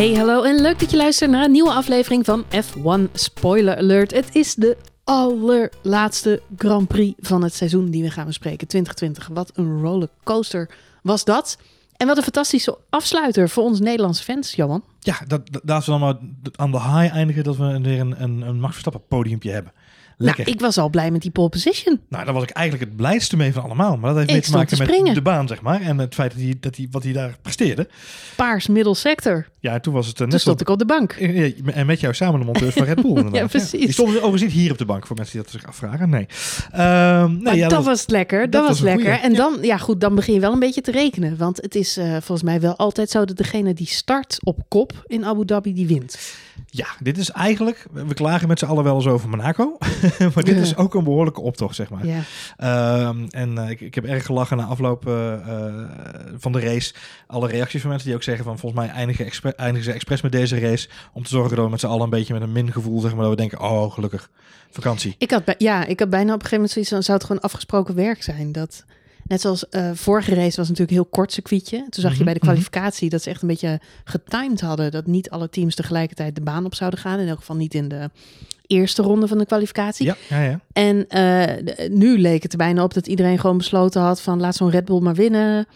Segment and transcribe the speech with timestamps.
[0.00, 4.12] Hey, hallo en leuk dat je luistert naar een nieuwe aflevering van F1 Spoiler Alert.
[4.12, 9.28] Het is de allerlaatste Grand Prix van het seizoen die we gaan bespreken, 2020.
[9.34, 10.70] Wat een rollercoaster
[11.02, 11.58] was dat.
[11.96, 14.84] En wat een fantastische afsluiter voor ons Nederlandse fans, Johan.
[14.98, 16.16] Ja, dat, dat, we dan maar
[16.52, 19.72] aan de high eindigen dat we weer een, een, een Max Verstappen podiumpje hebben.
[20.22, 20.44] Lekker.
[20.44, 22.00] Nou, ik was al blij met die pole position.
[22.08, 23.96] Nou, daar was ik eigenlijk het blijste mee van allemaal.
[23.96, 25.80] Maar dat heeft Ik mee te maken te met de baan, zeg maar.
[25.80, 27.88] En het feit dat hij, dat hij, wat hij daar presteerde.
[28.36, 29.46] Paars middelsector.
[29.60, 30.46] Ja, en toen was het uh, Toen net zo...
[30.46, 31.16] stond ik op de bank.
[31.18, 33.08] Ja, En met jou samen de monteur van Red Bull.
[33.16, 33.34] inderdaad.
[33.40, 33.70] Ja, precies.
[33.70, 36.08] Die stonden overigens niet hier op de bank, voor mensen die dat zich afvragen.
[36.10, 36.26] Nee.
[36.72, 39.04] Ehm, nee Maar ja, dat, was lekker, dat, dat was, was een lekker.
[39.04, 39.36] goeie, En ja.
[39.36, 41.36] dan, ja goed, dan begin je wel een beetje te rekenen.
[41.36, 44.92] Want het is eh, volgens mij wel altijd zo dat degene die start op kop
[45.06, 46.18] in Abu Dhabi, die wint.
[46.66, 47.86] Ja, dit is eigenlijk...
[47.92, 49.76] We klagen met z'n allen wel eens over Monaco.
[50.34, 50.60] maar dit Ja.
[50.60, 52.06] is ook een behoorlijke optocht, zeg maar.
[52.06, 52.20] Ja.
[52.56, 55.74] Ehm, en eh, ik, ik heb erg gelachen na afloop eh, eh,
[56.38, 56.94] van de race.
[57.26, 60.20] Alle reacties van mensen die ook zeggen van volgens mij eindigen, expre- eindigen ze expres
[60.20, 60.88] met deze race.
[61.12, 63.12] Om te zorgen dat we met z'n allen een beetje met een min gevoel zeg
[63.12, 64.30] maar dat we denken, oh gelukkig,
[64.70, 65.14] vakantie.
[65.18, 67.42] Ik had, ja, ik had bijna op een gegeven moment zoiets van, zou het gewoon
[67.42, 68.52] afgesproken werk zijn?
[68.52, 68.84] Dat,
[69.26, 71.76] net zoals eh, vorige race was natuurlijk een heel kort circuitje.
[71.76, 72.48] Toen zag je Mhm, bij de mhm.
[72.48, 74.90] kwalificatie dat ze echt een beetje getimed hadden.
[74.90, 77.18] Dat niet alle teams tegelijkertijd de baan op zouden gaan.
[77.18, 78.10] In elk geval niet in de
[78.66, 80.06] eerste ronde van de kwalificatie.
[80.06, 80.60] Ja, ja, ja.
[80.72, 84.56] En eh, nu leek het er bijna op dat iedereen gewoon besloten had van laat
[84.56, 85.66] zo'n Red Bull maar winnen.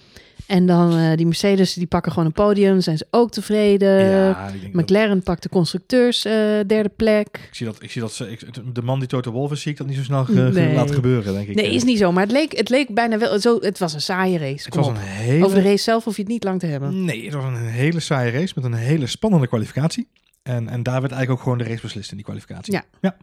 [0.47, 4.05] En dan eh, die Mercedes, die pakken gewoon een podium, zijn ze ook tevreden.
[4.05, 6.33] ja dat- McLaren pakt de constructeurs eh,
[6.67, 7.27] derde plek.
[7.49, 9.71] ik zie dat, ik zie dat ze, ik- de man die Toto Wolff is, zie
[9.73, 10.75] ik dat niet zo snel ge- ge- Nee.
[10.75, 11.55] laten gebeuren, denk ik.
[11.55, 13.59] Nee, is niet zo, maar het leek, het leek bijna wel zo.
[13.61, 14.65] Het was een saaie race.
[14.65, 15.45] Het was een hele...
[15.45, 17.05] Over de race zelf hoef je het niet lang te hebben.
[17.05, 20.09] Nee, het was een hele saaie race met een hele spannende kwalificatie.
[20.43, 22.73] En, en daar werd eigenlijk ook gewoon de race beslist in die kwalificatie.
[22.73, 22.83] Ja.
[23.01, 23.17] ja.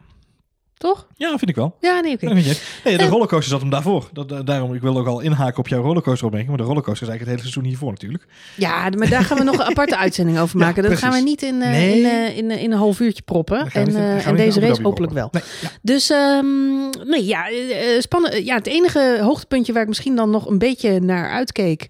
[0.82, 1.08] Toch?
[1.16, 1.76] Ja, vind ik wel.
[1.80, 2.34] Ja, nee, oké.
[2.34, 2.44] Nee,
[2.84, 3.08] de Eh.
[3.10, 4.10] rollercoaster zat hem daarvoor.
[4.14, 6.50] Dat, eh, daarom, ik wil ook al inhaken op jouw rollercoaster opmerking.
[6.52, 8.26] Maar de rollercoaster is eigenlijk het hele seizoen hiervoor natuurlijk.
[8.56, 10.84] Ja, maar daar gaan we nog een aparte uitzending over Ja, maken.
[10.84, 12.02] dat gaan we niet in, eh, Nee.
[12.02, 13.68] in, in, in een half uurtje proppen.
[13.72, 13.86] En,
[14.26, 15.30] niet- deze race hopelijk wel.
[15.30, 15.50] proppen.
[15.62, 15.78] Nee, ja.
[15.82, 18.46] Dus ehm, nee, ja, eh, eh, spannend.
[18.46, 21.90] Ja, het enige hoogtepuntje waar ik misschien dan nog een beetje naar uitkeek,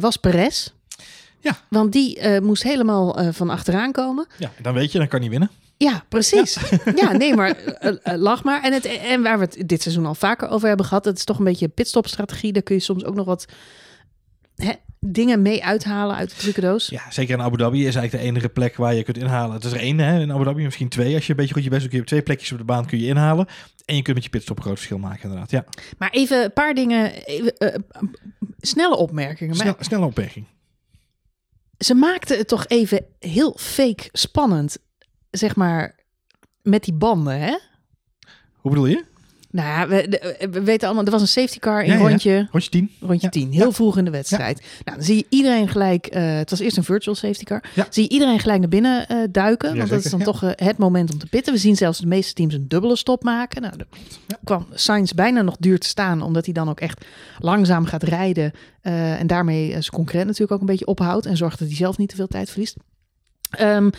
[0.00, 0.68] was Perez.
[1.40, 1.58] Ja.
[1.68, 4.26] Want die moest helemaal van achteraan komen.
[4.38, 5.50] Ja, dan weet je, dan kan hij winnen.
[5.82, 6.56] Ja, precies.
[6.94, 8.62] Ja, nee, maar eh, eh, lach maar.
[8.62, 11.24] En, het, en waar we het dit seizoen al vaker over hebben gehad, dat is
[11.24, 12.52] toch een beetje pitstopstrategie.
[12.52, 13.46] Daar kun je soms ook nog wat
[14.54, 16.88] hè, dingen mee uithalen uit de trucendoos.
[16.88, 19.54] Ja, zeker in Abu Dhabi is eigenlijk de enige plek waar je kunt inhalen.
[19.54, 21.14] Het is er één hè, in Abu Dhabi, misschien twee.
[21.14, 22.86] Als je een beetje goed je best doet, kun je twee plekjes op de baan
[22.86, 23.46] kun je inhalen.
[23.84, 25.50] En je kunt met je pitstop een groot verschil maken inderdaad.
[25.50, 25.64] Ja,
[25.98, 27.74] Maar even een paar dingen, even, eh,
[28.60, 29.54] snelle opmerkingen.
[29.54, 30.46] Snel, snelle opmerking.
[31.78, 34.78] ze maakten het toch even heel fake spannend,
[35.32, 35.94] zeg maar,
[36.62, 37.58] met die banden, hè?
[38.56, 39.04] Hoe bedoel je?
[39.50, 42.08] Nou ja, we, weten allemaal, er was een safety car in Ja, ja.
[42.08, 42.90] rondje, Rondje 10.
[43.00, 43.28] rondje Ja.
[43.32, 44.60] 10, heel vroeg in de wedstrijd.
[44.84, 47.86] Nou, dan zie je iedereen gelijk, eh, het was eerst een virtual safety car, Ja.
[47.90, 50.78] zie je iedereen gelijk naar binnen eh, duiken, want dat is dan toch eh, het
[50.78, 51.52] moment om te pitten.
[51.52, 53.62] We zien zelfs de meeste teams een dubbele stop maken.
[53.62, 53.74] Nou,
[54.26, 54.38] Ja.
[54.44, 57.04] kwam Sainz bijna nog duur te staan, omdat hij dan ook echt
[57.38, 61.68] langzaam gaat rijden en daarmee zijn concurrent natuurlijk ook een beetje ophoudt en zorgt dat
[61.68, 62.76] hij zelf niet te veel tijd verliest.
[63.50, 63.90] Ehm,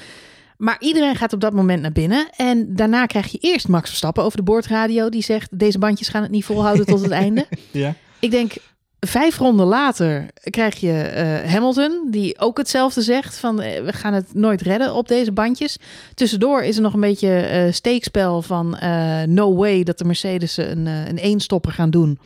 [0.58, 2.28] maar iedereen gaat op dat moment naar binnen.
[2.36, 5.10] En daarna krijg je eerst Max Verstappen over de boordradio.
[5.10, 7.46] Die zegt, deze bandjes gaan het niet volhouden tot het einde.
[7.72, 7.96] Ja.
[8.20, 8.54] Ik denk,
[9.00, 12.08] vijf ronden later krijg je eh, Hamilton.
[12.12, 13.38] Die ook hetzelfde zegt.
[13.38, 15.78] Van, eh, we gaan het nooit redden op deze bandjes.
[16.14, 18.78] Tussendoor is er nog een beetje eh steekspel van...
[19.28, 22.20] no way dat de Mercedes een, een eenstopper gaan doen.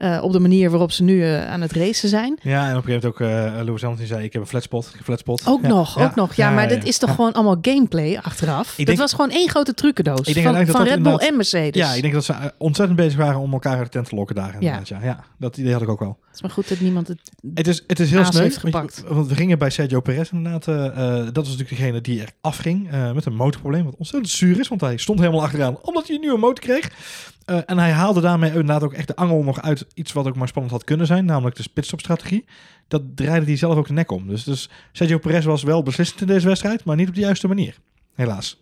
[0.00, 2.38] Eh, op de manier waarop ze nu eh, aan het racen zijn.
[2.42, 4.86] Ja, en op een gegeven moment ook eh Lewis Hamilton zei, ik heb een flatspot.
[4.86, 5.42] Ik heb flatspot.
[5.46, 6.34] Ook Ja, nog, ja, ook nog.
[6.34, 8.74] Ja, maar dit is toch gewoon allemaal gameplay achteraf?
[8.76, 11.28] dat denk- was gewoon één grote trucendoos Ik denk van, van dat Red dat Bull
[11.28, 11.82] en Mercedes.
[11.82, 14.34] Ja, ik denk dat ze ontzettend bezig waren om elkaar uit de tent te lokken
[14.36, 14.56] daar.
[14.60, 14.80] Ja.
[15.02, 16.18] Ja, dat idee had ik ook wel.
[16.26, 17.20] Het is maar goed dat niemand het...
[17.54, 18.42] Het is, het is heel sneu.
[18.42, 19.14] heeft want je- gepakt.
[19.14, 20.64] Want we gingen bij Sergio Perez inderdaad.
[20.64, 23.84] dat was natuurlijk degene die er afging met een motorprobleem.
[23.84, 25.78] Wat ontzettend zuur is, want hij stond helemaal achteraan.
[25.82, 26.90] Omdat hij een nieuwe motor kreeg.
[27.50, 30.36] Eh, en hij haalde daarmee inderdaad ook echt de angel nog uit iets wat ook
[30.36, 31.24] maar spannend had kunnen zijn.
[31.24, 32.44] Namelijk de pitstopstrategie.
[32.88, 34.28] Dat draaide hij zelf ook de nek om.
[34.28, 36.84] Dus, dus Sergio Perez was wel beslissend in deze wedstrijd.
[36.84, 37.76] Maar niet op de juiste manier.
[38.14, 38.60] Helaas.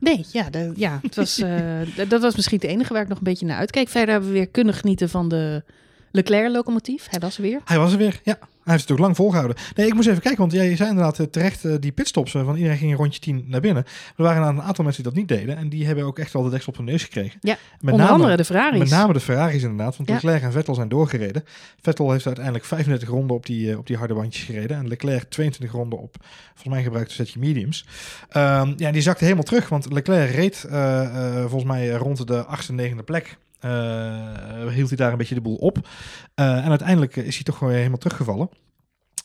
[0.00, 3.18] Nee, ja, de- ja het was, eh, dat was misschien het enige waar ik nog
[3.18, 3.88] een beetje naar uitkeek.
[3.88, 5.62] Verder hebben we weer kunnen genieten van de
[6.10, 7.06] Leclerc-locomotief.
[7.10, 7.60] Hij was er weer.
[7.64, 8.38] Hij was er weer, ja.
[8.64, 9.56] Hij heeft het ook lang volgehouden.
[9.74, 12.44] Nee, ik moest even kijken, want jij zei inderdaad eh, terecht eh, die pitstops eh,
[12.44, 13.84] van iedereen ging een rondje 10 naar binnen.
[14.16, 16.42] Er waren een aantal mensen die dat niet deden en die hebben ook echt wel
[16.42, 17.38] de deksel op hun neus gekregen.
[17.40, 18.78] Ja, met Onder name, andere de Ferraris.
[18.78, 20.14] Met name de Ferraris inderdaad, want Ja.
[20.14, 21.44] Leclerc en Vettel zijn doorgereden.
[21.80, 25.72] Vettel heeft uiteindelijk 35 ronden op die, op die harde bandjes gereden en Leclerc 22
[25.72, 26.16] ronden op,
[26.48, 27.86] volgens mij gebruikte setje mediums.
[28.28, 30.66] Ehm, ja, die zakte helemaal terug, want Leclerc reed
[31.40, 33.38] volgens mij rond de 8e, 9e plek.
[33.62, 35.88] Eh, hield hij daar een beetje de boel op.
[36.34, 38.48] Eh, en uiteindelijk is hij toch gewoon helemaal teruggevallen.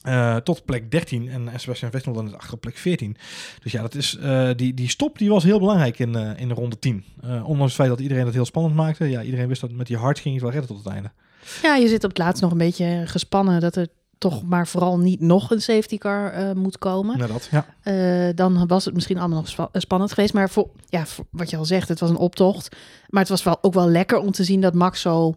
[0.02, 3.18] eh, tot plek 13 en Sebastian Vettel dan achter plek 14.
[3.64, 4.18] Dus ja, dat is,
[4.56, 7.04] die, die stop die was heel belangrijk in, in de ronde 10.
[7.22, 9.06] Eh, ondanks het feit dat iedereen het heel spannend maakte.
[9.10, 11.12] Ja, iedereen wist dat met die hard ging het wel redden tot het einde.
[11.62, 13.88] Ja, je zit op het laatst nog een beetje gespannen dat er
[14.18, 17.18] toch maar vooral niet nog een safety car eh, moet komen.
[17.18, 17.66] Nou, dat, ja.
[17.82, 20.34] Eh, dan was het misschien allemaal nog spa- spannend geweest.
[20.34, 22.76] Maar voor, ja, voor wat je al zegt, het was een optocht.
[23.08, 25.36] Maar het was wel, ook wel lekker om te zien dat Max zo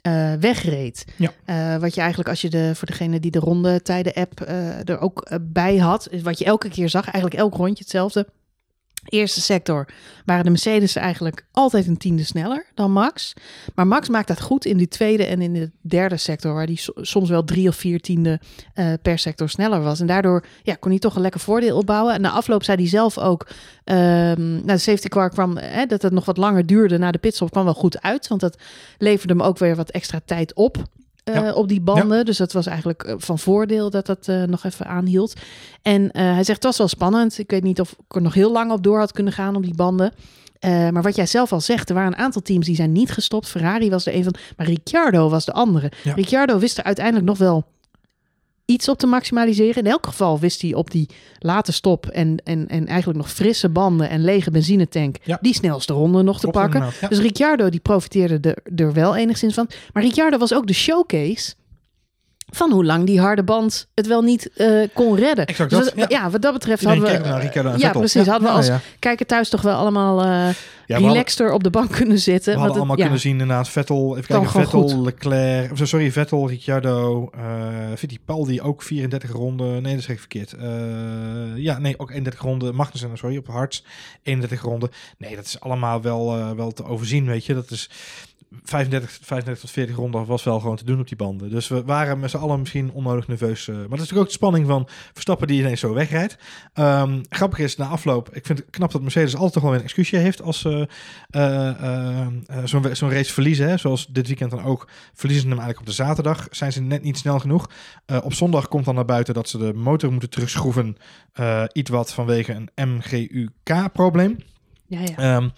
[0.00, 1.04] eh, wegreed.
[1.16, 1.32] Ja.
[1.44, 5.20] Eh, wat je eigenlijk, als je de, voor degene die de rondetijden-app eh, er ook
[5.20, 8.26] eh, bij had, is wat je elke keer zag, eigenlijk elk rondje hetzelfde.
[9.04, 9.88] Eerste sector
[10.24, 13.32] waren de Mercedes eigenlijk altijd een tiende sneller dan Max.
[13.74, 16.78] Maar Max maakt dat goed in die tweede en in de derde sector, waar die
[16.78, 18.40] so- soms wel drie of vier tiende
[18.74, 20.00] eh, per sector sneller was.
[20.00, 22.14] En daardoor ja, kon hij toch een lekker voordeel opbouwen.
[22.14, 23.46] En na afloop zei hij zelf ook,
[23.84, 27.18] ehm nou, de safety car kwam, hè, dat het nog wat langer duurde na de
[27.18, 28.28] pitstop, kwam wel goed uit.
[28.28, 28.58] Want dat
[28.98, 30.76] leverde hem ook weer wat extra tijd op.
[31.24, 31.52] eh, Ja.
[31.52, 32.24] op die banden.
[32.24, 35.32] Dus dat was eigenlijk eh, van voordeel dat dat eh, nog even aanhield.
[35.82, 37.38] En hij zegt, het was wel spannend.
[37.38, 39.62] Ik weet niet of ik er nog heel lang op door had kunnen gaan op
[39.62, 40.12] die banden.
[40.60, 43.48] Maar wat jij zelf al zegt, er waren een aantal teams die zijn niet gestopt.
[43.48, 45.92] Ferrari was er een van, maar Ricciardo was de andere.
[46.02, 46.14] Ja.
[46.14, 47.64] Ricciardo wist er uiteindelijk nog wel
[48.70, 49.84] iets op te maximaliseren.
[49.84, 51.08] In elk geval wist hij op die
[51.38, 55.38] late stop en, en, en eigenlijk nog frisse banden en lege benzinetank Ja.
[55.40, 56.84] die snelste ronde nog te pakken.
[57.00, 57.08] ja.
[57.08, 59.68] Dus Ricciardo die profiteerde er, er wel enigszins van.
[59.92, 61.54] Maar Ricciardo was ook de showcase
[62.50, 65.46] van hoe lang die harde band het wel niet eh, kon redden.
[65.46, 66.30] Exact Dus dat, ja.
[66.30, 67.28] wat dat betreft Iedereen hadden we...
[67.28, 68.00] naar en ja, Vettel.
[68.00, 68.26] precies.
[68.26, 68.80] Hadden we Ja, als ja.
[68.98, 70.52] kijker thuis toch wel allemaal Ja,
[70.96, 72.52] hadden- relaxter op de bank kunnen zitten.
[72.52, 73.04] We hadden allemaal het- ja.
[73.04, 77.42] kunnen zien inderdaad Vettel, even kijken, Vettel, Leclerc, sorry, Vettel, Ricciardo, eh
[77.96, 80.54] Fittipaldi ook 34 ronden, nee dat zeg ik verkeerd.
[81.54, 83.84] Ja, nee, ook 31 ronden, Magnussen, sorry, op Harts
[84.22, 84.90] 31 ronden.
[85.18, 87.54] Nee, dat is allemaal wel, wel te overzien, weet je.
[87.54, 87.90] Dat is
[88.62, 91.50] 35, 35 tot 40 ronden was wel gewoon te doen op die banden.
[91.50, 93.68] Dus we waren met z'n allen misschien onnodig nerveus.
[93.68, 96.38] eh, maar dat is natuurlijk ook de spanning van Verstappen die ineens zo wegrijdt.
[96.72, 99.82] Ehm, grappig is, na afloop, ik vind het knap dat Mercedes altijd toch wel een
[99.82, 100.88] excuusje heeft als ze
[101.30, 102.26] eh, eh,
[102.64, 103.68] zo'n race verliezen.
[103.68, 103.76] Hè.
[103.76, 106.46] Zoals dit weekend dan ook, verliezen ze hem eigenlijk op de zaterdag.
[106.50, 107.70] Zijn ze net niet snel genoeg.
[108.22, 110.96] Op zondag komt dan naar buiten dat ze de motor moeten terugschroeven.
[111.72, 114.38] iets wat vanwege een MGUK-probleem.
[114.90, 115.16] Ja, ja.
[115.16, 115.50] Ehm, eh,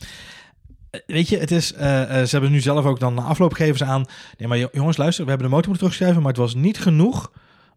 [1.07, 3.77] weet je, het is, eh, eh, ze hebben nu zelf ook dan na afloop geven
[3.77, 4.05] ze aan.
[4.39, 6.79] Nee, maar jo- jongens, luister, we hebben de motor moeten terugschrijven, maar het was niet
[6.79, 7.33] genoeg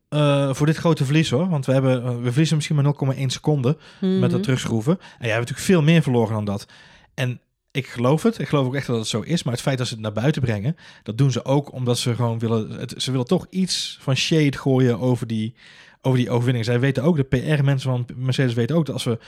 [0.10, 1.50] eh, voor dit grote verlies hoor.
[1.50, 2.86] Want we, hebben, we verliezen misschien maar
[3.18, 4.30] 0,1 seconde met Mhm.
[4.30, 4.94] dat terugschroeven.
[5.00, 6.66] En jij hebt natuurlijk veel meer verloren dan dat.
[7.14, 7.40] En
[7.72, 8.40] ik geloof het.
[8.40, 9.44] Ik geloof ook echt dat het zo is.
[9.44, 12.16] Maar het feit dat ze het naar buiten brengen, dat doen ze ook omdat ze
[12.16, 12.70] gewoon willen.
[12.72, 15.56] Het, ze willen toch iets van shade gooien over die,
[16.02, 16.66] over die overwinning.
[16.66, 19.20] Zij weten ook, de PR-mensen van Mercedes weten ook dat als we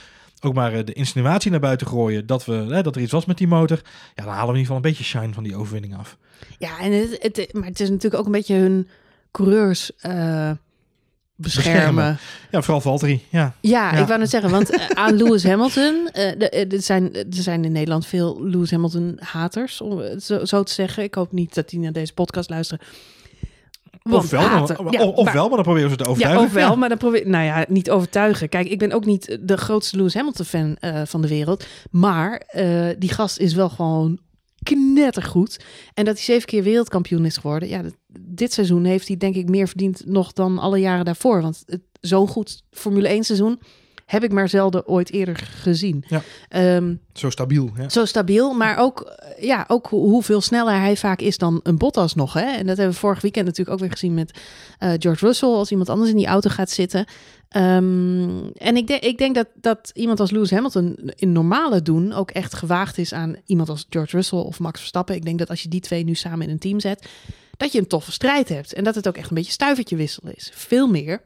[0.44, 3.24] ook maar eh, de insinuatie naar buiten gooien dat, we, hè, dat er iets was
[3.26, 3.80] met die motor,
[4.14, 6.16] ja, dan halen we in ieder geval een beetje shine van die overwinning af.
[6.58, 8.88] Ja, en het, het, maar het is natuurlijk ook een beetje hun
[9.30, 10.54] coureurs eh, beschermen.
[11.36, 12.18] Beschermen.
[12.50, 13.24] Ja, vooral Valtteri.
[13.28, 14.00] Ja, Ja, Ja.
[14.00, 17.72] ik wou net zeggen, want eh, aan Lewis Hamilton, eh, er, zijn, er zijn in
[17.72, 21.02] Nederland veel Lewis Hamilton-haters, om het zo, zo te zeggen.
[21.02, 22.86] Ik hoop niet dat die naar deze podcast luisteren.
[24.10, 26.44] Want ofwel, maar, haten- of, ja, ofwel, maar- maar dan proberen ze te Ja, overtuigen.
[26.46, 28.48] ofwel, maar dan probeer nou ja, niet overtuigen.
[28.48, 31.64] Kijk, ik ben ook niet de grootste Lewis Hamilton-fan eh, van de wereld.
[31.90, 34.18] Maar eh, die gast is wel gewoon
[34.62, 35.56] knettergoed.
[35.94, 37.68] En dat hij zeven keer wereldkampioen is geworden.
[37.68, 41.42] Ja, dat- dit seizoen heeft hij denk ik meer verdiend nog dan alle jaren daarvoor.
[41.42, 41.64] Want
[42.00, 43.60] zo'n goed Formule 1 seizoen
[44.08, 46.04] heb ik maar zelden ooit eerder gezien.
[46.08, 46.22] Ja.
[46.48, 47.70] Ehm, Zo stabiel.
[47.76, 47.88] Ja.
[47.88, 52.14] zo stabiel, maar ook, ja, ook hoe- hoeveel sneller hij vaak is dan een Bottas
[52.14, 52.32] nog.
[52.32, 52.40] Hè?
[52.40, 54.38] En dat hebben we vorig weekend natuurlijk ook weer gezien met
[54.78, 55.48] eh, George Russell...
[55.48, 57.04] als iemand anders in die auto gaat zitten.
[57.48, 62.12] Ehm, en ik, denk ik denk dat, dat iemand als Lewis Hamilton in normale doen...
[62.12, 65.14] ook echt gewaagd is aan iemand als George Russell of Max Verstappen.
[65.14, 67.08] Ik denk dat als je die twee nu samen in een team zet...
[67.56, 68.72] dat je een toffe strijd hebt.
[68.72, 70.50] En dat het ook echt een beetje stuivertje wisselen is.
[70.54, 71.20] Veel meer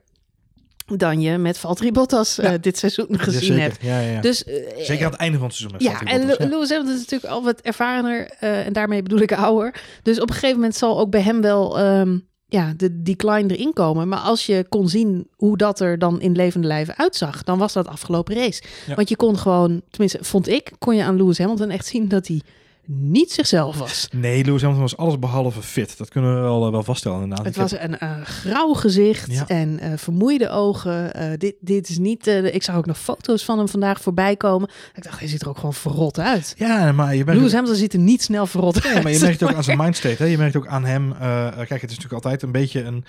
[0.97, 3.83] dan je met Valtteri Bottas eh, dit seizoen gezien hebt.
[3.83, 4.21] Ja, ja, ja.
[4.21, 5.79] Dus, eh, Zeker aan het einde van het seizoen.
[5.79, 8.73] met ja, Valtteri en Bottas, Lu- Lewis Hamilton is natuurlijk al wat ervarener eh, en
[8.73, 9.75] daarmee bedoel ik ouder.
[10.03, 13.73] Dus op een gegeven moment zal ook bij hem wel ehm, ja, de decline erin
[13.73, 14.09] komen.
[14.09, 17.73] Maar als je kon zien hoe dat er dan in levende lijven uitzag, dan was
[17.73, 18.63] dat afgelopen race.
[18.97, 22.27] Want je kon gewoon, tenminste vond ik, kon je aan Lewis Hamilton echt zien dat
[22.27, 22.41] hij
[22.87, 24.09] niet zichzelf was.
[24.13, 25.99] Nee, Lewis Hamilton was alles behalve fit.
[25.99, 27.47] Dat kunnen we wel, eh, wel vaststellen inderdaad.
[27.47, 29.47] Het Ik heb- was een eh, grauw gezicht Ja.
[29.49, 31.11] en eh, vermoeide ogen.
[31.39, 32.27] Dit, dit is niet.
[32.27, 34.69] ik zag ook nog foto's van hem vandaag voorbij komen.
[34.95, 36.55] Ik dacht, hij ziet er ook gewoon verrot uit.
[36.59, 38.95] Ja, maar je bent Lewis Hamilton ziet er niet snel verrot uit.
[38.97, 40.23] Ja, maar je merkt het ook aan zijn mindstate.
[40.23, 40.25] Hè?
[40.29, 41.15] Je merkt ook aan hem.
[41.19, 43.05] kijk, het is natuurlijk altijd een beetje een.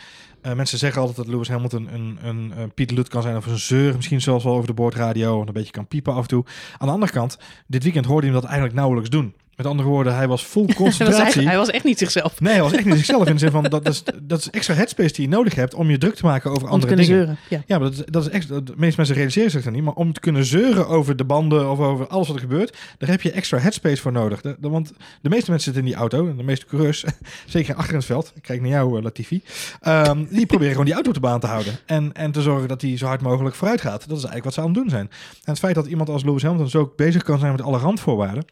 [0.55, 3.59] mensen zeggen altijd dat Lewis Hamilton een, een, een Piet Lut kan zijn of een
[3.59, 3.95] zeur.
[3.95, 5.41] Misschien zelfs wel over de boordradio.
[5.41, 6.45] En een beetje kan piepen af en toe.
[6.77, 7.37] Aan de andere kant,
[7.67, 9.33] dit weekend hoorde je hem dat eigenlijk nauwelijks doen.
[9.55, 11.47] Met andere woorden, hij was vol was, concentratie.
[11.47, 12.39] hij was echt niet zichzelf.
[12.41, 14.73] Nee, hij was echt niet zichzelf in de zin van dat is, dat is extra
[14.73, 17.05] headspace die je nodig hebt om je druk te maken over Om te andere kunnen
[17.05, 17.25] dingen.
[17.25, 17.43] zeuren.
[17.49, 17.63] Ja.
[17.67, 19.83] Ja, maar dat is, dat is extra, de meeste mensen realiseren zich dat niet.
[19.83, 23.09] Maar om te kunnen zeuren over de banden of over alles wat er gebeurt, daar
[23.09, 24.41] heb je extra headspace voor nodig.
[24.41, 27.03] De, de- want de meeste mensen zitten in die auto, en de meeste coureurs,
[27.45, 29.41] zeker achter in het veld, ik kijk naar jou eh, Latifi,
[29.81, 31.73] ehm, die proberen gewoon die auto op de baan te houden.
[31.85, 33.99] En, en te zorgen dat die zo hard mogelijk vooruit gaat.
[33.99, 35.05] Dat is eigenlijk wat ze aan het doen zijn.
[35.33, 38.45] En het feit dat iemand als Lewis Hamilton zo bezig kan zijn met alle randvoorwaarden,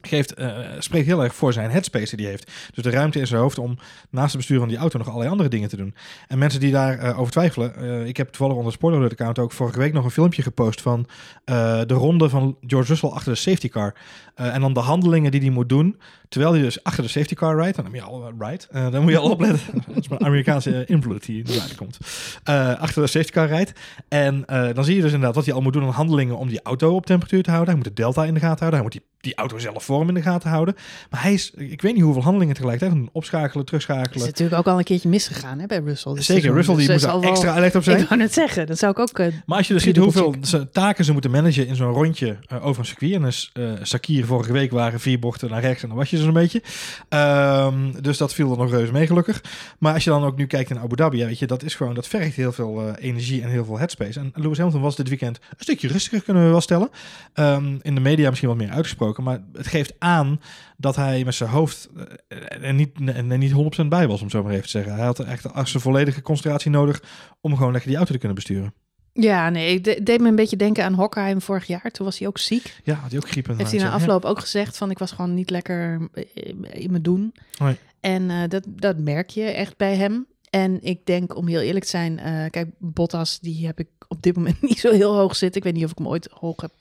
[0.00, 2.52] geeft, eh, spreekt heel erg voor zijn headspace die hij heeft.
[2.74, 3.78] Dus de ruimte in zijn hoofd om
[4.10, 5.94] naast het bestuur van die auto nog allerlei andere dingen te doen.
[6.26, 9.38] En mensen die daarover over twijfelen, eh, ik heb toevallig onder de Spoiler Alert account
[9.38, 11.06] ook vorige week nog een filmpje gepost van
[11.44, 13.94] eh, de ronde van George Russell achter de safety car.
[14.34, 17.34] Eh, en dan de handelingen die hij moet doen, terwijl hij dus achter de safety
[17.34, 17.76] car rijdt.
[17.76, 18.32] Dan moet je al,
[18.70, 19.82] Eh, dan moet je al opletten.
[19.86, 21.98] dat is mijn Amerikaanse eh, invloed die eruit komt.
[22.44, 23.72] Eh, achter de safety car rijdt.
[24.08, 26.48] En eh, dan zie je dus inderdaad wat hij al moet doen aan handelingen om
[26.48, 27.74] die auto op temperatuur te houden.
[27.74, 28.80] Hij moet de delta in de gaten houden.
[28.80, 30.74] Hij moet die, die auto zelf vorm in de gaten houden.
[31.10, 32.98] Maar hij is, ik weet niet hoeveel handelingen tegelijkertijd.
[32.98, 33.08] doen.
[33.12, 34.26] Opschakelen, Het is terugschakelen.
[34.26, 36.14] natuurlijk ook al een keertje misgegaan hè, bij Russell.
[36.14, 36.52] dit Zeker.
[36.52, 38.00] Russell die Dus moet extra alert op zijn.
[38.00, 39.18] Ik net zeggen, dat zou ik ook...
[39.18, 40.34] eh, Maar als je dus ziet hoeveel
[40.72, 43.12] taken ze moeten managen in zo'n rondje eh, over een circuit.
[43.14, 46.16] En dus eh Sakir vorige week waren vier bochten naar rechts en dan was je
[46.16, 46.62] zo'n beetje.
[47.08, 49.42] Ehm, dus dat viel er nog reuze mee gelukkig.
[49.78, 51.74] Maar als je dan ook nu kijkt in Abu Dhabi, ja, weet je, dat is
[51.74, 54.18] gewoon, dat vergt heel veel energie en heel veel headspace.
[54.20, 56.90] En Lewis Hamilton was dit weekend een stukje rustiger, kunnen we wel stellen.
[57.34, 60.40] Ehm, in de media misschien wat meer uitgesproken, maar het geeft aan
[60.76, 61.88] dat hij met zijn hoofd
[62.28, 64.94] eh, er niet, er niet 100% bij was, om zo maar even te zeggen.
[64.94, 67.02] Hij had echt zijn volledige concentratie nodig
[67.40, 68.74] om gewoon lekker die auto te kunnen besturen.
[69.12, 71.90] Ja, nee, het de- deed me een beetje denken aan Hockenheim vorig jaar.
[71.90, 72.80] Toen was hij ook ziek.
[72.84, 73.46] Ja, had hij ook griep.
[73.46, 74.04] Heeft hij na inderdaad, ja.
[74.06, 76.24] afloop ook gezegd van ik was gewoon niet lekker eh,
[76.72, 77.34] in mijn doen.
[77.58, 77.76] Nee.
[78.00, 80.26] En eh, dat, dat merk je echt bij hem.
[80.50, 84.22] En ik denk, om heel eerlijk te zijn, eh, kijk, Bottas, die heb ik op
[84.22, 85.58] dit moment niet zo heel hoog zitten.
[85.60, 86.72] Ik weet niet of ik hem ooit hoog heb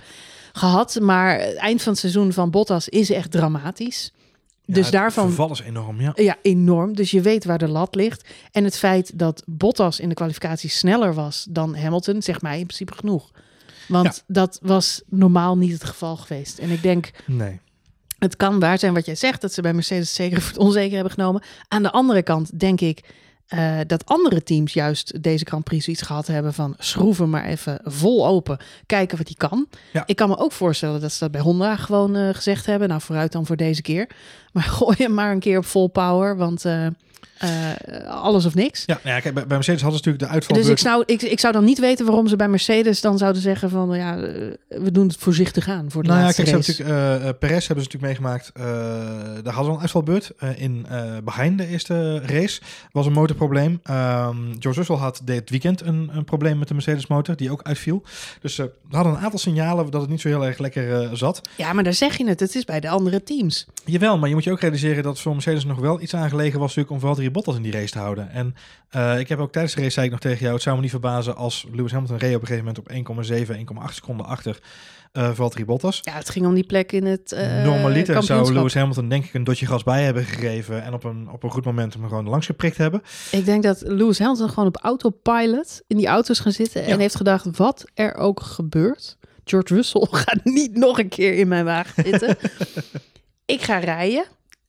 [0.57, 0.99] gehad.
[1.01, 4.11] Maar het eind van het seizoen van Bottas is echt dramatisch.
[4.65, 6.11] Ja, dus het daarvan verval is enorm, ja.
[6.15, 6.95] ja, enorm.
[6.95, 8.29] Dus je weet waar de lat ligt.
[8.51, 12.65] En het feit dat Bottas in de kwalificatie sneller was dan Hamilton, zegt mij in
[12.65, 13.31] principe genoeg.
[13.87, 16.57] Want dat was normaal niet het geval geweest.
[16.57, 17.59] En ik denk, Nee.
[18.19, 20.93] het kan waar zijn wat jij zegt, dat ze bij Mercedes zeker voor het onzeker
[20.95, 21.41] hebben genomen.
[21.67, 23.03] Aan de andere kant denk ik
[23.47, 27.79] eh, dat andere teams juist deze Grand Prix zoiets gehad hebben van schroeven maar even
[27.83, 29.67] vol open, kijken wat hij kan.
[29.93, 30.03] Ja.
[30.05, 32.87] Ik kan me ook voorstellen dat ze dat bij Honda gewoon eh, gezegd hebben.
[32.87, 34.09] Nou, vooruit dan voor deze keer.
[34.53, 36.87] Maar gooi hem maar een keer op vol power, want eh,
[37.39, 38.83] eh, alles of niks.
[38.85, 40.57] Ja, nou ja kijk, bij, bij Mercedes hadden ze natuurlijk de uitval.
[40.57, 43.41] Dus ik zou, ik, ik zou dan niet weten waarom ze bij Mercedes dan zouden
[43.41, 44.23] zeggen van ja, eh,
[44.67, 46.71] we doen het voorzichtig aan voor de Nou ja, kijk, race.
[46.71, 48.51] hebben natuurlijk, eh, Perez hebben ze natuurlijk meegemaakt.
[48.53, 48.63] eh,
[49.43, 50.31] daar hadden ze een uitvalbeurt.
[50.55, 50.85] in
[51.23, 53.79] Bahrein, de eerste race, was een motorprobleem.
[53.83, 57.63] Ehm, George Russell had dit weekend een, een probleem met de Mercedes motor, die ook
[57.63, 58.03] uitviel.
[58.41, 61.41] Dus ze hadden een aantal signalen dat het niet zo heel erg lekker zat.
[61.55, 62.39] Ja, maar daar zeg je het.
[62.39, 63.65] Het is bij de andere teams.
[63.85, 66.75] Jawel, maar je moet je ook realiseren dat voor Mercedes nog wel iets aangelegen was
[66.75, 68.29] natuurlijk om Valtteri Bottas in die race te houden.
[68.29, 68.55] En
[68.89, 70.81] eh, ik heb ook tijdens de race zei ik nog tegen jou, het zou me
[70.81, 73.25] niet verbazen als Lewis Hamilton reed op een gegeven moment op
[73.85, 74.59] 1,7, 1,8 seconden achter
[75.11, 75.99] eh Valtteri Bottas.
[76.03, 78.53] Ja, het ging om die plek in het uh, Normaliter zou.
[78.53, 81.49] Lewis Hamilton denk ik een dotje gas bij hebben gegeven en op een, op een
[81.51, 83.01] goed moment hem gewoon langs geprikt hebben.
[83.31, 86.97] Ik denk dat Lewis Hamilton gewoon op autopilot in die auto's gaan zitten en Ja.
[86.97, 91.65] heeft gedacht, wat er ook gebeurt, George Russell gaat niet nog een keer in mijn
[91.65, 92.37] wagen zitten.
[93.45, 94.25] ik ga rijden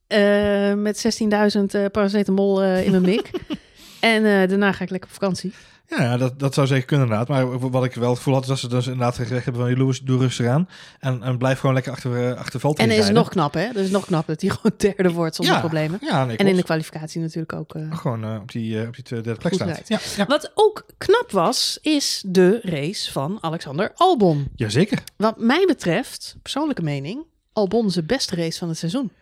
[0.09, 1.21] eh, met
[1.57, 3.31] 16.000 eh, paracetamol eh, in mijn mik.
[4.00, 5.53] en daarna ga ik lekker op vakantie.
[5.87, 7.29] Ja, ja, dat, dat zou zeker kunnen inderdaad.
[7.29, 9.79] Maar wat ik wel het gevoel had, is dat ze dus inderdaad gezegd hebben van
[9.79, 10.69] Lewis, doe rustig aan.
[11.00, 13.17] En, en blijf gewoon lekker achter, uh, achter Valtteri En is rijden.
[13.23, 13.73] nog knap, hè?
[13.73, 15.99] Dat is nog knap dat hij gewoon derde wordt zonder Ja, problemen.
[16.03, 17.75] Ja, nee, En in de kwalificatie natuurlijk ook.
[17.91, 19.88] Gewoon op die, op die derde plek staat.
[20.17, 20.27] ja.
[20.27, 24.49] Wat ook knap was, is de race van Alexander Albon.
[24.55, 25.03] Jazeker.
[25.17, 29.12] Wat mij betreft, persoonlijke mening, Albon zijn beste race van het seizoen.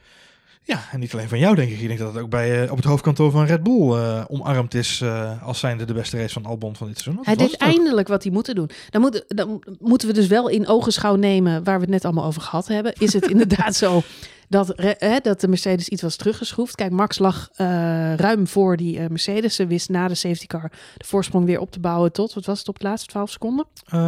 [0.66, 1.80] Ja, en niet alleen van jou denk ik.
[1.80, 4.74] Ik denk dat het ook bij, eh, op het hoofdkantoor van Red Bull eh, omarmd
[4.74, 7.24] is eh, als zijnde de beste race van Albon van dit seizoen.
[7.24, 8.70] Hij deed eindelijk wat hij moet doen.
[8.90, 12.24] Dan, moet, dan moeten we dus wel in ogenschouw nemen waar we het net allemaal
[12.24, 12.92] over gehad hebben.
[12.98, 14.02] Is het inderdaad zo
[14.48, 16.74] dat, hè, dat de Mercedes iets was teruggeschroefd?
[16.74, 19.54] Kijk, Max lag eh, ruim voor die eh, Mercedes.
[19.54, 22.58] Ze wist na de safety car de voorsprong weer op te bouwen tot, wat was
[22.58, 23.66] het op het laatste, 12 seconden?
[23.86, 23.98] Eh,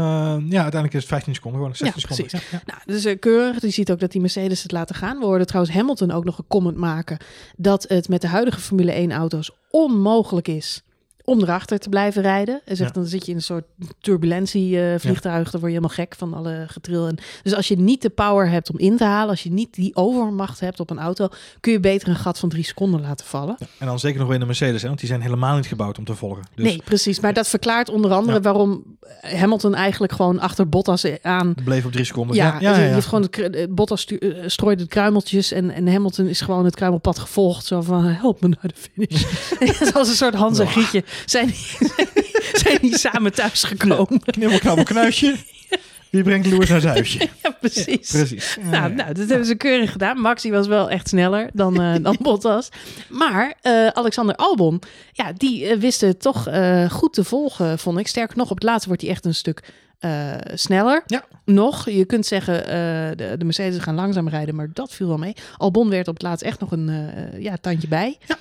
[0.49, 2.41] ja, uiteindelijk is het 15 seconden, gewoon 16 Ja, seconden.
[2.51, 2.73] Ja, ja.
[2.73, 3.61] Nou, dus uh, keurig.
[3.61, 5.19] Je ziet ook dat die Mercedes het laten gaan.
[5.19, 7.19] We hoorden trouwens Hamilton ook nog een comment maken
[7.57, 10.83] dat het met de huidige Formule 1 auto's onmogelijk is
[11.29, 12.61] om erachter te blijven rijden.
[12.65, 13.01] Hij zegt, Ja.
[13.01, 13.65] dan zit je in een soort
[14.01, 15.51] turbulentie vliegtuig.
[15.51, 17.07] Dan word je helemaal gek van alle getril.
[17.07, 19.75] En dus als je niet de power hebt om in te halen, als je niet
[19.75, 21.29] die overmacht hebt op een auto,
[21.61, 23.57] kun je beter een gat van drie seconden laten vallen.
[23.79, 25.99] En dan zeker nog weer in de Mercedes, hè, want die zijn helemaal niet gebouwd
[25.99, 26.43] om te volgen.
[26.55, 27.21] Dus nee, precies.
[27.21, 32.05] Maar dat verklaart onder andere waarom Hamilton eigenlijk gewoon achter Bottas aan bleef op drie
[32.05, 32.37] seconden.
[32.37, 36.27] Ja, ja, ja, heeft gewoon het, eh, Bottas eh, strooide het kruimeltjes en, en Hamilton
[36.27, 37.65] is gewoon het kruimelpad gevolgd.
[37.67, 39.25] Zo van, help me naar de finish.
[39.93, 40.69] Zoals een soort Hans en.
[40.69, 41.89] Gietje zijn die,
[42.53, 44.21] zijn die samen thuisgekomen.
[44.25, 45.37] Knibbel, knabbel, knuisje.
[46.11, 47.19] Die brengt Lewis naar zijn huisje.
[47.43, 48.11] Ja, precies.
[48.11, 48.55] Precies.
[48.55, 48.89] Ja, Nou, ja.
[48.89, 50.21] nou, dat hebben ze keurig gedaan.
[50.21, 52.69] Max die was wel echt sneller dan, eh, dan Bottas.
[53.09, 54.83] Maar eh, Alexander Albon,
[55.13, 58.07] ja, die eh, wist het toch eh, goed te volgen, vond ik.
[58.09, 59.63] Sterker nog, op het laatste wordt hij echt een stuk
[59.99, 61.03] eh, sneller.
[61.07, 61.25] Ja.
[61.45, 62.69] Nog, je kunt zeggen, eh,
[63.17, 65.35] de, de Mercedes gaan langzaam rijden, maar dat viel wel mee.
[65.57, 68.19] Albon werd op het laatst echt nog een eh, ja, tandje bij.
[68.27, 68.37] Ja.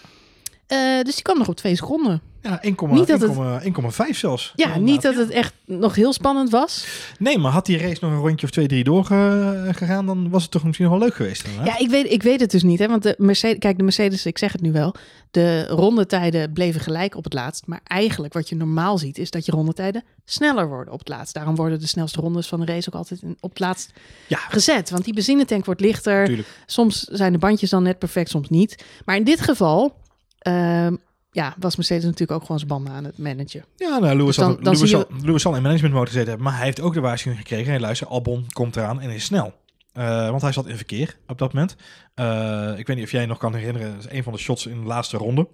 [0.67, 2.21] Eh, dus die kwam nog op twee seconden.
[2.49, 4.53] Ja, 1,5 Niet dat het- 1,5 zelfs.
[4.55, 4.89] Ja, Inderdaad.
[4.89, 6.87] niet dat het echt nog heel spannend was.
[7.19, 10.51] Nee, maar had die race nog een rondje of twee, drie doorgegaan, dan was het
[10.51, 11.43] toch misschien nog wel leuk geweest.
[11.47, 11.67] inderdaad.
[11.67, 12.79] Ja, ik weet, ik weet het dus niet.
[12.79, 12.87] Hè?
[12.87, 14.95] Want de Mercedes, kijk, de Mercedes, ik zeg het nu wel.
[15.31, 17.67] De rondetijden bleven gelijk op het laatst.
[17.67, 21.33] Maar eigenlijk wat je normaal ziet, is dat je rondetijden sneller worden op het laatst.
[21.33, 23.91] Daarom worden de snelste rondes van de race ook altijd op het laatst
[24.27, 24.37] Ja.
[24.49, 24.89] gezet.
[24.89, 26.25] Want die benzinetank wordt lichter.
[26.25, 26.47] Tuurlijk.
[26.65, 28.83] Soms zijn de bandjes dan net perfect, soms niet.
[29.05, 29.95] Maar in dit geval.
[30.37, 30.95] ehm,
[31.43, 33.65] ja, was Mercedes natuurlijk ook gewoon zijn banden aan het managen.
[33.75, 36.45] Ja, nou, Lewis, Dus dan- zal, dan Lewis, je- Lewis in management mode gezeten hebben,
[36.45, 37.71] maar hij heeft ook de waarschuwing gekregen.
[37.71, 39.53] Hey, luister, Albon komt eraan en is snel.
[39.93, 41.75] Eh, want hij zat in verkeer op dat moment.
[42.13, 44.39] Eh, ik weet niet of jij je nog kan herinneren, dat is een van de
[44.39, 45.47] shots in de laatste ronde.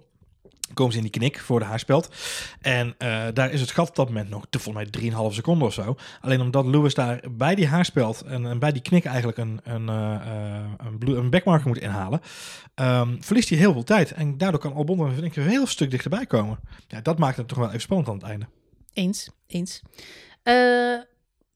[0.74, 2.08] Komen ze in die knik voor de haarspeld.
[2.60, 5.66] En eh, daar is het gat op dat moment nog, te- volgens mij 3,5 seconden
[5.66, 5.96] of zo.
[6.20, 9.88] Alleen omdat Lewis daar bij die haarspeld en, en bij die knik eigenlijk een, een,
[9.88, 12.20] eh, eh, een, blue- een backmarker moet inhalen,
[12.74, 14.12] ehm, verliest hij heel veel tijd.
[14.12, 16.58] En daardoor kan Albon er een heel stuk dichterbij komen.
[16.88, 18.46] Ja, dat maakt het toch wel even spannend aan het einde.
[18.92, 19.82] Eens, eens.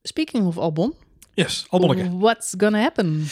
[0.03, 0.95] Speaking of Albon.
[1.35, 2.19] Yes, Albonneke.
[2.19, 3.25] What's gonna happen?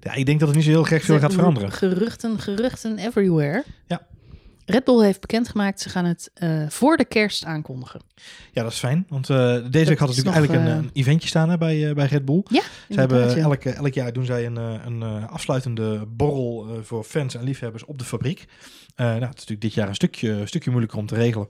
[0.00, 1.72] Ja, ik denk dat het niet zo heel gek veel gaat veranderen.
[1.72, 3.64] Geruchten, geruchten everywhere.
[3.86, 4.06] Ja.
[4.64, 8.00] Red Bull heeft bekendgemaakt, ze gaan het eh, voor de kerst aankondigen.
[8.52, 9.06] Ja, dat is fijn.
[9.08, 9.36] Want eh,
[9.70, 12.24] deze week had natuurlijk nog, eigenlijk eh, een, een eventje staan hè, bij, bij Red
[12.24, 12.42] Bull.
[12.48, 13.36] Ja, Ze hebben ja.
[13.36, 18.04] elk, elk jaar doen zij een, een afsluitende borrel voor fans en liefhebbers op de
[18.04, 18.44] fabriek.
[18.96, 21.48] Nou, het is natuurlijk dit jaar een stukje, een stukje moeilijker om te regelen.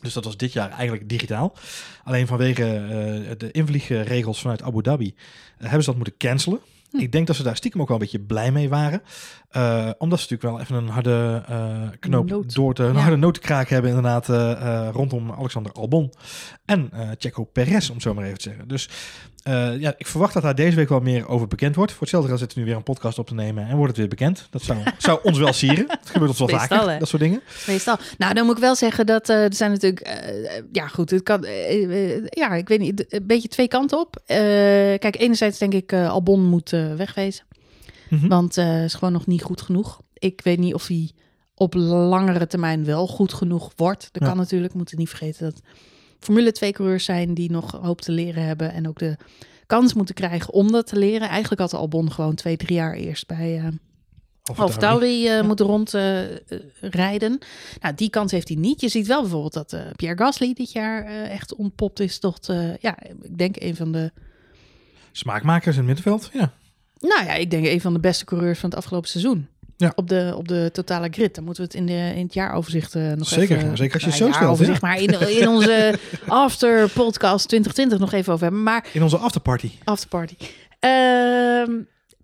[0.00, 1.56] Dus dat was dit jaar eigenlijk digitaal.
[2.04, 5.14] Alleen vanwege eh, de invliegregels vanuit Abu Dhabi
[5.56, 6.60] hebben ze dat moeten cancelen.
[6.90, 6.98] Hm.
[6.98, 9.02] Ik denk dat ze daar stiekem ook wel een beetje blij mee waren.
[9.48, 12.54] Eh, omdat ze natuurlijk wel even een harde eh, knoop Noot.
[12.54, 13.00] door te, een Ja.
[13.00, 16.12] harde notenkraak hebben inderdaad eh, rondom Alexander Albon
[16.64, 18.68] en Checo Perez, om het zo maar even te zeggen.
[18.68, 18.88] Dus
[19.78, 21.92] ja, ik verwacht dat daar deze week wel meer over bekend wordt.
[21.92, 23.96] Voor hetzelfde geld zitten we nu weer een podcast op te nemen en wordt het
[23.96, 24.46] weer bekend.
[24.50, 25.84] Dat zou, zou ons wel sieren.
[25.88, 26.98] Het gebeurt ons wel Meestal, vaker, hè?
[26.98, 27.42] dat soort dingen.
[27.66, 27.96] Meestal.
[28.18, 30.20] Nou, dan moet ik wel zeggen dat er zijn natuurlijk...
[30.72, 31.46] ja, goed, het kan...
[32.28, 34.22] ja, ik weet niet, een beetje twee kanten op.
[34.26, 36.94] Kijk, enerzijds denk ik Albon moet eh,
[38.10, 38.28] Mhm.
[38.28, 40.00] Want eh is gewoon nog niet goed genoeg.
[40.14, 41.10] Ik weet niet of hij
[41.54, 44.08] op langere termijn wel goed genoeg wordt.
[44.12, 44.28] Dat Ja.
[44.28, 44.72] kan natuurlijk.
[44.72, 45.60] We moeten niet vergeten dat
[46.20, 48.72] Formule 2 coureurs zijn die nog hoop te leren hebben.
[48.72, 49.16] En ook de
[49.66, 51.28] kans moeten krijgen om dat te leren.
[51.28, 53.66] Eigenlijk had Albon gewoon twee, drie jaar eerst bij eh
[54.50, 55.42] Of Alfa Tauri eh, Ja.
[55.42, 57.38] moeten rondrijden.
[57.80, 58.80] nou, die kans heeft hij niet.
[58.80, 62.48] Je ziet wel bijvoorbeeld dat eh, Pierre Gasly dit jaar eh, echt ontpopt is tot,
[62.48, 64.10] eh, ja, ik denk een van de,
[65.12, 66.52] Smaakmakers in het middenveld, ja.
[66.98, 69.48] Nou ja, ik denk een van de beste coureurs van het afgelopen seizoen.
[69.76, 69.92] Ja.
[69.94, 71.34] Op, de, op de totale grid.
[71.34, 73.76] Dan moeten we het in, de, in het jaaroverzicht eh, nog Zeker, even...
[73.76, 77.98] zeker als je het nou, zo stelt, jaaroverzicht, Maar in, in onze after podcast 2020
[77.98, 78.62] nog even over hebben.
[78.62, 79.70] Maar In onze afterparty.
[79.84, 80.34] Afterparty.
[80.78, 81.70] Ehm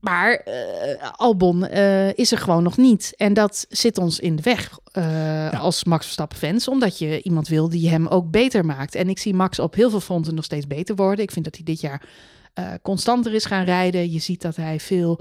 [0.05, 3.13] maar eh, Albon eh, is er gewoon nog niet.
[3.17, 6.69] En dat zit ons in de weg eh, als Max Verstappen fans.
[6.69, 8.95] Omdat je iemand wil die hem ook beter maakt.
[8.95, 11.25] En ik zie Max op heel veel fronten nog steeds beter worden.
[11.25, 12.03] Ik vind dat hij dit jaar
[12.83, 14.13] constanter is gaan rijden.
[14.13, 15.21] Je ziet dat hij veel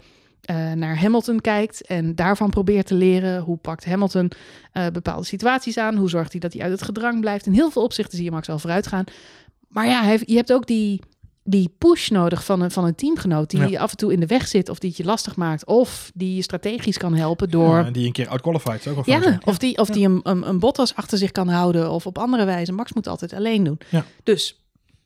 [0.75, 1.85] naar Hamilton kijkt.
[1.85, 3.41] En daarvan probeert te leren.
[3.41, 4.31] Hoe pakt Hamilton
[4.93, 5.95] bepaalde situaties aan?
[5.95, 7.45] Hoe zorgt hij dat hij uit het gedrang blijft?
[7.45, 9.03] In heel veel opzichten zie je Max al vooruit gaan.
[9.67, 11.01] Maar ja, je hebt ook die
[11.45, 13.65] die push nodig van een, van een teamgenoot die Ja.
[13.67, 16.11] je af en toe in de weg zit of die het je lastig maakt of
[16.13, 19.39] die je strategisch kan helpen door Ja, die een keer outqualified is ook wel ja,
[19.45, 22.45] of die, of die een, een, een Bottas achter zich kan houden of op andere
[22.45, 22.71] wijze.
[22.71, 23.79] Max moet altijd alleen doen.
[24.23, 24.59] Dus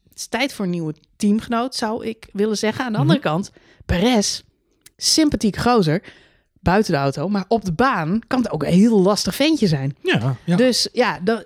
[0.09, 2.85] het is tijd voor een nieuwe teamgenoot, zou ik willen zeggen.
[2.85, 3.01] Aan de Mhm.
[3.07, 3.51] andere kant,
[3.85, 4.41] Perez,
[4.97, 6.03] sympathiek gozer,
[6.59, 9.95] buiten de auto, maar op de baan kan het ook een heel lastig ventje zijn.
[10.03, 10.55] Ja, ja.
[10.55, 11.45] Dus ja, dat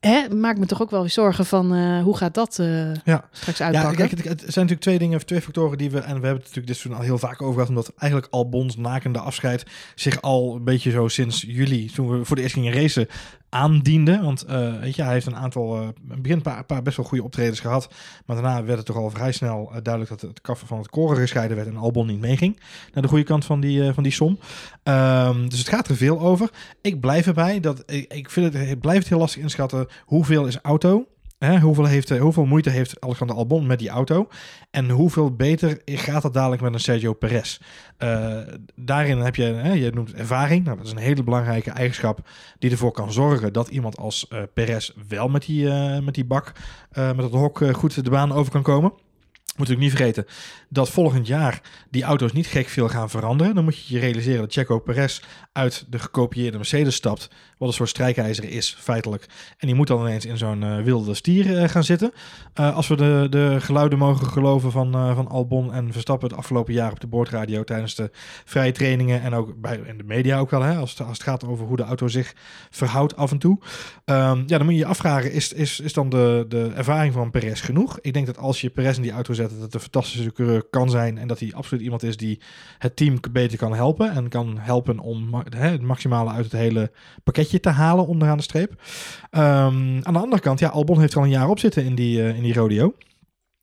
[0.00, 3.28] hè, maakt me toch ook wel weer zorgen van eh, hoe gaat dat eh, ja.
[3.30, 3.96] straks Ja, uitpakken.
[3.96, 6.28] kijk, het, het zijn natuurlijk twee dingen, of twee factoren die we, en we hebben
[6.30, 10.22] het natuurlijk dit seizoen al heel vaak over gehad, omdat eigenlijk Albons nakende afscheid zich
[10.22, 13.08] al een beetje zo sinds juli, toen we voor de eerst gingen racen,
[13.52, 14.20] aandiende.
[14.22, 17.06] Want eh, weet je, hij heeft een aantal, het begin een paar, paar best wel
[17.06, 17.88] goede optredens gehad.
[18.26, 20.88] Maar daarna werd het toch al vrij snel eh, duidelijk dat het kaf van het
[20.88, 22.60] koren gescheiden werd en Albon niet meeging
[22.92, 24.38] naar de goede kant van die, van die som.
[24.82, 26.50] Ehm, dus het gaat er veel over.
[26.80, 30.46] Ik blijf erbij dat ik, ik vind het, ik blijf het heel lastig inschatten hoeveel
[30.46, 31.06] is auto.
[31.50, 34.28] Hoeveel, heeft, eh, hoeveel moeite heeft Alexander Albon met die auto?
[34.70, 37.58] En hoeveel beter gaat het dadelijk met een Sergio Perez?
[37.96, 38.38] Eh,
[38.74, 40.64] daarin heb je, hè, je noemt ervaring.
[40.64, 42.28] Nou, dat is een hele belangrijke eigenschap
[42.58, 45.68] die ervoor kan zorgen dat iemand als eh Perez wel met die,
[46.02, 46.52] met die bak,
[46.92, 48.92] met het hok goed de baan over kan komen.
[49.56, 50.26] Moet natuurlijk niet vergeten
[50.68, 51.60] dat volgend jaar
[51.90, 53.54] die auto's niet gek veel gaan veranderen.
[53.54, 55.20] Dan moet je je realiseren dat Checo Perez
[55.52, 57.30] uit de gekopieerde Mercedes stapt.
[57.58, 59.26] Wat een soort strijkijzer is, feitelijk.
[59.58, 62.12] En die moet dan ineens in zo'n eh, wilde stier eh, gaan zitten.
[62.54, 66.74] Eh, als we de, de geluiden mogen geloven van, van Albon en Verstappen het afgelopen
[66.74, 68.10] jaar op de boordradio tijdens de
[68.44, 69.22] vrije trainingen.
[69.22, 71.66] En ook bij, in de media ook wel, hè, als, het, als het gaat over
[71.66, 72.34] hoe de auto zich
[72.70, 73.58] verhoudt af en toe.
[74.04, 77.30] Ehm, ja, dan moet je je afvragen, is, is, is dan de, de ervaring van
[77.30, 77.98] Perez genoeg?
[78.00, 80.62] Ik denk dat als je Perez in die auto zet, dat het een fantastische coureur
[80.62, 81.18] kan zijn.
[81.18, 82.40] En dat hij absoluut iemand is die
[82.78, 84.10] het team beter kan helpen.
[84.10, 86.90] En kan helpen om hè, het maximale uit het hele
[87.24, 88.82] pakketje te halen onderaan de streep.
[89.30, 91.94] Ehm, aan de andere kant, ja, Albon heeft er al een jaar op zitten in
[91.94, 92.94] die, eh, in die rodeo.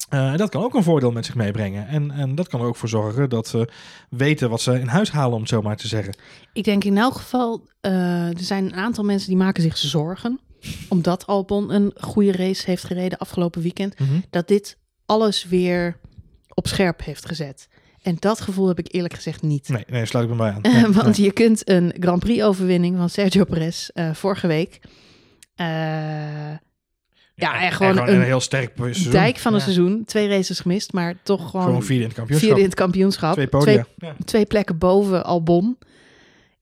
[0.10, 1.88] En dat kan ook een voordeel met zich meebrengen.
[1.88, 3.70] En, en dat kan er ook voor zorgen dat ze
[4.10, 6.15] weten wat ze in huis halen, om het zo maar te zeggen.
[6.54, 10.39] Ik denk in elk geval, eh, er zijn een aantal mensen die maken zich zorgen.
[10.89, 13.96] Omdat Albon een goede race heeft gereden afgelopen weekend.
[14.30, 14.78] Dat dit
[15.10, 15.98] alles weer
[16.54, 17.67] op scherp heeft gezet.
[18.02, 19.69] En dat gevoel heb ik eerlijk gezegd niet.
[19.69, 20.62] Nee, nee, sluit ik me bij aan.
[20.74, 21.26] Nee, want nee.
[21.26, 24.80] je kunt een Grand Prix overwinning van Sergio Perez eh, vorige week.
[25.56, 25.65] eh,
[27.36, 29.12] ja, en gewoon een, een heel sterk seizoen.
[29.12, 29.63] dijk van een Ja.
[29.63, 30.04] seizoen.
[30.06, 32.48] Twee races gemist, maar toch gewoon, Gewoon vierde in het kampioenschap.
[32.48, 33.34] vierde in het kampioenschap.
[33.34, 33.63] Twee podia.
[33.98, 34.15] Twee, Ja.
[34.26, 35.78] twee plekken boven Albon.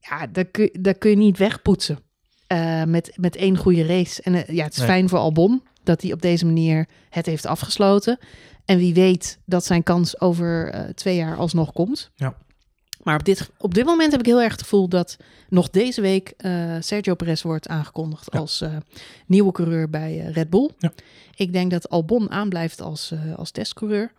[0.00, 1.98] Ja, dat kun, kun je niet wegpoetsen
[2.46, 4.22] eh, met, met één goede race.
[4.22, 8.18] En ja, het is fijn voor Albon dat hij op deze manier het heeft afgesloten.
[8.64, 12.10] En wie weet dat zijn kans over eh, twee jaar alsnog komt.
[12.14, 12.34] Ja.
[13.02, 15.16] Maar op dit, op dit moment heb ik heel erg het gevoel dat
[15.48, 18.38] nog deze week eh, Sergio Perez wordt aangekondigd Ja.
[18.38, 18.76] als eh,
[19.26, 20.70] nieuwe coureur bij Red Bull.
[20.78, 20.92] Ja.
[21.34, 24.12] Ik denk dat Albon aanblijft als, als testcoureur.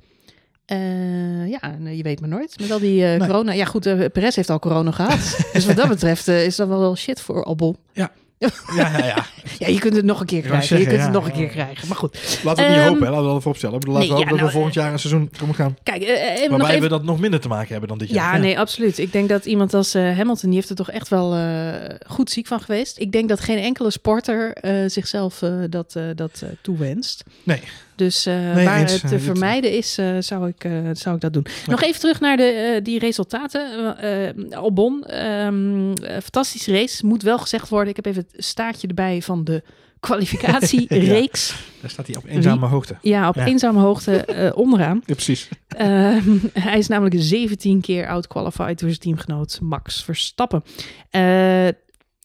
[0.65, 2.59] Eh, ja, en, je weet maar nooit.
[2.59, 3.17] Met al die Nee.
[3.17, 3.51] corona.
[3.51, 5.37] Ja, goed, eh Perez heeft al corona gehad.
[5.53, 7.77] dus wat dat betreft is dat wel wel shit voor Albon.
[7.93, 8.11] Ja,
[8.75, 9.25] ja, ja.
[9.59, 10.77] Ja, je kunt het nog een keer krijgen.
[10.77, 11.37] je kunt het ja, nog een ja.
[11.37, 11.87] keer krijgen.
[11.87, 13.09] Maar goed, Laten we het niet Ehm, hopen, hè.
[13.09, 13.75] laten we dat even opstellen.
[13.75, 15.55] Ik bedoel, Laten nee, we hopen ja, dat we nou, volgend jaar een seizoen komen
[15.55, 15.77] gaan.
[15.83, 16.81] kijk, eh, even nog Waarbij even...
[16.81, 18.33] we dat nog minder te maken hebben dan dit jaar.
[18.35, 18.97] Ja, nee, absoluut.
[18.97, 21.73] Ik denk dat iemand als eh, Hamilton, die heeft er toch echt wel eh,
[22.07, 22.99] goed ziek van geweest.
[22.99, 27.23] Ik denk dat geen enkele sporter eh, zichzelf eh, dat, eh, dat eh, toewenst.
[27.43, 27.61] Nee.
[27.99, 28.91] Dus eh, Nee, waar eens.
[28.93, 31.45] het Eh, te vermijden is, eh, zou, ik, zou ik dat doen.
[31.67, 33.95] Nog even terug naar de, die resultaten.
[34.51, 37.05] Albon, ehm, eh, fantastische race.
[37.05, 37.89] Moet wel gezegd worden.
[37.89, 39.63] Ik heb even het staartje erbij van de
[39.99, 41.55] kwalificatiereeks.
[41.81, 42.97] Daar staat hij op eenzame hoogte.
[43.01, 43.27] ja.
[43.27, 43.45] op Ja.
[43.45, 45.01] eenzame hoogte onderaan.
[45.05, 45.49] Ja, precies.
[45.67, 50.63] Ehm, hij is namelijk 17 keer out-qualified door zijn teamgenoot Max Verstappen.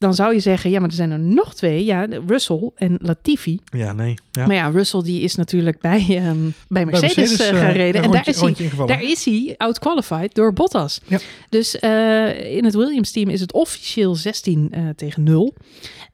[0.04, 1.84] Dan zou je zeggen, ja, maar er zijn er nog twee.
[1.84, 3.60] Ja, Russell en Latifi.
[3.64, 4.14] Ja, nee.
[4.30, 4.46] Ja.
[4.46, 6.36] Maar ja, Russell die is natuurlijk bij, ehm,
[6.68, 8.00] bij Mercedes, eh, eh, gereden.
[8.00, 11.00] een en daar is, hij, daar is hij out-qualified door Bottas.
[11.06, 11.18] Ja.
[11.48, 15.54] Dus eh, in het Williams-team is het officieel 16 eh, tegen 0.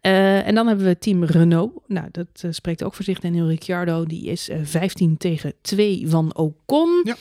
[0.00, 1.72] Eh, en dan hebben we team Renault.
[1.86, 3.20] Nou, dat eh, spreekt ook voor zich.
[3.20, 7.00] Daniel Ricciardo, die is eh, 15 tegen 2 van Ocon.
[7.04, 7.16] Ja.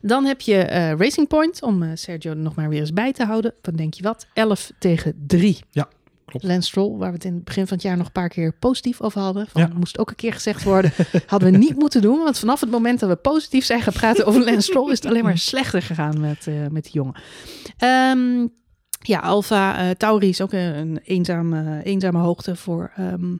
[0.00, 3.12] Dan heb je eh, Racing Point, om eh, Sergio er nog maar weer eens bij
[3.12, 3.54] te houden.
[3.62, 4.26] Wat denk je wat?
[4.32, 5.58] 11 tegen 3.
[5.70, 5.88] Ja,
[6.30, 6.46] klopt.
[6.46, 8.52] Lance Stroll, waar we het in het begin van het jaar nog een paar keer
[8.52, 9.46] positief over hadden.
[9.46, 9.70] Van, Ja.
[9.74, 10.92] Moest ook een keer gezegd worden.
[11.26, 12.18] hadden we niet moeten doen.
[12.18, 14.90] Want vanaf het moment dat we positief zijn gaan praten over Lance Stroll...
[14.90, 17.14] is het alleen maar slechter gegaan met, eh, met die jongen.
[17.76, 18.46] Ehm,
[19.02, 23.38] ja, Alfa eh, Tauri is ook een, een eenzame, eenzame hoogte voor ehm, eh,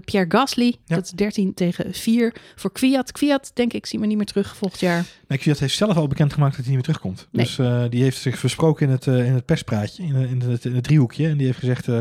[0.00, 0.76] Pierre Gasly.
[0.84, 0.94] Ja.
[0.94, 2.34] Dat is 13 tegen 4.
[2.56, 3.12] Voor Kwiat.
[3.12, 5.04] Kwiat, denk ik, zien we niet meer terug volgend jaar.
[5.28, 7.28] Nee, Kvyat heeft zelf al bekendgemaakt dat hij niet meer terugkomt.
[7.30, 7.44] Nee.
[7.44, 10.64] Dus eh, die heeft zich versproken in het, eh, in het perspraatje, in, in, het,
[10.64, 11.28] in het driehoekje.
[11.28, 12.00] En die heeft gezegd, eh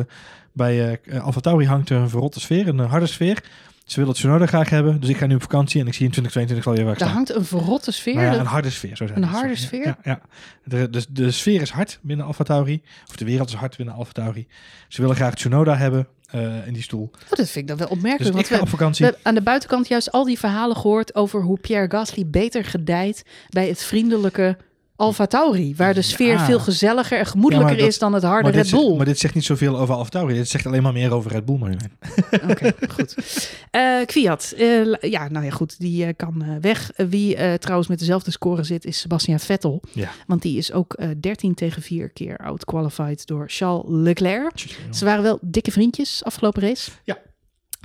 [0.54, 3.43] bij eh Alfa Tauri hangt een verrotte sfeer, een harde sfeer.
[3.86, 6.06] Ze willen het Tsunoda graag hebben, dus ik ga nu op vakantie en ik zie
[6.06, 7.15] in 2022 wel weer waar ik Daar sta.
[7.17, 8.13] hangt een verrotte sfeer.
[8.15, 9.38] Nou ja, een harde sfeer, zo zijn Een het.
[9.38, 9.86] harde sfeer?
[9.86, 10.21] Ja, ja.
[10.63, 12.82] De, de, de sfeer is hard binnen Alfa Tauri.
[13.10, 14.47] Of de wereld is hard binnen Alfa Tauri.
[14.88, 17.10] Ze willen graag Tsunoda hebben eh, in die stoel.
[17.13, 18.34] Oh, dat vind ik dan wel Dus opmerkelijk.
[18.36, 19.06] want ga we, op vakantie.
[19.06, 23.24] We aan de buitenkant juist al die verhalen gehoord over hoe Pierre Gasly beter gedijt
[23.50, 24.58] bij het vriendelijke
[25.01, 26.45] Alfa Tauri, waar de sfeer Ja.
[26.45, 28.95] veel gezelliger en gemoedelijker dat- is dan het harde Red zegt- Bull.
[28.95, 30.33] maar dit zegt niet zoveel over Alfa Tauri.
[30.33, 31.59] Dit zegt alleen maar meer over Red Bull.
[32.51, 33.15] Oké, goed.
[33.71, 36.91] Eh Kwiat, eh, ja, nou ja, goed, die eh, kan weg.
[36.95, 39.81] Wie trouwens met dezelfde score zit, is Sebastian Vettel.
[39.93, 40.09] Ja.
[40.27, 44.65] Want die is ook eh 13 tegen 4 keer outqualified door Charles Leclerc.
[44.91, 46.91] Ze waren wel dikke vriendjes afgelopen race.
[47.03, 47.17] Ja.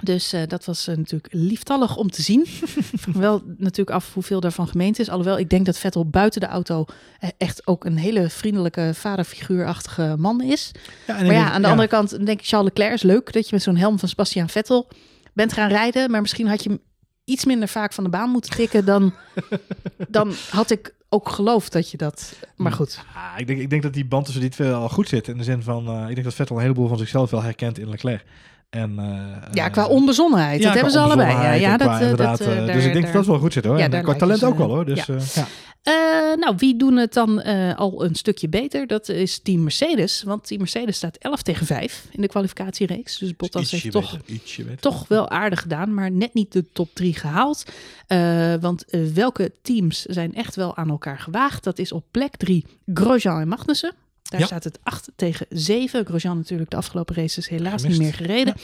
[0.02, 2.46] Dus eh, dat was eh, natuurlijk lieftallig om te zien.
[3.12, 5.08] Wel natuurlijk af hoeveel daarvan gemeend is.
[5.08, 6.84] Alhoewel, ik denk dat Vettel buiten de auto
[7.18, 10.72] eh, echt ook een hele vriendelijke vaderfiguurachtige man is.
[11.06, 13.48] Ja, en Maar ja, aan de andere kant denk ik Charles Leclerc is leuk dat
[13.48, 14.88] je met zo'n helm van Sebastian Vettel
[15.32, 16.10] bent gaan rijden.
[16.10, 16.80] Maar misschien had je hem
[17.24, 19.14] iets minder vaak van de baan moeten tikken dan,
[20.08, 22.36] dan had ik ook geloofd dat je dat...
[22.56, 25.08] Maar goed, Ah, ik, denk, ik denk dat die band tussen die twee al goed
[25.08, 25.28] zit.
[25.28, 27.88] In de zin van, ik denk dat Vettel een heleboel van zichzelf wel herkent in
[27.88, 28.24] Leclerc.
[28.70, 31.30] En, eh, ja, eh, qua onbezonnenheid, ja, dat hebben ze allebei.
[31.32, 33.52] Ja, ja, dat, qua eh, dat, daar- dus ik denk daar- dat dat wel goed
[33.52, 33.78] zit hoor.
[33.78, 34.84] Ja, en qua talent ze- ook wel hoor.
[34.84, 35.46] Dus, eh, ja.
[35.82, 35.92] Eh,
[36.38, 38.86] nou, wie doen het dan eh, al een stukje beter?
[38.86, 40.22] Dat is Team Mercedes.
[40.22, 43.18] Want Team Mercedes staat 11 tegen 5 in de kwalificatiereeks.
[43.18, 47.14] Dus Bottas heeft toch, beter, toch wel aardig gedaan, maar net niet de top 3
[47.14, 47.64] gehaald.
[48.06, 51.64] Eh, want welke teams zijn echt wel aan elkaar gewaagd?
[51.64, 53.92] Dat is op plek 3 Grosjean en Magnussen.
[54.30, 54.46] Daar Ja.
[54.46, 56.06] staat het 8 tegen 7.
[56.06, 58.00] Grosjean natuurlijk de afgelopen races helaas Gemist.
[58.00, 58.54] niet meer gereden.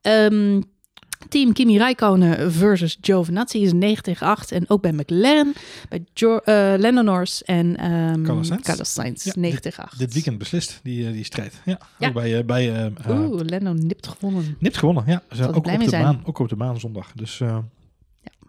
[0.00, 0.60] Ehm,
[1.28, 4.52] Team Kimi Räikkönen versus Giovinazzi is 9 tegen 8.
[4.52, 5.52] En ook bij McLaren,
[5.88, 8.62] bij jo eh, Norris en ehm Carlos Sainz.
[8.62, 9.98] Carlos Sainz, Ja, 9 tegen 8.
[9.98, 11.54] Dit weekend beslist, die, eh, die strijd.
[11.64, 12.08] Ja, Ja.
[12.08, 14.56] ook bij, eh, bij eh, eh, Oeh, Lando nipt gewonnen.
[14.58, 15.04] Nipt gewonnen.
[15.06, 16.02] Ja, ze Zal ook, op de zijn.
[16.02, 17.12] baan, ook op de baan zondag.
[17.14, 17.64] Dus ja,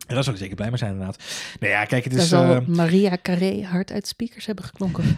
[0.08, 1.18] daar zou ik zeker blij mee zijn inderdaad.
[1.60, 5.04] Nou ja, kijk, het Daar is zal eh, Maria Carré hard uit speakers hebben geklonken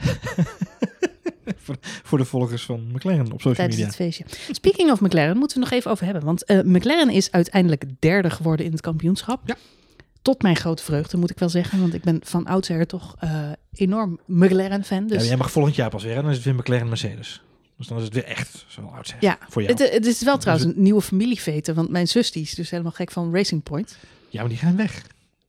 [1.63, 3.85] voor, voor de volgers van McLaren op social tijdens media.
[3.85, 4.25] het feestje.
[4.53, 6.23] Speaking of McLaren, moeten we nog even over hebben.
[6.23, 9.41] Want eh, McLaren is uiteindelijk derde geworden in het kampioenschap.
[9.45, 9.55] Ja.
[10.21, 11.79] Tot mijn grote vreugde, moet ik wel zeggen.
[11.79, 15.07] Want ik ben van oudsher toch eh, enorm McLaren-fan.
[15.07, 17.41] Dus Ja, jij mag volgend jaar pas weer en dan is het weer McLaren Mercedes.
[17.77, 19.15] Dus dan is het weer echt zo oud.
[19.19, 19.73] Ja, voor jou.
[19.73, 22.91] Het, het is wel trouwens een nieuwe familieveten, want mijn zus die is dus helemaal
[22.91, 23.97] gek van Racing Point.
[24.29, 25.05] Ja, maar die gaan weg.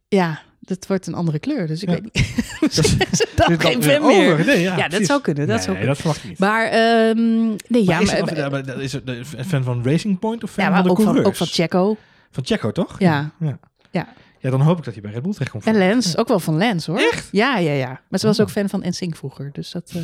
[0.08, 1.94] Ja, dat wordt een andere kleur, dus ik Ja.
[1.94, 2.34] weet niet.
[2.60, 4.32] Misschien is het dan Dit geen fan meer.
[4.32, 4.44] over.
[4.46, 6.38] Nee, ja, Ja, dat zou kunnen, dat nee, zou dat verwacht ik niet.
[6.38, 10.42] Maar, ehm, nee, ja, maar is, maar, maar dat is een fan van Racing Point
[10.42, 11.96] of fan ja, van maar de ook, van, ook van Checo
[12.30, 12.98] Van Checo, toch?
[12.98, 13.30] Ja.
[13.40, 13.58] ja.
[13.90, 14.06] Ja.
[14.38, 15.64] Ja, dan hoop ik dat hij bij Red Bull terechtkomt.
[15.66, 17.00] en Lance, ook wel van Lance hoor.
[17.00, 17.28] Echt?
[17.32, 18.00] Ja, ja, ja.
[18.08, 18.44] Maar ze was Oh.
[18.46, 20.02] ook fan van NSYNC vroeger, dus dat eh,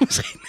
[0.06, 0.40] misschien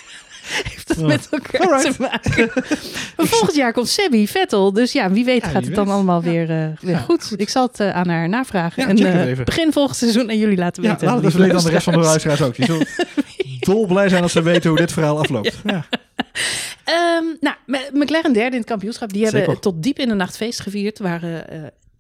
[0.70, 1.06] heeft het Oh.
[1.06, 1.96] met elkaar Alright.
[1.96, 2.52] te maken.
[3.18, 5.90] maar volgend jaar komt Sebby Vettel, dus ja, wie weet Ja, gaat wie het dan
[5.90, 6.30] allemaal Ja.
[6.30, 7.26] weer, eh, weer Ja, goed.
[7.28, 7.40] goed.
[7.40, 8.96] Ik zal het eh, aan haar navragen.
[8.98, 11.08] Ja, en eh, begin volgend seizoen en jullie laten Ja, weten.
[11.12, 12.42] lieve even weten aan de rest van de luisteraars.
[12.42, 12.56] ook.
[12.56, 12.88] Die zullen
[13.60, 15.58] dolblij zijn als ze weten hoe dit verhaal afloopt.
[15.64, 15.86] Ja.
[16.84, 17.56] Ehm, nou,
[17.94, 19.14] McLaren derde in het kampioenschap.
[19.14, 19.60] Die hebben Zeker.
[19.60, 21.00] tot diep in de nacht feest gevierd.
[21.00, 21.46] Waren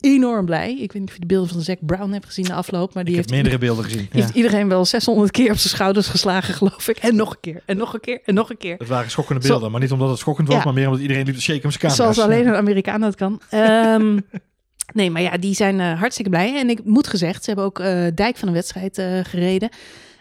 [0.05, 0.71] enorm blij.
[0.71, 2.93] Ik weet niet of je de beelden van Zack Brown hebt gezien de afloop.
[2.93, 4.07] Maar die Ik heeft, heb meerdere beelden gezien.
[4.11, 4.21] Ja.
[4.21, 6.97] heeft iedereen wel 600 keer op zijn schouders geslagen, geloof ik.
[6.97, 8.75] En nog een keer, en nog een keer, en nog een keer.
[8.77, 10.63] Het waren schokkende Zo- beelden, maar niet omdat het schokkend was, Ja.
[10.63, 12.15] maar meer omdat iedereen liep te shaken om zijn camera's.
[12.15, 13.41] Zoals alleen een Amerikaan dat kan.
[13.49, 14.19] Ehm,
[14.93, 16.57] nee, maar ja, die zijn eh, hartstikke blij.
[16.59, 19.69] En ik moet gezegd, ze hebben ook eh, dijk van een wedstrijd eh, gereden.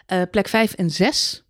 [0.05, 1.43] Eh, plek 5 en 6.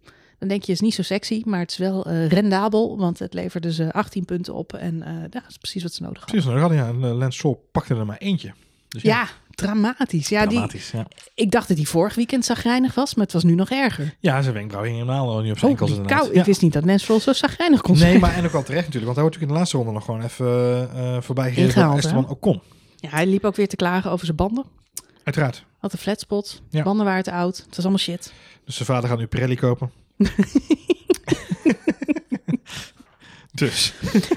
[0.45, 2.97] Dan denk je, is niet zo sexy, maar het is wel eh, rendabel.
[2.97, 4.73] Want het leverde ze 18 punten op.
[4.73, 6.41] En eh ja, dat is precies wat ze nodig hadden.
[6.41, 8.53] Precies, nou, ja, en, eh, Lance pakte er maar eentje.
[8.87, 10.29] Dus Ja, dramatisch.
[10.29, 10.91] Ja, die, dramatisch.
[10.91, 11.07] Ja.
[11.33, 14.15] ik dacht dat hij vorig weekend zagrijnig was, maar het was nu nog erger.
[14.19, 16.21] ja, zijn wenkbrauw hing helemaal niet op zijn Oh, enkels die inderdaad.
[16.23, 16.33] kou.
[16.33, 16.39] Ja.
[16.39, 18.11] Ik wist niet dat Lance zo zagrijnig kon zijn.
[18.11, 19.91] Nee, maar en ook wel terecht natuurlijk, want hij wordt natuurlijk in de laatste ronde
[19.91, 21.97] nog gewoon even eh voorbij gereden door?
[21.97, 22.61] Esteban Ocon.
[22.95, 24.65] Ja, hij liep ook weer te klagen over zijn banden.
[25.23, 25.65] Uiteraard.
[25.77, 26.61] Had een flatspot.
[26.69, 26.83] Ja.
[26.83, 27.57] Banden waren te oud.
[27.57, 28.33] Het was allemaal shit.
[28.65, 29.91] Dus zijn vader gaat nu Pirelli kopen.
[33.51, 33.93] dus.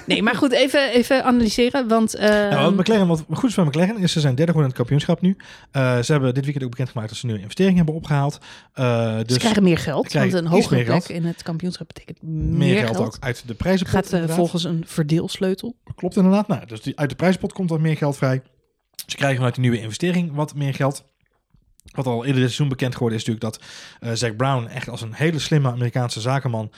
[0.06, 1.88] Nee, maar goed, even, even analyseren.
[1.88, 4.70] Want Nou, ehm, wat McLaren, wat goed is bij McLaren is, ze zijn derde geworden
[4.70, 5.36] in het kampioenschap nu.
[5.70, 8.38] Eh, ze hebben dit weekend ook bekendgemaakt dat ze nu een investering hebben opgehaald.
[8.72, 10.08] Eh, dus ze krijgen meer geld.
[10.08, 11.10] krijgen Want een hogere plek geld.
[11.10, 13.94] in het kampioenschap betekent meer, meer geld, ook uit de prijzenpot.
[13.94, 14.36] Gaat eh, inderdaad.
[14.36, 15.76] volgens een verdeelsleutel.
[15.94, 16.48] Klopt inderdaad.
[16.48, 18.42] Nou, dus die, uit de prijzenpot komt wat meer geld vrij.
[19.06, 21.04] Ze krijgen vanuit die nieuwe investering wat meer geld.
[21.94, 23.66] Wat al eerder dit seizoen bekend geworden is natuurlijk dat
[24.00, 26.70] eh Zack Brown echt als een hele slimme Amerikaanse zakenman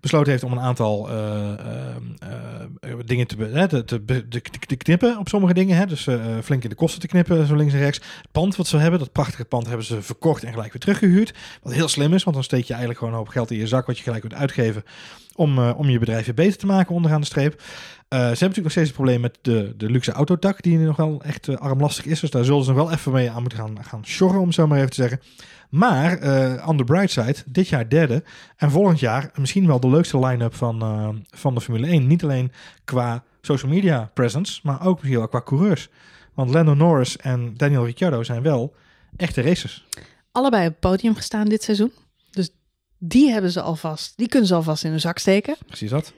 [0.00, 4.02] besloten heeft om een aantal eh, eh, dingen te, te,
[4.66, 5.76] te, knippen op sommige dingen.
[5.76, 5.86] Hè.
[5.86, 6.02] Dus
[6.42, 7.98] flink in de kosten te knippen, zo links en rechts.
[7.98, 11.34] Het pand wat ze hebben, dat prachtige pand, hebben ze verkocht en gelijk weer teruggehuurd.
[11.62, 13.66] Wat heel slim is, want dan steek je eigenlijk gewoon een hoop geld in je
[13.66, 14.84] zak wat je gelijk kunt uitgeven
[15.34, 17.62] om, om je bedrijf weer beter te maken onderaan de streep.
[18.08, 20.96] Eh, ze hebben natuurlijk nog steeds het probleem met de, de luxe autotak, die nog
[20.96, 22.20] wel echt eh, armlastig is.
[22.20, 24.66] Dus daar zullen ze nog wel even mee aan moeten gaan, gaan sjorren, om zo
[24.66, 25.20] maar even te zeggen.
[25.70, 28.22] Maar eh on the bright side, dit jaar derde.
[28.56, 30.78] En volgend jaar misschien wel de leukste line-up van,
[31.30, 32.06] van de Formule 1.
[32.06, 32.52] Niet alleen
[32.84, 35.88] qua social media presence, maar ook misschien wel qua coureurs.
[36.34, 38.74] Want Lando Norris en Daniel Ricciardo zijn wel
[39.16, 39.86] echte racers.
[40.32, 41.92] Allebei op het podium gestaan dit seizoen.
[42.98, 44.12] Die hebben ze alvast.
[44.16, 45.56] Die kunnen ze alvast in hun zak steken.
[45.66, 46.12] Precies dat.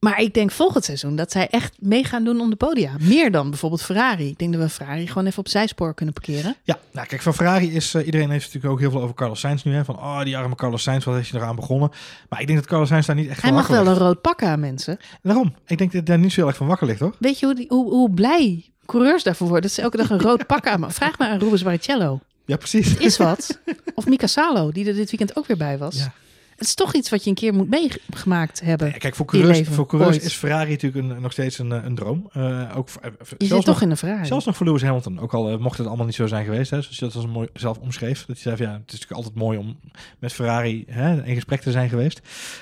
[0.00, 2.92] Maar ik denk volgend seizoen dat zij echt mee gaan doen om de podia.
[3.00, 4.28] Meer dan bijvoorbeeld Ferrari.
[4.28, 6.56] Ik denk dat we Ferrari gewoon even op zijspoor kunnen parkeren.
[6.62, 9.40] Ja, nou kijk, van Ferrari is eh, iedereen heeft natuurlijk ook heel veel over Carlos
[9.40, 9.74] Sainz nu.
[9.74, 9.84] Hè?
[9.84, 11.90] Van, oh, die arme Carlos Sainz, wat heeft je eraan begonnen?
[12.28, 14.00] Maar ik denk dat Carlos Sainz daar niet echt Hij van mag wakker wel een
[14.00, 14.98] rood pak aan, mensen.
[15.22, 17.14] Daarom, ik denk dat daar niet zo heel erg van wakker ligt, hoor.
[17.18, 19.66] Weet je hoe, die, hoe, hoe blij coureurs daarvoor worden?
[19.66, 20.92] Dat ze elke dag een rood pak aan.
[20.92, 22.20] Vraag maar aan Rubens Barrichello.
[22.44, 22.96] Ja, precies.
[22.96, 23.58] Is wat.
[23.94, 25.96] Of Mika Salo, die er dit weekend ook weer bij was.
[25.96, 26.12] Ja.
[26.60, 28.86] Het is toch iets wat je een keer moet meegemaakt hebben.
[28.86, 31.94] Ja, Kijk, voor coureurs, voor coureurs is Ferrari natuurlijk een, nog steeds een, eh, een
[31.94, 32.28] droom.
[32.32, 34.26] Eh, ook voor, eh, Je zelfs zit toch nog- in de vraag.
[34.26, 35.18] Zelfs nog voor Lewis Hamilton.
[35.20, 36.70] Ook al mocht het allemaal niet zo zijn geweest.
[36.70, 38.24] Hè, zoals je dat als mooi zelf omschreef.
[38.26, 39.80] Dat je zei van, ja, het is natuurlijk altijd mooi om
[40.18, 42.20] met Ferrari hè, in gesprek te zijn geweest.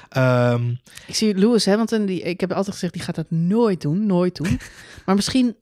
[0.08, 0.68] Ehm,
[1.06, 4.36] Ik zie Lewis Hamilton, die, ik heb altijd gezegd, die gaat dat nooit doen, nooit
[4.36, 4.58] doen.
[5.06, 5.56] maar misschien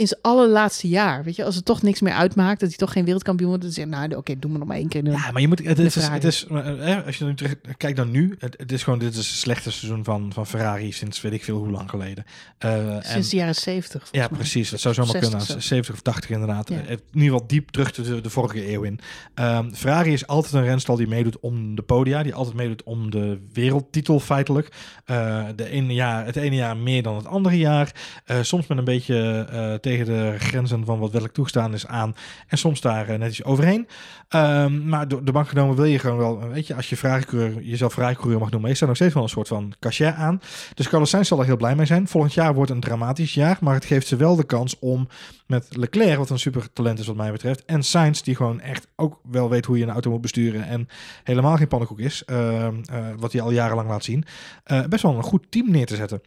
[0.00, 2.92] in zijn allerlaatste jaar, weet je, als het toch niks meer uitmaakt, dat hij toch
[2.92, 5.04] geen wereldkampioen wordt, dan zeg je, nou, oké, doe maar nog maar één keer.
[5.04, 5.12] doen.
[5.12, 6.14] ja, maar je moet, het is, Ferrari.
[6.14, 8.98] het is eh, eh, als je nu terug kijkt dan nu, het, het is gewoon,
[8.98, 12.24] dit is het slechtste seizoen van, van Ferrari sinds weet ik veel hoe lang geleden.
[12.58, 14.08] Eh, en- Sinds de jaren zeventig.
[14.10, 14.70] Ja, precies.
[14.70, 15.46] Dat zou zomaar 60 kunnen.
[15.46, 15.68] zo.
[15.68, 16.68] 70 of 80 inderdaad.
[16.68, 16.76] Ja.
[16.76, 19.00] In ieder geval diep terug de, de vorige eeuw in.
[19.34, 22.22] Ehm, Ferrari is altijd een renstal die meedoet om de podia.
[22.22, 24.68] Die altijd meedoet om de wereldtitel feitelijk.
[25.56, 27.92] De ene jaar, het ene jaar meer dan het andere jaar.
[28.40, 32.14] Soms met een beetje tegen de grenzen van wat wettelijk toegestaan is aan.
[32.48, 33.86] En soms daar eh, net iets overheen.
[34.28, 37.62] Ehm, maar door de bank genomen wil je gewoon wel, weet je, als je Ferrari-coureur,
[37.62, 40.40] jezelf Ferrari-coureur mag noemen, is daar nog steeds wel een soort van cachet aan.
[40.74, 42.08] Dus Carlos Sainz zal er heel blij mee zijn.
[42.08, 45.08] Volgend jaar wordt een dramatisch jaar, maar het geeft ze wel de kans om
[45.46, 48.86] met Leclerc, wat een super talent is wat mij betreft, en Sainz, die gewoon echt
[48.96, 50.88] ook wel weet hoe je een auto moet besturen en
[51.24, 54.24] helemaal geen pannenkoek is, ehm, eh, wat hij al jarenlang laat zien,
[54.64, 56.20] eh, best wel een goed team neer te zetten.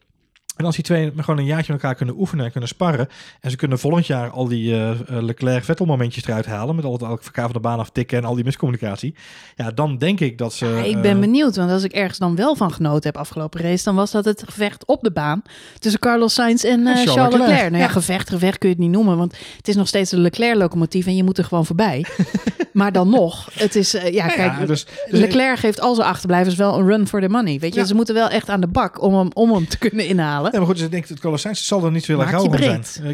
[0.55, 3.07] En als die twee gewoon een jaartje met elkaar kunnen oefenen en kunnen sparren.
[3.41, 6.75] En ze kunnen volgend jaar al die eh, eh, Leclerc-Vettel momentjes eruit halen.
[6.75, 9.15] Met al het elkaar van de baan aftikken en al die miscommunicatie.
[9.55, 10.65] Ja, dan denk ik dat ze...
[10.65, 13.61] Ja, ik ben eh, benieuwd, want als ik ergens dan wel van genoten heb afgelopen
[13.61, 15.41] race, dan was dat het gevecht op de baan
[15.79, 17.49] tussen Carlos Sainz en Charles Charles, Leclerc.
[17.49, 17.71] Leclerc.
[17.71, 20.21] Nou ja, gevecht, gevecht kun je het niet noemen, want het is nog steeds een
[20.21, 22.05] Leclerc-locomotief en je moet er gewoon voorbij.
[22.73, 26.55] maar dan nog, het is, ja, ja, kijk, dus, dus Leclerc geeft al zijn achterblijvers
[26.55, 27.59] wel een run for the money.
[27.59, 30.07] Weet je, ze moeten wel echt aan de bak om hem, om hem te kunnen
[30.07, 30.42] inhalen.
[30.51, 32.83] Nee, maar goed, dus ik denk dat Sainz zal er niet Maak gauw zijn.
[33.03, 33.09] Eh,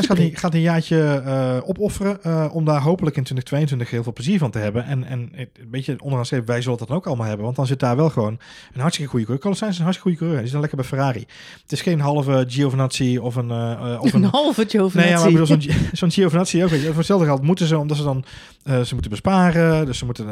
[0.00, 4.12] je gaat, gaat een jaartje eh, opofferen eh, om daar hopelijk in 2022 heel veel
[4.12, 4.84] plezier van te hebben.
[4.84, 7.44] En, en een beetje onderaan wij zullen dat dan ook allemaal hebben.
[7.44, 8.38] Want dan zit daar wel gewoon
[8.72, 9.52] een hartstikke goede coureur.
[9.52, 10.36] Is een hartstikke goede coureur.
[10.36, 11.26] Die is dan lekker bij Ferrari.
[11.62, 13.50] Het is geen halve Giovinazzi of een...
[14.00, 14.98] of Een een halve Giovinazzi.
[14.98, 15.62] Nee, ja, maar zo'n
[15.92, 16.70] zo'n Giovinazzi ook.
[16.70, 18.24] Weet je, voor hetzelfde geld moeten ze, omdat ze dan
[18.64, 19.86] ze moeten besparen.
[19.86, 20.26] Dus ze moeten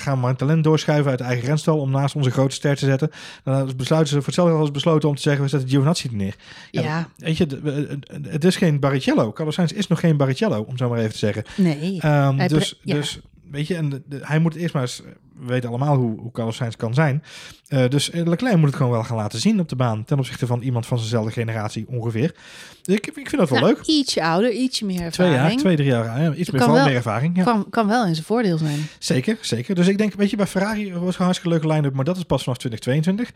[0.00, 2.84] gaan maar een talent doorschuiven uit de eigen renstal om naast onze grote ster te
[2.84, 3.10] zetten.
[3.44, 6.14] Dan besluiten ze voor hetzelfde geld als besloten om te zeggen we zetten Giovinazzi er
[6.14, 6.34] neer.
[6.70, 9.32] Ja, Weet je, de- we- het is geen Barrichello.
[9.32, 11.44] Carlos Sainz is nog geen Barrichello, om zo maar even te zeggen.
[11.56, 12.00] nee.
[12.00, 12.94] Ehm, dus, ja.
[12.94, 15.02] dus, weet je, en de- de- hij moet eerst maar eens,
[15.38, 17.22] we weten allemaal hoe, hoe Carlos Sainz kan zijn.
[17.68, 20.18] Eh, dus eh, Leclerc moet het gewoon wel gaan laten zien op de baan, ten
[20.18, 22.34] opzichte van iemand van zijnzelfde generatie ongeveer.
[22.82, 23.84] Dus ik, ik vind dat wel Nou, leuk.
[23.86, 25.50] Ietsje ouder, ietsje meer Twee ervaring.
[25.52, 27.36] jaar, twee, drie jaar, ja, iets meer, wel- ervaring.
[27.36, 27.42] Ja.
[27.44, 28.78] Kan, kan wel in zijn voordeel zijn.
[28.98, 29.74] Zeker, zeker.
[29.74, 32.22] Dus ik denk, weet je, bij Ferrari was een hartstikke leuke line-up, maar dat is
[32.22, 33.30] pas vanaf 2022.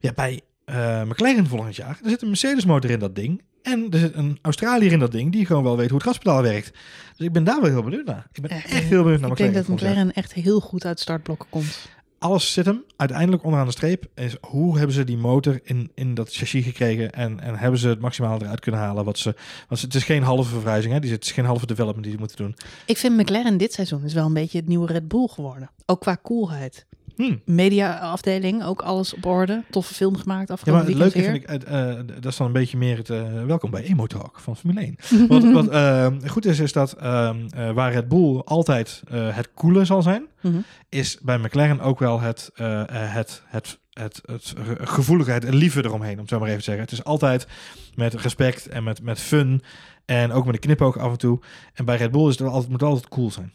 [0.00, 0.40] Ja, bij
[0.70, 3.42] eh, McLaren volgend jaar, er zit een Mercedes motor in dat ding.
[3.62, 6.42] En er zit een Australiër in dat ding die gewoon wel weet hoe het gaspedaal
[6.42, 6.70] werkt.
[7.16, 8.26] Dus ik ben daar wel heel benieuwd naar.
[8.32, 9.52] Ik ben Ja, echt heel benieuwd naar Ik denk McLaren.
[9.54, 9.90] dat volgend jaar.
[9.90, 11.88] McLaren echt heel goed uit startblokken komt.
[12.18, 14.06] Alles zit hem uiteindelijk onderaan de streep.
[14.14, 17.88] Is hoe hebben ze die motor in, in dat chassis gekregen en, en hebben ze
[17.88, 19.34] het maximaal eruit kunnen halen wat ze...
[19.68, 21.00] Want het is geen halve vervrijzing, hè?
[21.00, 22.54] Die- Het is geen halve development die ze moeten doen.
[22.86, 25.70] Ik vind McLaren dit seizoen is wel een beetje het nieuwe Red Bull geworden.
[25.86, 26.86] Ook qua coolheid.
[27.26, 27.36] Hm.
[27.44, 29.62] Mediaafdeling, ook alles op orde.
[29.70, 31.56] Toffe film gemaakt Ja, afgelopen maar het weekend leuke weer.
[31.58, 34.06] vind ik, eh, eh, dat is dan een beetje meer het, eh, welkom bij Emo
[34.06, 34.96] Talk van Formule 1.
[35.52, 40.02] Wat, wat goed is, is dat ehm, eh, waar Red Bull altijd het coole zal
[40.02, 40.56] zijn, Mhm.
[40.88, 46.12] is bij McLaren ook wel het, het, het, het, het, ge- gevoeligheid en liefde eromheen,
[46.12, 46.82] om het zo maar even te zeggen.
[46.84, 47.46] Het is altijd
[47.94, 49.62] met respect en met, met fun
[50.04, 51.38] en ook met een knipoog af en toe.
[51.74, 53.52] En bij Red Bull is het altijd, moet het altijd cool zijn.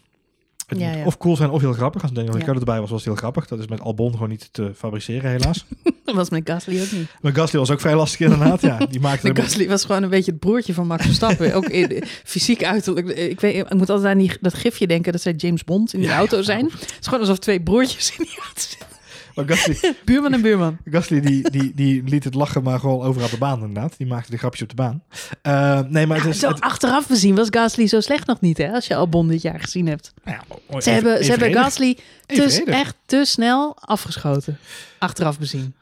[0.65, 2.01] Het Ja, of cool zijn of heel grappig.
[2.01, 2.33] Als Daniel.
[2.33, 3.47] Ricciardo erbij was, was het heel grappig.
[3.47, 5.65] Dat is met Albon gewoon niet te fabriceren, helaas.
[6.05, 7.07] Dat was met Gasly ook niet.
[7.21, 8.61] Maar Gasly was ook vrij lastig inderdaad.
[8.61, 11.53] Ja, die maakte Gasly was gewoon een beetje het broertje van Max Verstappen.
[11.53, 13.07] ook in, fysiek uiterlijk.
[13.07, 15.99] Ik, weet, ik moet altijd aan die, dat gifje denken dat zij James Bond in
[15.99, 16.65] die auto zijn.
[16.65, 18.94] Het is gewoon alsof twee broertjes in die auto zitten.
[19.35, 20.77] Gasly, Buurman en buurman.
[20.85, 23.97] Gasly die, die, die liet het lachen maar gewoon overal de baan inderdaad.
[23.97, 25.03] Die maakte de grapjes op de baan.
[25.41, 26.41] Eh, nee, maar het is...
[26.41, 28.71] het- achteraf bezien was Gasly zo slecht nog niet, hè?
[28.71, 30.13] Als je Albon dit jaar gezien hebt.
[30.23, 30.37] nou
[30.69, 31.53] ja, Ze hebben, ze hebben.
[31.53, 32.67] Gasly te, Evenredig.
[32.73, 34.57] echt te snel afgeschoten.
[34.99, 35.75] Achteraf bezien.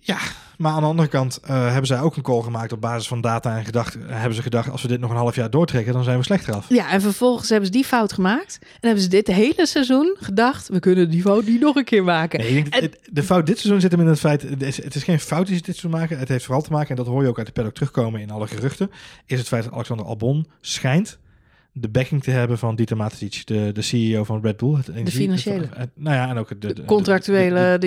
[0.00, 0.18] Ja,
[0.58, 3.20] maar aan de andere kant eh, hebben zij ook een call gemaakt op basis van
[3.20, 5.92] data en gedacht, eh, hebben ze gedacht, als we dit nog een half jaar doortrekken,
[5.92, 6.66] dan zijn we slechter af.
[6.68, 8.58] Ja, en vervolgens hebben ze die fout gemaakt.
[8.60, 12.04] En hebben ze dit hele seizoen gedacht, we kunnen die fout niet nog een keer
[12.04, 12.38] maken.
[12.40, 14.82] Nee, ik denk, En- de fout dit seizoen zit hem in het feit, het is,
[14.82, 16.18] het is geen fout die ze dit seizoen maken.
[16.18, 18.30] Het heeft vooral te maken, en dat hoor je ook uit de paddock terugkomen in
[18.30, 18.90] alle geruchten,
[19.26, 21.18] is het feit dat Alexander Albon schijnt
[21.80, 24.74] de backing te hebben van Dieter Matetic, de, de CEO van Red Bull.
[24.76, 25.60] Het energie- financiële.
[25.66, 27.78] het- het- nou ja, en ook de, de, De contractuele,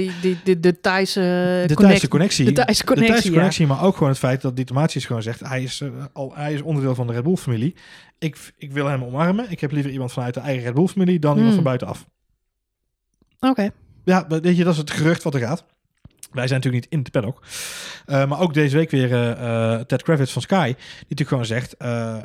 [0.43, 2.45] de- de Thaise de, de Thaise connectie.
[2.45, 3.33] De Thaise connectie, de Thaise ja.
[3.33, 6.31] connectie, maar ook gewoon het feit dat Dieter Matetic gewoon zegt, hij is, eh, al,
[6.35, 7.75] hij is onderdeel van de Red Bull familie.
[8.19, 9.45] Ik, ik wil hem omarmen.
[9.51, 11.55] Ik heb liever iemand vanuit de eigen Red Bull familie dan iemand Hmm.
[11.55, 12.05] van buitenaf.
[13.39, 13.69] Oké.
[14.03, 15.65] Ja, weet je, dat is het gerucht wat er gaat.
[16.31, 17.41] Wij zijn natuurlijk niet in het paddock.
[18.05, 20.65] Eh, maar ook deze week weer eh, Ted Kravitz van Sky.
[20.65, 20.75] Die
[21.09, 21.75] natuurlijk gewoon zegt,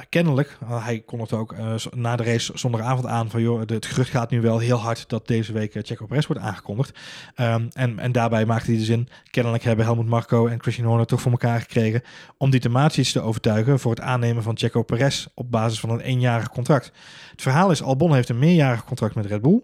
[0.08, 1.54] kennelijk, uh, hij kon het ook
[1.94, 5.08] na de race zondagavond aan van joh, de- het gerucht gaat nu wel heel hard
[5.08, 6.98] dat deze week uh, Checo Perez wordt aangekondigd.
[7.34, 11.06] Ehm, en, en daarbij maakte hij de zin, kennelijk hebben Helmut Marco en Christian Horner
[11.06, 12.02] toch voor elkaar gekregen
[12.38, 16.00] om die Tematisch te overtuigen voor het aannemen van Checo Perez op basis van een
[16.00, 16.92] eenjarig contract.
[17.30, 19.62] Het verhaal is, Albon heeft een meerjarig contract met Red Bull.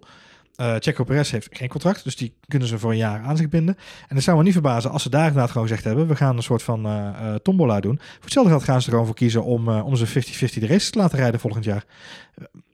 [0.57, 3.49] Uh, Checo Perez heeft geen contract, dus die kunnen ze voor een jaar aan zich
[3.49, 3.77] binden.
[4.09, 6.37] En het zou me niet verbazen als ze daar inderdaad gewoon gezegd hebben: we gaan
[6.37, 7.97] een soort van uh, tombola doen.
[7.99, 10.11] Voor hetzelfde geld gaan ze er gewoon voor kiezen om, om ze 50-50
[10.55, 11.85] de races te laten rijden volgend jaar.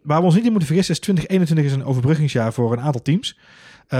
[0.03, 3.03] Waar we ons niet in moeten vergissen is 2021 is een overbruggingsjaar voor een aantal
[3.03, 3.39] teams.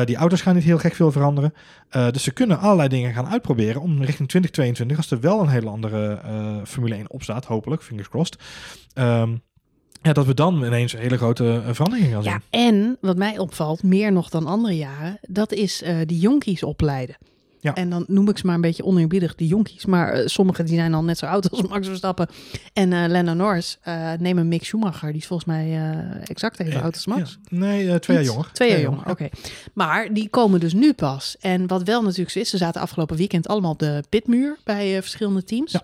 [0.05, 1.55] Die auto's gaan niet heel gek veel veranderen.
[1.91, 5.71] Dus ze kunnen allerlei dingen gaan uitproberen om richting 2022, als er wel een hele
[5.71, 6.21] andere
[6.65, 8.39] Formule 1 opstaat, hopelijk, fingers crossed.
[8.95, 9.43] Um,
[10.03, 12.33] ja, dat we dan ineens een hele grote uh, verandering gaan zien.
[12.33, 16.63] Ja, en wat mij opvalt, meer nog dan andere jaren, dat is uh, die jonkies
[16.63, 17.17] opleiden.
[17.61, 17.75] Ja.
[17.75, 19.87] En dan noem ik ze maar een beetje oneerbiedig, de jonkies.
[19.87, 22.29] Maar uh, sommigen die zijn al net zo oud als Max Verstappen.
[22.73, 25.13] En uh, Lando Norris, uh, neem een Mick Schumacher.
[25.13, 25.81] Die is volgens mij
[26.25, 27.39] exact even oud als Max.
[27.43, 27.57] Ja.
[27.59, 28.51] Nee, twee jaar jonger.
[28.53, 29.11] Twee jaar jonger, oké.
[29.11, 29.31] Okay.
[29.73, 31.37] Maar die komen dus nu pas.
[31.41, 35.03] En wat wel natuurlijk zo is, ze zaten afgelopen weekend allemaal op de pitmuur bij
[35.03, 35.73] verschillende teams.
[35.73, 35.83] Ja.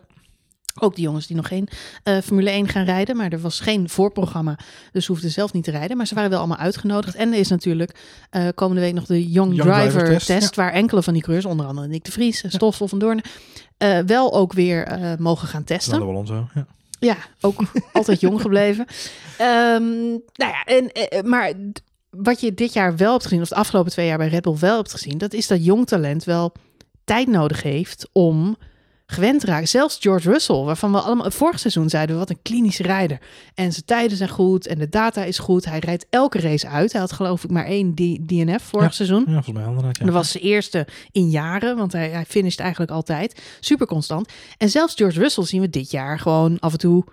[0.81, 1.68] Ook die jongens die nog geen
[2.05, 3.16] uh, Formule 1 gaan rijden.
[3.16, 4.59] Maar er was geen voorprogramma.
[4.93, 5.97] Dus ze hoefden zelf niet te rijden.
[5.97, 7.14] Maar ze waren wel allemaal uitgenodigd.
[7.14, 7.99] En er is natuurlijk
[8.31, 10.27] uh, komende week nog de Young, Young Driver, Driver, Test.
[10.27, 10.62] test ja.
[10.62, 12.49] Waar enkele van die coureurs, onder andere Nick de Vries, ja.
[12.49, 13.20] Stoffel van Doorn.
[13.79, 16.03] Uh, wel ook weer mogen gaan testen.
[16.03, 16.66] Alonso, ja.
[16.99, 17.62] Ja, ook
[17.93, 18.87] altijd jong gebleven.
[19.41, 20.91] Um, nou ja, en,
[21.29, 21.53] maar
[22.11, 24.59] wat je dit jaar wel hebt gezien, of de afgelopen twee jaar bij Red Bull
[24.59, 26.53] wel hebt gezien, dat is dat jong talent wel
[27.05, 28.57] tijd nodig heeft om
[29.07, 29.68] gewend raken.
[29.68, 33.18] Zelfs George Russell, waarvan we allemaal vorig seizoen zeiden, wat een klinische rijder.
[33.55, 35.64] En zijn tijden zijn goed en de data is goed.
[35.64, 36.92] Hij rijdt elke race uit.
[36.92, 37.94] Hij had geloof ik maar één
[38.26, 38.92] DNF vorig ja.
[38.92, 39.24] seizoen.
[39.26, 39.98] Ja, volgens mij inderdaad.
[39.98, 40.05] Ja.
[40.05, 43.42] Dat was zijn eerste in jaren, want hij, hij finisht eigenlijk altijd.
[43.61, 44.32] Super constant.
[44.59, 47.05] En zelfs George Russell zien we dit jaar gewoon af en toe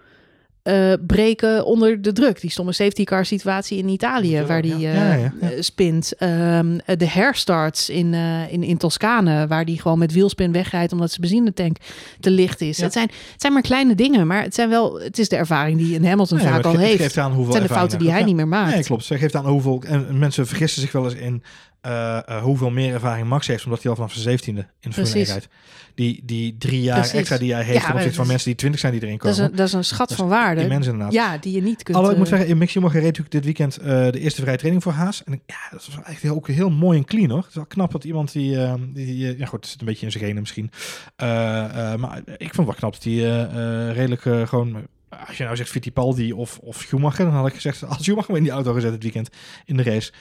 [0.63, 2.41] uh, breken onder de druk.
[2.41, 6.13] Die stomme safety car situatie in Italië, ja, waar die uh, ja, ja, spint.
[6.19, 11.09] Um, de herstarts in, uh, in, in Toscane, waar die gewoon met wielspin wegrijdt omdat
[11.09, 11.77] zijn benzinetank
[12.19, 12.81] te licht is.
[12.81, 15.77] Het, zijn, het zijn maar kleine dingen, maar het zijn wel, het is de ervaring
[15.77, 17.01] die een Hamilton vaak al heeft.
[17.01, 18.73] Geeft aan hoeveel het zijn de fouten die hij niet meer maakt.
[18.73, 19.05] Nee, klopt.
[19.05, 21.43] Ze geeft aan hoeveel, en mensen vergissen zich wel eens in
[21.85, 25.15] uh, uh, hoeveel meer ervaring Max heeft, omdat hij al vanaf zijn zeventiende in Formule
[25.15, 25.47] 1 rijdt.
[25.95, 27.19] Die, die drie jaar Precies.
[27.19, 29.35] extra die hij heeft ja, ten opzichte van mensen die twintig zijn die erin komen.
[29.35, 30.61] Dat is een, dat is een schat dat van waarde.
[30.61, 31.13] Immens inderdaad.
[31.13, 31.97] Ja, die je niet kunt...
[31.97, 34.57] Alhoewel, ik moet zeggen, in Mick Schumacher reed natuurlijk dit weekend uh, de eerste vrije
[34.57, 35.23] training voor Haas.
[35.23, 37.39] En ja, dat was echt heel, ook heel mooi en clean hoor.
[37.39, 38.49] Het is wel knap dat iemand die,
[39.37, 40.71] ja goed, het zit een beetje in zijn genen misschien.
[41.97, 44.87] Maar ik vond het wel knap dat hij redelijk gewoon
[45.27, 48.43] als je nou zegt Fittipaldi of, of Schumacher, dan had ik gezegd, als Schumacher in
[48.43, 49.29] die auto gezet het weekend
[49.65, 50.11] in de race.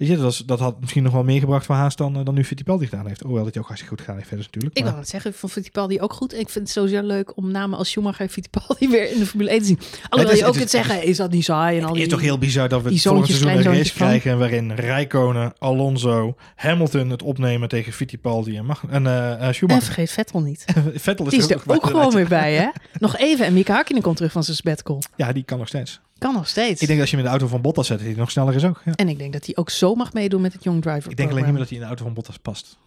[0.00, 2.34] Weet je, dat, was, dat had misschien nog wel meer gebracht voor Haas dan, dan
[2.34, 3.20] nu Fittipaldi gedaan heeft.
[3.20, 4.78] Hoewel dat hij ook hartstikke goed gedaan heeft verder natuurlijk.
[4.78, 6.32] Ik wil het zeggen, ik vond Fittipaldi ook goed.
[6.32, 9.50] Ik vind het sowieso leuk om namen als Schumacher en Fittipaldi weer in de Formule
[9.50, 9.78] 1 te zien.
[10.08, 11.76] Alhoewel je ook kunt zeggen, is dat niet saai?
[11.76, 13.92] En al het die, is toch heel bizar dat we het volgend seizoen een race
[13.92, 19.68] krijgen waarin Rijkonen, Alonso, Hamilton het opnemen tegen Fittipaldi en, Mag en uh, Schumacher.
[19.68, 20.64] En vergeet Vettel niet.
[20.94, 22.68] Vettel is die is er ook, ook gewoon weer bij, hè?
[22.98, 25.02] Nog even en Mika Hakkinen komt terug van zijn sabbatical.
[25.16, 26.00] Ja, die kan nog steeds.
[26.20, 26.80] Kan nog steeds.
[26.80, 28.30] Ik denk dat als je hem in de auto van Bottas zet, dat hij nog
[28.30, 28.82] sneller is ook.
[28.84, 28.92] Ja.
[28.94, 31.30] En ik denk dat hij ook zo mag meedoen met het Young Driver Ik denk
[31.30, 32.78] alleen niet meer dat hij in de auto van Bottas past.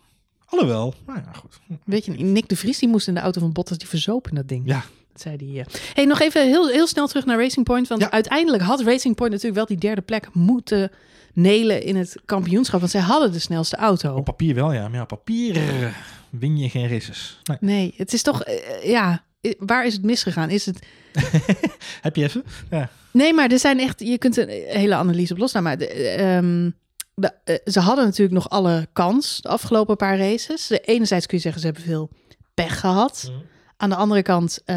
[0.46, 1.60] Alhoewel, nou ja, goed.
[1.86, 4.48] Weet je, Nick de Vries die moest in de auto van Bottas, die verzopen dat
[4.48, 4.64] ding.
[4.66, 4.84] Ja.
[5.12, 5.48] Dat zei hij.
[5.60, 5.66] Uh.
[5.94, 7.88] Hey, nog even heel, heel snel terug naar Racing Point.
[7.88, 8.12] Want Ja.
[8.12, 10.92] uiteindelijk had Racing Point natuurlijk wel die derde plek moeten
[11.34, 12.80] nelen in het kampioenschap.
[12.80, 14.16] Want zij hadden de snelste auto.
[14.16, 14.82] Op papier wel, ja.
[14.82, 15.88] Maar ja, op papier eh,
[16.30, 17.40] win je geen races.
[17.44, 17.58] Nee.
[17.60, 19.18] Nee, het is toch, eh, ja, eh,
[19.60, 20.50] waar is het misgegaan?
[20.50, 20.80] Is het
[22.02, 22.44] Heb je even?
[22.70, 22.90] Ja.
[23.12, 25.70] Nee, maar er zijn echt, je kunt een hele analyse op loslaten.
[25.70, 26.70] Maar de, ehm,
[27.16, 30.68] de, eh, ze hadden natuurlijk nog alle kans de afgelopen paar races.
[30.68, 32.10] De enerzijds kun je zeggen, ze hebben veel
[32.54, 33.32] pech gehad.
[33.78, 34.76] Aan de andere kant, eh,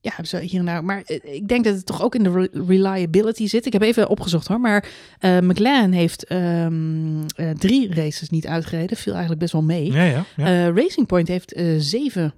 [0.00, 0.84] ja, ze hier en daar.
[0.84, 3.66] Maar eh, ik denk dat het toch ook in de re- reliability zit.
[3.66, 4.60] Ik heb even opgezocht hoor.
[4.60, 4.88] Maar
[5.20, 8.96] McLaren heeft ehm, eh, drie races niet uitgereden.
[8.96, 9.92] Viel eigenlijk best wel mee.
[9.92, 10.24] Ja, ja.
[10.36, 10.70] ja.
[10.70, 12.34] Racing Point heeft zeven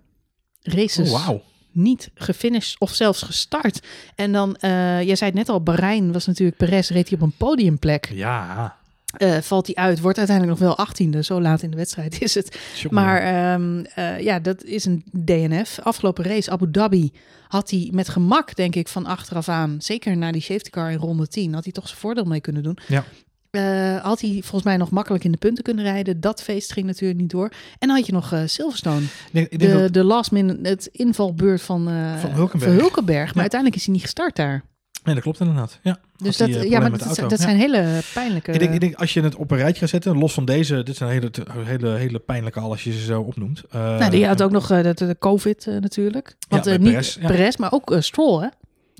[0.63, 1.29] races Oh,
[1.73, 3.81] niet gefinished of zelfs gestart.
[4.15, 4.71] En dan, eh,
[5.03, 8.11] jij zei het net al, Bahrein was natuurlijk Perez, reed hij op een podiumplek.
[8.13, 8.79] Ja.
[9.17, 11.23] Eh, valt hij uit, wordt uiteindelijk nog wel achttiende.
[11.23, 12.59] Zo laat in de wedstrijd is het.
[12.75, 12.95] Jongen.
[12.95, 15.79] Maar ehm, eh, ja, dat is een DNF.
[15.83, 17.13] Afgelopen race, Abu Dhabi,
[17.49, 20.99] had hij met gemak, denk ik, van achteraf aan, zeker na die safety car in
[20.99, 22.79] ronde 10, had hij toch zijn voordeel mee kunnen doen.
[22.87, 23.05] Ja.
[23.51, 26.21] Eh, had hij volgens mij nog makkelijk in de punten kunnen rijden.
[26.21, 27.49] Dat feest ging natuurlijk niet door.
[27.79, 29.01] En dan had je nog eh, Silverstone.
[29.01, 32.73] Ik denk De, dat, de last minute, het invalbeurt van, eh Van Hulkenberg.
[32.73, 33.25] van Hulkenberg.
[33.27, 33.41] Maar Ja.
[33.41, 34.63] uiteindelijk is hij niet gestart daar.
[35.05, 35.79] nee, dat klopt inderdaad.
[35.83, 35.99] Ja.
[36.17, 37.27] Dus dat, ja, maar dat, zijn- auto.
[37.29, 37.45] dat Ja.
[37.45, 38.53] zijn hele pijnlijke...
[38.53, 40.83] Ik denk, ik denk, als je het op een rijtje gaat zetten, los van deze,
[40.83, 41.31] dit zijn hele,
[41.65, 43.63] hele, hele pijnlijke al als je ze zo opnoemt.
[43.73, 46.37] Nou, die had ook nog de, de COVID natuurlijk.
[46.49, 47.27] Want eh, niet Perez, ja.
[47.27, 48.49] Perez, maar ook Stroll, hè?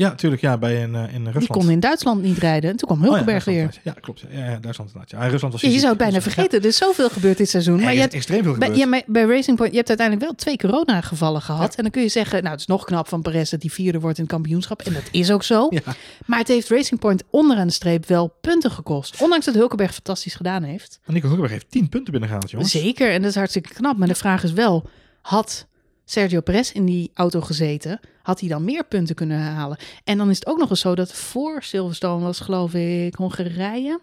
[0.01, 0.43] Ja, natuurlijk.
[0.43, 1.39] Ja, bij een, eh, in Rusland.
[1.39, 2.71] Die kon in Duitsland niet rijden.
[2.71, 3.81] En toen kwam Oh ja, Hulkenberg weer.
[3.85, 4.21] Ja, klopt.
[4.31, 5.11] Ja, ja, Duitsland inderdaad.
[5.11, 6.61] Ja, en Rusland was Ja, je zou het bijna dus- vergeten.
[6.61, 7.75] Er is zoveel gebeurd dit seizoen.
[7.75, 8.85] Ja, Maar er je hebt, extreem veel bij, gebeurd.
[8.85, 11.75] ja, maar bij Racing Point, je hebt uiteindelijk wel twee corona-gevallen gehad.
[11.75, 14.01] En dan kun je zeggen, nou, het is nog knap van Perez dat hij vierde
[14.01, 14.83] wordt in het kampioenschap.
[14.83, 15.69] En dat is ook zo.
[15.85, 15.95] Ja.
[16.27, 19.23] Maar het heeft Racing Point onderaan de streep wel punten gekost.
[19.23, 21.01] Ondanks dat Hulkenberg fantastisch gedaan heeft.
[21.07, 22.71] Nico Hulkenberg heeft 10 punten binnengehaald, jongens.
[22.71, 23.97] Zeker, en dat is hartstikke knap.
[23.97, 24.89] Maar de vraag is wel,
[25.23, 25.67] had
[26.05, 28.01] Sergio Perez in die auto gezeten,
[28.31, 29.79] had hij dan meer punten kunnen halen?
[30.05, 34.01] En dan is het ook nog eens zo dat voor Silverstone was, geloof ik, Hongarije.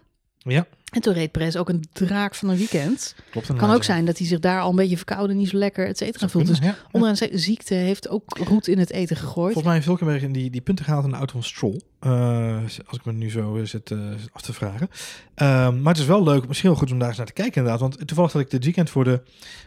[0.50, 3.14] Ja, En toen reed Perez ook een draak van een weekend.
[3.30, 5.86] klopt kan ook zijn dat hij zich daar al een beetje verkouden, niet zo lekker,
[5.86, 6.46] et cetera, voelt.
[6.46, 6.76] Dus ja.
[6.90, 9.52] onder een ziekte heeft ook roet in het eten gegooid.
[9.52, 11.80] Volgens mij heeft Hulkenberg in die, die punten gehaald in de auto van Stroll.
[12.00, 13.98] Eh, als ik me nu zo zit eh,
[14.32, 14.88] af te vragen.
[15.34, 17.54] Ehm, maar het is wel leuk, misschien wel goed om daar eens naar te kijken
[17.54, 17.80] inderdaad.
[17.80, 19.22] Want toevallig dat ik dit weekend voor de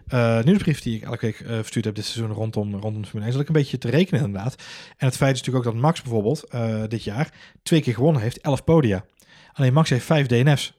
[0.07, 3.31] eh nieuwsbrief die ik elke week eh, verstuurd heb dit seizoen rondom, rondom Formule 1,
[3.31, 4.55] zat ik een beetje te rekenen inderdaad.
[4.97, 8.21] En het feit is natuurlijk ook dat Max bijvoorbeeld eh, dit jaar twee keer gewonnen
[8.21, 9.05] heeft, 11 podia.
[9.53, 10.73] Alleen Max heeft 5 DNF's.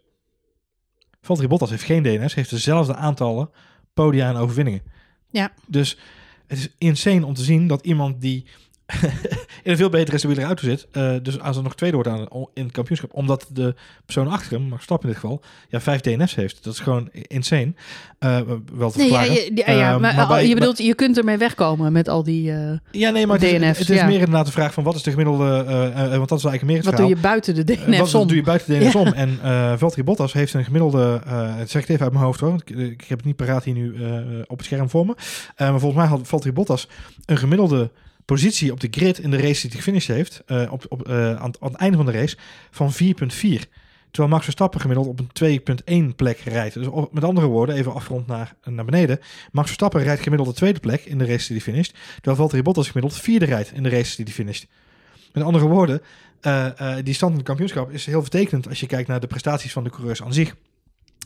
[1.21, 3.51] Valtteri Bottas heeft geen DNF's, heeft dezelfde aantallen
[3.95, 4.83] podia en overwinningen.
[5.31, 5.53] Ja.
[5.67, 5.99] Dus
[6.47, 8.47] het is insane om te zien dat iemand die
[9.63, 12.27] in een veel betere stabiele auto zit, eh, dus als er nog tweede wordt aan,
[12.55, 13.75] in het kampioenschap, omdat de
[14.05, 16.65] persoon achter hem, Max Verstappen in dit geval, ja, vijf DNF's heeft.
[16.65, 17.73] Dat is gewoon insane.
[18.19, 18.41] Eh,
[18.73, 19.33] wel te Nee, ja, verklaren.
[19.33, 22.53] je, ja, ja, maar, maar bij- je bedoelt, je kunt ermee wegkomen met al die...
[22.53, 24.95] eh, Ja, nee, maar het is, DNF's, het is meer inderdaad de vraag van wat
[24.95, 25.45] is de gemiddelde,
[26.17, 27.09] want dat is eigenlijk meer het wat verhaal.
[27.09, 28.27] doe je buiten de DNF's wat om?
[28.27, 29.01] doe je buiten de DNS Ja.
[29.01, 29.07] om?
[29.07, 31.21] En eh Valtteri Bottas heeft een gemiddelde,
[31.57, 33.65] het zeg ik even uit mijn hoofd hoor, want ik, ik heb het niet paraat
[33.65, 33.95] hier nu
[34.47, 35.15] op het scherm voor me.
[35.59, 36.89] Maar volgens mij had Valtteri Bottas
[37.27, 37.91] een gemiddelde
[38.33, 41.15] positie op de grid in de race die hij gefinished heeft, eh, op, op, eh,
[41.37, 42.37] aan, het- aan het einde van de race,
[42.71, 43.69] van 4.4.
[44.11, 46.75] Terwijl Max Verstappen gemiddeld op een 2.1 plek rijdt.
[46.75, 49.19] Dus op- met andere woorden, even afgerond naar, naar beneden.
[49.53, 51.95] Max Verstappen rijdt gemiddeld de tweede plek in de race die hij finished.
[52.15, 54.67] Terwijl Valtteri Bottas gemiddeld vierde rijdt in de race die hij finished.
[55.33, 56.01] Met andere woorden,
[56.41, 59.73] eh, die stand in het kampioenschap is heel vertekend als je kijkt naar de prestaties
[59.73, 60.55] van de coureurs aan zich.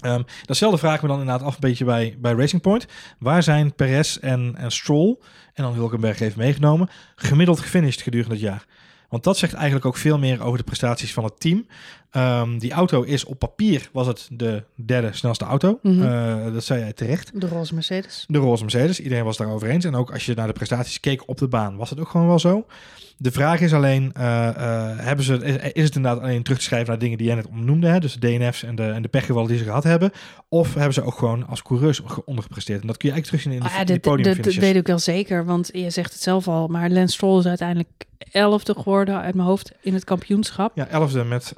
[0.01, 2.87] Ehm, datzelfde vraag ik me dan inderdaad af een beetje bij, bij Racing Point.
[3.19, 5.17] Waar zijn Perez en, en Stroll,
[5.57, 8.67] en dan Hulkenberg even meegenomen, gemiddeld gefinished gedurende het jaar?
[9.09, 11.67] Want dat zegt eigenlijk ook veel meer over de prestaties van het team.
[12.17, 15.79] Ehm, die auto is op papier, was het de derde snelste auto.
[15.83, 16.03] Mhm.
[16.03, 17.41] Eh, dat zei jij terecht.
[17.41, 18.25] De roze Mercedes.
[18.29, 19.85] De roze Mercedes, iedereen was daarover eens.
[19.85, 22.27] En ook als je naar de prestaties keek op de baan, was het ook gewoon
[22.27, 22.67] wel zo.
[23.19, 26.65] De vraag is alleen, eh, eh, hebben ze, is, is het inderdaad alleen terug te
[26.65, 27.99] schrijven naar dingen die jij net noemde, hè?
[28.01, 30.11] dus de DNF's en de, en de pechgevallen die ze gehad hebben?
[30.49, 32.81] Of hebben ze ook gewoon als coureurs ge- ondergepresteerd?
[32.81, 34.57] En dat kun je eigenlijk terugzien in de, Ah, dit podiumfinishes.
[34.57, 36.67] weet ik wel zeker, want je zegt het zelf al.
[36.67, 37.89] Maar Lance Stroll is uiteindelijk
[38.33, 40.73] elfde geworden uit mijn hoofd in het kampioenschap.
[40.75, 41.53] Ja, elfde met,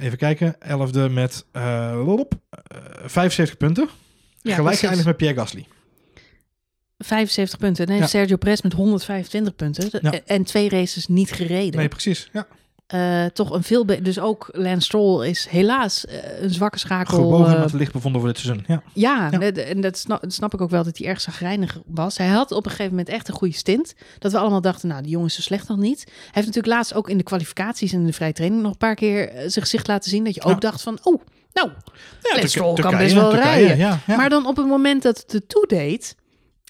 [0.00, 3.88] even kijken, elfde met eh, lop, eh, 75 punten.
[4.42, 5.66] Ja, Gelijk geëindigd met Pierre Gasly.
[6.98, 7.88] 75 punten.
[7.88, 8.06] Heeft Ja.
[8.06, 9.88] Sergio Perez met 125 punten.
[10.02, 10.20] Ja.
[10.26, 11.76] En twee races niet gereden.
[11.78, 12.28] Nee, precies.
[12.32, 12.46] Ja.
[12.90, 17.14] Eh, toch een veel Dus ook Lance Stroll is helaas eh, een zwakke schakel.
[17.14, 18.64] Gewoon boven eh, het licht bevonden voor dit seizoen.
[18.66, 18.82] Ja.
[18.92, 22.18] ja, en dat snap, dat snap ik ook wel dat hij erg zagrijnig was.
[22.18, 23.94] Hij had op een gegeven moment echt een goede stint.
[24.18, 26.02] Dat we allemaal dachten, nou, die jongen is zo slecht nog niet.
[26.04, 28.78] Hij heeft natuurlijk laatst ook in de kwalificaties en in de vrije training nog een
[28.78, 30.24] paar keer zijn gezicht laten zien.
[30.24, 31.22] Dat je ook dacht van, oh,
[31.52, 31.70] nou,
[32.22, 33.78] Ja, Lance Stroll kan best wel Turkije, rijden.
[33.78, 33.98] Ja.
[34.06, 36.16] Maar dan op het moment dat het ertoe deed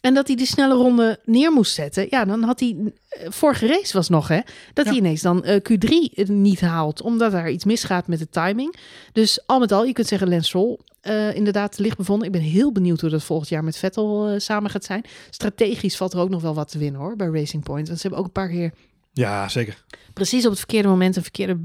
[0.00, 2.76] en dat hij die snelle ronde neer moest zetten, ja, dan had hij
[3.08, 4.40] eh, vorige race was nog hè,
[4.72, 4.90] dat Ja.
[4.90, 8.74] hij ineens dan eh, Q3 niet haalt, omdat er iets misgaat met de timing.
[9.12, 12.26] Dus al met al, je kunt zeggen Lance Stroll eh, inderdaad licht bevonden.
[12.26, 15.04] Ik ben heel benieuwd hoe dat volgend jaar met Vettel eh, samen gaat zijn.
[15.30, 18.06] Strategisch valt er ook nog wel wat te winnen hoor bij Racing Point, want ze
[18.06, 18.72] hebben ook een paar keer
[19.12, 19.84] ja, zeker.
[20.12, 21.58] precies op het verkeerde moment een verkeerde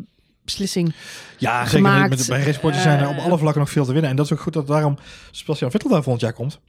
[0.44, 0.94] beslissing.
[1.38, 1.78] Ja, zeker.
[1.78, 2.10] gemaakt.
[2.10, 4.10] Met, bij racesportjes zijn er op Eh, alle vlakken nog veel te winnen.
[4.10, 4.98] En dat is ook goed dat daarom
[5.32, 6.60] Sebastian Vettel daar volgend jaar komt.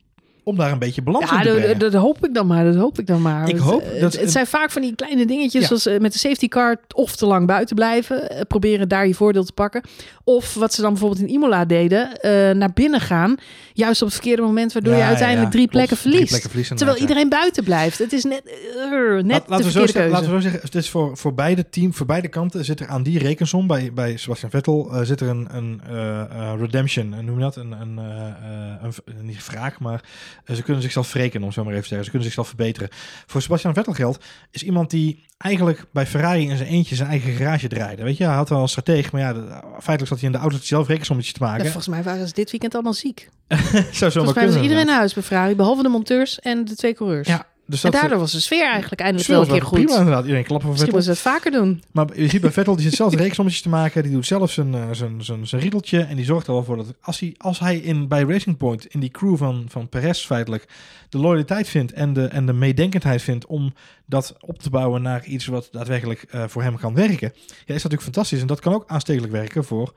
[0.48, 1.78] Om daar een beetje balans Ja, in te dat, brengen.
[1.78, 2.64] dat hoop ik dan maar.
[2.64, 3.48] Dat hoop ik dan maar.
[3.48, 5.66] Ik hoop het, dat- het zijn vaak van die kleine dingetjes, Ja.
[5.66, 9.14] zoals eh, met de safety car of te lang buiten blijven, eh, proberen daar je
[9.14, 9.82] voordeel te pakken,
[10.24, 13.34] of wat ze dan bijvoorbeeld in Imola deden, eh, naar binnen gaan,
[13.72, 15.76] juist op het verkeerde moment, waardoor Ja, je uiteindelijk drie klopt.
[15.76, 16.28] plekken Drie verliest.
[16.30, 17.98] plekken verliezen, Terwijl iedereen buiten blijft.
[17.98, 20.74] Het is net, eh, net Laat- laten, we zo zeggen, laten we zo zeggen, het
[20.74, 24.16] is voor, voor beide team, voor beide kanten zit er aan die rekensom bij, bij
[24.16, 27.56] Sebastian Vettel eh, zit er een, een eh, eh, redemption, en noem je dat?
[27.56, 30.00] Een, een, eh, eh, een, v- niet wraak, maar eh,
[30.44, 32.04] ze kunnen zichzelf wreken, om zo maar even te zeggen.
[32.04, 32.88] Ze kunnen zichzelf verbeteren.
[33.26, 37.32] Voor Sebastian Vettel geldt, is iemand die eigenlijk bij Ferrari in zijn eentje zijn eigen
[37.32, 38.02] garage draaide.
[38.02, 39.32] Weet je, hij had wel een stratege, maar ja,
[39.62, 41.64] feitelijk zat hij in de auto zelf rekensommetjes te Ja, maken.
[41.64, 43.28] volgens mij waren ze dit weekend allemaal ziek.
[43.48, 44.62] Zou zo maar Volgens mij was kunnen.
[44.62, 47.28] iedereen naar huis bij Ferrari, behalve de monteurs en de twee coureurs.
[47.28, 49.78] Ja, dus en dat daardoor was de sfeer eigenlijk eindelijk wel een keer goed.
[49.78, 50.22] Prima inderdaad.
[50.22, 51.14] Iedereen klappen voor Misschien Vettel.
[51.14, 51.82] moeten ze het vaker doen.
[51.92, 54.02] Maar je ziet bij Vettel, die zit zelf rekensommetjes te maken.
[54.02, 56.00] Die doet zelf zijn, eh, zijn, zijn, zijn riedeltje.
[56.00, 58.86] En die zorgt er wel voor dat als hij, als hij in, bij Racing Point
[58.86, 60.68] in die crew van, van Perez feitelijk
[61.08, 63.74] de loyaliteit vindt en de, en de meedenkendheid vindt om
[64.06, 67.32] dat op te bouwen naar iets wat daadwerkelijk eh, voor hem kan werken.
[67.36, 68.40] Ja, is dat natuurlijk fantastisch.
[68.40, 69.92] En dat kan ook aanstekelijk werken voor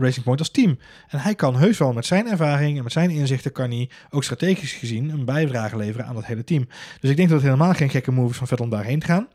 [0.00, 0.78] Racing Point als team.
[1.08, 4.24] En hij kan heus wel met zijn ervaring en met zijn inzichten kan hij ook
[4.24, 6.68] strategisch gezien een bijdrage leveren aan dat hele team.
[7.00, 9.06] Dus ik denk dat het helemaal geen gekke move is van Vettel om daarheen te
[9.06, 9.28] gaan.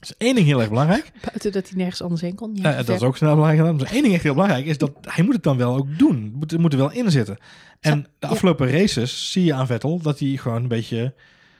[0.00, 1.10] Dat is één ding heel erg belangrijk.
[1.24, 2.56] Buiten dat hij nergens anders heen kon.
[2.56, 3.78] Eh, dat is ook snel belangrijk.
[3.78, 6.32] Maar één ding echt heel belangrijk is dat hij moet het dan wel ook doen.
[6.34, 7.38] Moet, moet er wel in zitten.
[7.80, 8.28] En de ja.
[8.28, 11.14] afgelopen races zie je aan Vettel dat hij gewoon een beetje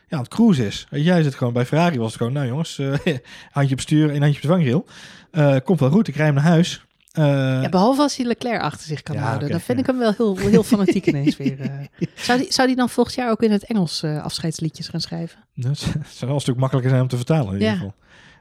[0.09, 0.87] ja, aan het cruise is.
[0.91, 2.95] Weet Jij zit gewoon bij Ferrari was het gewoon, nou jongens, eh,
[3.51, 4.87] handje op stuur, één handje op de vangrail.
[5.31, 6.87] Eh komt wel goed, ik rij hem naar huis.
[7.19, 9.49] Eh, Ja, behalve als hij Leclerc achter zich kan Ja, houden.
[9.51, 9.85] dan vind ja.
[9.85, 11.61] ik hem wel heel, heel fanatiek ineens weer.
[11.61, 11.71] eh.
[12.15, 15.39] Zou, die, zou die dan volgend jaar ook in het Engels eh, afscheidsliedjes gaan schrijven?
[15.55, 17.73] Dat zou wel een stuk makkelijker zijn om te vertalen in Ja.
[17.73, 17.95] ieder geval.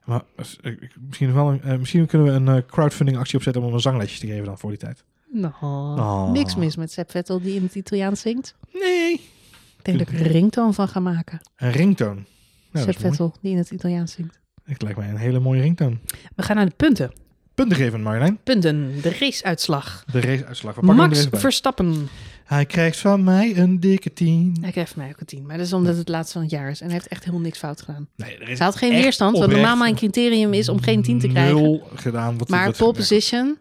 [0.05, 0.21] Maar
[0.61, 4.19] ik- misschien, wel een, misschien kunnen we een crowdfunding actie opzetten om hem een zanglesje
[4.19, 5.03] te geven dan voor die tijd.
[5.31, 6.31] Nou, Oh.
[6.31, 8.55] niks mis met Sepp Vettel die in het Italiaans zingt.
[8.73, 9.13] Nee.
[9.13, 11.39] Ik denk dat ik een ringtoon van ga maken.
[11.55, 12.25] Een ringtoon.
[12.71, 12.99] Nou, Sepp.
[12.99, 14.39] Vettel die in het Italiaans zingt.
[14.63, 15.99] Het lijkt mij een hele mooie ringtoon.
[16.35, 17.11] We gaan naar de punten.
[17.57, 18.39] Punten geven, Marjolein.
[18.43, 20.03] Punten, de raceuitslag.
[20.11, 20.75] De raceuitslag.
[20.75, 21.27] We pakken Max.
[21.31, 22.09] Verstappen.
[22.45, 24.57] Hij krijgt van mij een dikke 10.
[24.61, 25.45] Hij krijgt mij ook een 10.
[25.45, 26.79] Maar dat is omdat het laatste van het jaar is.
[26.79, 28.07] En hij heeft echt helemaal niks fout gedaan.
[28.15, 29.37] Nee, er is Hij had geen weerstand.
[29.37, 31.55] Wat normaal mijn criterium is om geen 10 te krijgen.
[31.55, 32.37] Nul gedaan.
[32.37, 33.57] Wat Maar pole position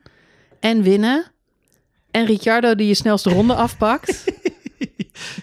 [0.60, 1.30] en winnen.
[2.10, 4.24] En Ricciardo die je snelste ronde afpakt.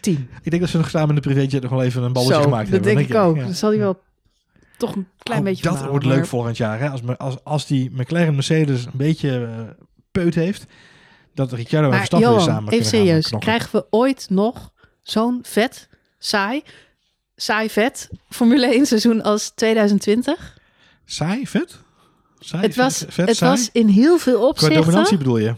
[0.02, 0.30] 10.
[0.42, 2.42] Ik denk dat ze nog samen in de privéjet nog wel even een balletje Zo,
[2.42, 2.96] gemaakt dat hebben.
[2.96, 3.40] denk ik ook.
[3.40, 4.02] Dan zal hij wel
[4.78, 6.80] toch een klein Ook beetje Dat van wordt leuk maar- volgend jaar.
[6.80, 6.90] Hè?
[6.90, 10.66] Als, me- als, als die McLaren Mercedes een beetje eh, peut heeft.
[11.34, 13.34] Dat Ricciardo en Verstappen weer samen even serieus.
[13.40, 14.72] Krijgen we ooit nog
[15.02, 16.62] zo'n vet, saai,
[17.36, 20.58] saai vet Formule 1 seizoen als 2020?
[21.06, 21.80] Saai, vet?
[22.40, 23.52] Saai, Het was, vet, het saai?
[23.52, 25.56] was in heel veel Qua opzichten dominantie bedoel je?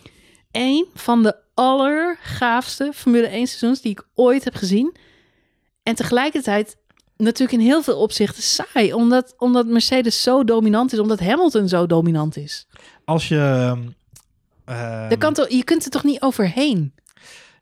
[0.52, 4.96] een van de allergaafste Formule 1 seizoens die ik ooit heb gezien.
[5.84, 6.78] En tegelijkertijd
[7.18, 8.94] natuurlijk in heel veel opzichten saai.
[8.94, 11.00] Omdat, omdat Mercedes zo dominant is.
[11.00, 12.68] Omdat Hamilton zo dominant is.
[13.06, 13.78] Als je...
[14.66, 16.94] Daar kan toch, je kunt er toch niet overheen?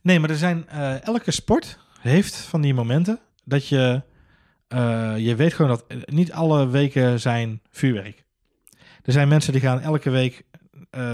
[0.01, 0.67] Nee, maar er zijn...
[0.67, 4.01] eh, elke sport heeft van die momenten dat je...
[4.67, 8.23] eh, je weet gewoon dat eh, niet alle weken zijn vuurwerk.
[9.03, 10.43] Er zijn mensen die gaan elke week...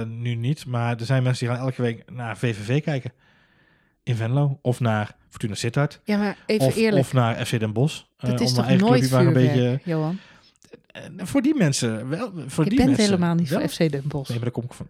[0.08, 3.14] nu niet, maar er zijn mensen die gaan elke week naar VVV kijken.
[4.04, 4.60] In Venlo.
[4.62, 6.00] Of naar Fortuna Sittard.
[6.04, 7.02] Ja, maar even Of, eerlijk.
[7.06, 8.02] of naar FC Den Bosch.
[8.18, 9.80] Eh, dat is om toch nooit vuurwerk, een beetje...
[9.84, 10.20] Johan?
[10.90, 12.32] Eh, voor die mensen wel.
[12.48, 13.60] Voor Je die mensen helemaal niet wel.
[13.60, 14.30] voor FC Den Bosch.
[14.30, 14.88] Nee, maar daar kom ik van.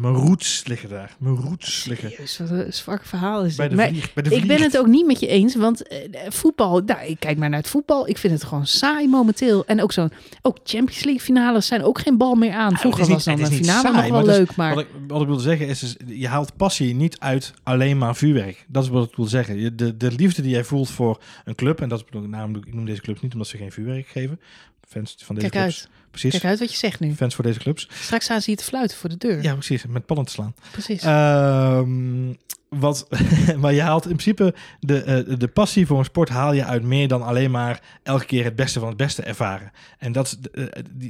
[0.00, 1.16] Mijn, roots liggen daar.
[1.18, 2.10] Mijn roots liggen.
[2.38, 3.80] Wat een zwak verhaal is Bij dit.
[3.80, 4.12] vlieg.
[4.14, 5.98] Bij ik ben het ook niet met je eens, want eh,
[6.28, 8.08] voetbal, nou, ik kijk maar naar het voetbal.
[8.08, 9.66] Ik vind het gewoon saai momenteel.
[9.66, 10.10] En ook zo'n,
[10.42, 12.70] ook Champions League finales zijn ook geen bal meer aan.
[12.72, 14.38] het Vroeger is niet- was dan het is een finale saai, nog wel maar is-
[14.38, 17.52] leuk, maar Wat ik, wat ik wilde zeggen is, is, je haalt passie niet uit
[17.62, 18.64] alleen maar vuurwerk.
[18.68, 19.76] Dat is wat ik wil zeggen.
[19.76, 22.22] De, de liefde die jij voelt voor een club, en dat ik, doe
[22.56, 24.40] ik ik noem deze clubs niet omdat ze geen vuurwerk geven.
[24.88, 25.80] Fans van deze kijk clubs.
[25.80, 25.90] uit.
[26.10, 26.30] Precies.
[26.30, 27.14] Kijk uit wat je zegt nu.
[27.14, 27.88] Fans voor deze clubs.
[27.92, 29.42] Straks staan ze hier te fluiten voor de deur.
[29.42, 29.84] Ja, precies.
[29.86, 30.54] Met pallen te slaan.
[30.70, 31.02] Precies.
[31.02, 32.32] Ehm,
[32.68, 33.08] wat,
[33.60, 36.82] maar je haalt in principe de, eh, de passie voor een sport haal je uit
[36.82, 39.72] meer dan alleen maar elke keer het beste van het beste ervaren.
[39.98, 40.64] En dat, eh,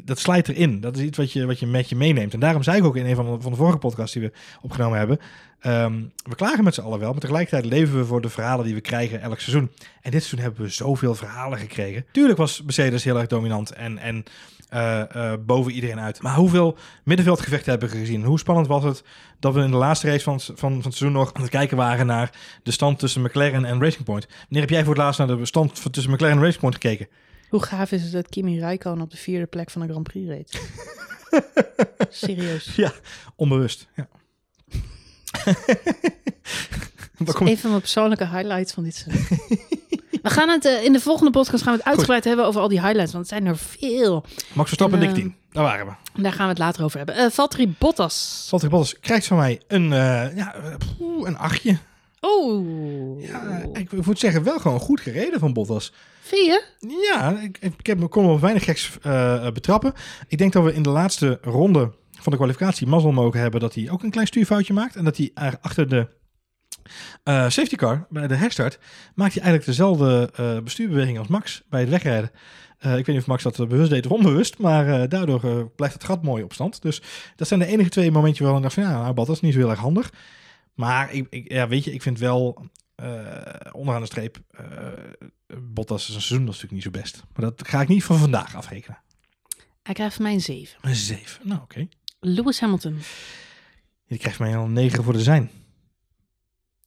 [0.04, 0.80] dat slijt erin.
[0.80, 2.34] Dat is iets wat je, wat je met je meeneemt.
[2.34, 4.32] En daarom zei ik ook in een van de, van de vorige podcasts die we
[4.60, 5.18] opgenomen hebben.
[5.60, 8.74] ehm, we klagen met z'n allen wel, maar tegelijkertijd leven we voor de verhalen die
[8.74, 9.70] we krijgen elk seizoen.
[10.02, 12.04] En dit seizoen hebben we zoveel verhalen gekregen.
[12.12, 14.24] Tuurlijk was Mercedes heel erg dominant en, en
[14.68, 16.22] eh, eh, boven iedereen uit.
[16.22, 18.24] Maar hoeveel middenveldgevechten hebben we gezien?
[18.24, 19.02] Hoe spannend was het
[19.38, 21.76] dat we in de laatste race van, van, van het seizoen nog aan het kijken
[21.76, 22.30] waren naar
[22.62, 24.26] de stand tussen McLaren en Racing Point?
[24.38, 26.74] Wanneer heb jij voor het laatst naar de stand van- tussen McLaren en Racing Point
[26.74, 27.08] gekeken?
[27.48, 30.26] Hoe gaaf is het dat Kimi Räikkönen op de vierde plek van de Grand Prix
[30.28, 30.60] reed?
[32.10, 32.74] Serieus.
[32.76, 32.92] Ja,
[33.36, 33.88] onbewust.
[33.94, 34.08] Ja.
[37.18, 39.38] Waar kom- Even mijn persoonlijke highlights van dit seizoen.
[40.26, 42.68] We gaan het eh, in de volgende podcast gaan we het uitgebreid hebben over al
[42.68, 44.24] die highlights, want het zijn er veel.
[44.52, 45.34] Max Verstappen, En, dik eh, 10.
[45.50, 46.22] Daar waren we.
[46.22, 47.14] Daar gaan we het later over hebben.
[47.14, 48.46] Eh Valtteri Bottas.
[48.48, 49.88] Valtteri Bottas krijgt van mij een,
[50.34, 50.54] ja,
[50.98, 51.78] poeh, een achtje.
[52.20, 53.22] Oh.
[53.22, 55.92] Ja, ik moet zeggen, wel gewoon goed gereden van Bottas.
[56.20, 56.64] Vind je?
[57.12, 58.90] Ja, ik, ik heb me kon me weinig geks
[59.52, 59.92] betrappen.
[60.28, 63.74] Ik denk dat we in de laatste ronde van de kwalificatie mazzel mogen hebben dat
[63.74, 64.96] hij ook een klein stuurfoutje maakt.
[64.96, 66.08] En dat hij er achter de
[67.22, 68.78] eh, safety car, bij de herstart,
[69.14, 72.30] maakt hij eigenlijk dezelfde eh, bestuurbeweging als Max bij het wegrijden.
[72.78, 76.04] Eh, ik weet niet of Max dat bewust deed of onbewust, maar daardoor blijft het
[76.04, 76.82] gat mooi op stand.
[76.82, 77.02] Dus
[77.36, 79.52] dat zijn de enige twee momentjes waar ik dacht van ja, nou, Bottas is niet
[79.52, 80.12] zo heel erg handig.
[80.74, 82.66] Maar ik, ik, ja, weet je, ik vind wel
[83.72, 84.38] onderaan de streep,
[85.62, 87.22] Bottas is een seizoen dat is natuurlijk niet zo best.
[87.34, 88.98] Maar dat ga ik niet van vandaag afrekenen.
[89.82, 90.78] Hij krijgt van mij een 7.
[90.80, 91.48] Een 7.
[91.48, 91.88] Nou, oké.
[92.20, 92.98] Lewis Hamilton.
[94.04, 95.50] Je krijgt mij al een 9 voor de zijn.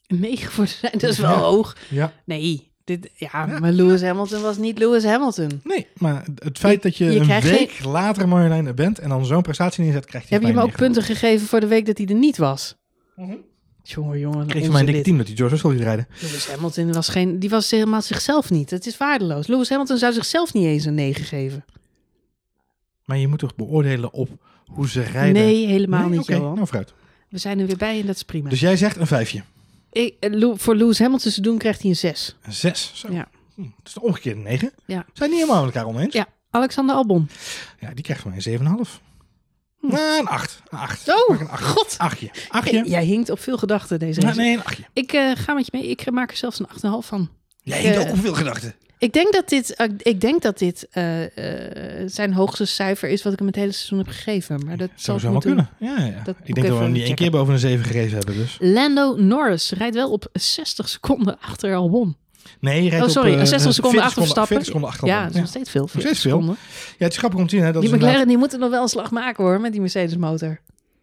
[0.10, 0.92] Een 9 voor zijn.
[0.92, 1.38] Dat is wel Ja.
[1.38, 1.76] hoog.
[1.90, 2.14] Ja.
[2.24, 2.68] Nee.
[2.84, 5.62] Dit, ja, maar Lewis Hamilton was niet Lewis Hamilton.
[5.64, 9.10] Nee, maar het feit dat je, je een krijgt week later Marjolein er bent en
[9.10, 10.86] dan zo'n prestatie neerzet, krijg je Heb je hem ook een 9.
[10.86, 12.76] punten gegeven voor de week dat hij er niet was?
[13.16, 13.34] Mhm.
[13.84, 14.48] Jongen, jongen.
[14.48, 16.08] Kreeg van onze mij een dikke team dat hij George Russell liet rijden.
[16.22, 18.70] Lewis Hamilton was, geen, die was helemaal zichzelf niet.
[18.70, 19.48] Het is waardeloos.
[19.48, 21.66] Lewis Hamilton zou zichzelf niet eens een 9 geven.
[23.06, 24.30] Maar je moet toch beoordelen op
[24.66, 25.34] hoe ze rijden?
[25.44, 26.10] Nee, helemaal Nee?
[26.10, 26.54] niet, Oké, Johan.
[26.54, 26.94] nou vooruit.
[27.30, 28.50] We zijn er weer bij en dat is prima.
[28.50, 29.42] Dus jij zegt een vijfje.
[29.92, 32.36] Ik, eh, voor Lewis Hamilton te doen krijgt hij een 6.
[32.42, 32.92] Een zes.
[32.96, 33.12] Zo.
[33.12, 33.28] Ja.
[33.56, 34.72] Hm, dat is de omgekeerde negen.
[34.86, 35.06] Ja.
[35.14, 36.14] Zijn niet helemaal met elkaar oneens?
[36.14, 36.28] Ja.
[36.50, 37.30] Alexander Albon.
[37.80, 39.00] Ja, die krijgt van mij een 7,5.
[39.80, 39.88] Hm.
[39.88, 40.62] Nou, een 8.
[40.70, 41.10] Een 8.
[41.30, 41.64] Oh, een 8.
[41.64, 41.96] god.
[41.98, 42.32] Achtje.
[42.50, 42.80] Achtje.
[42.80, 44.38] Hey, jij hinkt op veel gedachten deze race.
[44.40, 44.84] nee, een achtje.
[44.94, 45.88] Ik eh, ga met je mee.
[45.88, 47.30] Ik maak er zelfs een 8,5 van.
[47.64, 48.76] Jij Ik, hebt eh, ook hoeveel gedachten.
[49.00, 53.24] Ik denk dat dit, eh, ik denk dat dit eh, eh, zijn hoogste cijfer is
[53.24, 54.66] wat ik hem het hele seizoen heb gegeven.
[54.66, 55.70] Maar dat Zou zo kunnen.
[55.80, 56.22] Ja, ja.
[56.24, 58.36] Dat ik denk dat we hem niet één keer boven een 7 gegeven hebben.
[58.36, 58.58] Dus.
[58.62, 62.16] Lando Norris rijdt wel op 60 seconden achter Albon.
[62.60, 64.48] Nee, je rijdt Oh, sorry, op, eh, 60 seconden 40 achter Verstappen.
[64.48, 65.88] 40 seconden achter Ja, dat is nog steeds veel.
[65.88, 66.44] 40 steeds veel.
[66.44, 66.56] Ja,
[66.98, 67.64] het is grappig om te zien.
[67.66, 69.82] Hè, dat Die inderdaad- McLaren die moeten nog wel een slag maken hoor, met die
[69.82, 70.60] Mercedes motor.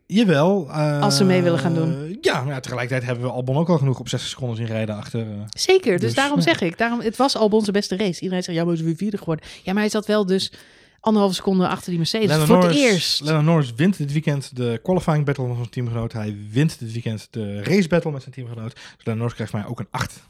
[0.06, 0.68] Jawel.
[0.70, 2.18] eh, Als ze mee willen gaan doen.
[2.20, 4.96] Ja, maar ja, tegelijkertijd hebben we Albon ook al genoeg op 60 seconden zien rijden
[4.96, 5.20] achter.
[5.20, 6.42] eh, Zeker, dus, Dus, daarom ja.
[6.44, 6.78] zeg ik.
[6.78, 8.20] Daarom, het was Albon zijn beste race.
[8.20, 9.44] Iedereen zegt, ja, maar is weer vierde geworden.
[9.62, 10.52] Ja, maar hij zat wel dus
[11.00, 12.26] anderhalve seconde achter die Mercedes.
[12.28, 13.20] Lennon voor het Norris- eerst.
[13.20, 16.12] Lennon Norris wint dit weekend de qualifying battle met zijn teamgenoot.
[16.12, 18.72] Hij wint dit weekend de race battle met zijn teamgenoot.
[18.74, 20.22] Dus Lennon Norris krijgt mij ook een 8.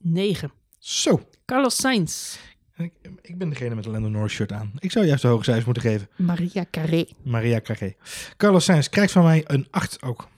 [0.00, 0.52] 9.
[0.78, 1.20] Zo.
[1.46, 2.36] Carlos Sainz.
[2.80, 4.72] Ik, ik ben degene met een Lennon Norris shirt aan.
[4.78, 6.08] Ik zou juist de hoge cijfers moeten geven.
[6.16, 7.06] Maria Carré.
[7.06, 7.12] 8,5.
[7.22, 7.94] Maria Carré.
[8.36, 10.28] Carlos Sainz krijgt van mij een 8 ook.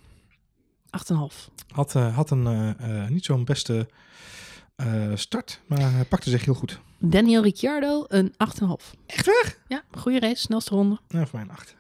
[1.68, 3.88] Had, eh, had een eh, eh, niet zo'n beste
[5.14, 6.80] start, maar hij pakte zich heel goed.
[6.98, 8.94] Daniel Ricciardo, een 8,5.
[9.06, 9.56] Echt waar?
[9.68, 10.98] Ja, goede race, snelste ronde.
[11.08, 11.76] Nou, voor mij een 8.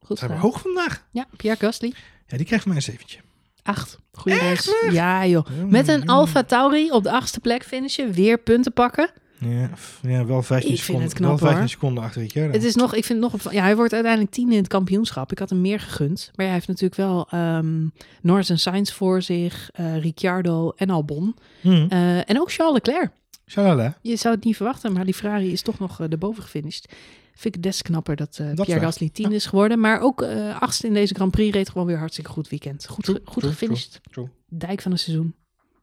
[0.00, 1.06] Goed Zijn we hoog vandaag?
[1.10, 1.94] Ja, Pierre Gasly.
[2.26, 3.24] Ja, die krijgt van mij een 7.
[3.62, 3.98] 8.
[4.12, 4.88] Goede race.
[4.90, 5.46] Ja joh.
[5.66, 9.10] Met een Alfa Tauri op de achtste plek finishen, weer punten pakken.
[9.38, 9.70] Ja,
[10.02, 11.12] ja wel 15 Ik vind seconden.
[11.16, 11.68] knap, wel 15 hoor.
[11.68, 12.52] seconden achter Ricciardo.
[12.52, 15.32] Het is nog, ik vind het nog, ja, hij wordt uiteindelijk tiende in het kampioenschap.
[15.32, 16.30] Ik had hem meer gegund.
[16.34, 17.86] Maar hij heeft natuurlijk wel ehm
[18.22, 21.36] Norris en Sainz voor zich, eh, Ricciardo en Albon.
[21.60, 21.86] Hmm.
[21.88, 23.10] Eh, en ook Charles Leclerc.
[23.46, 23.98] Shalala.
[24.02, 26.92] Je zou het niet verwachten, maar die Ferrari is toch nog eh, erboven gefinished.
[27.34, 28.84] Vind ik des knapper dat Dat Pierre.
[28.84, 29.80] Gasly tiende is geworden.
[29.80, 30.22] Maar ook
[30.60, 32.86] achtste in deze Grand Prix reed gewoon weer hartstikke goed weekend.
[32.88, 34.00] Goed, True, goed true, gefinished.
[34.10, 34.28] true.
[34.48, 35.34] Dijk van het seizoen.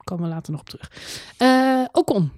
[0.04, 0.90] Komen we later nog op terug.
[1.36, 2.30] Eh Ocon.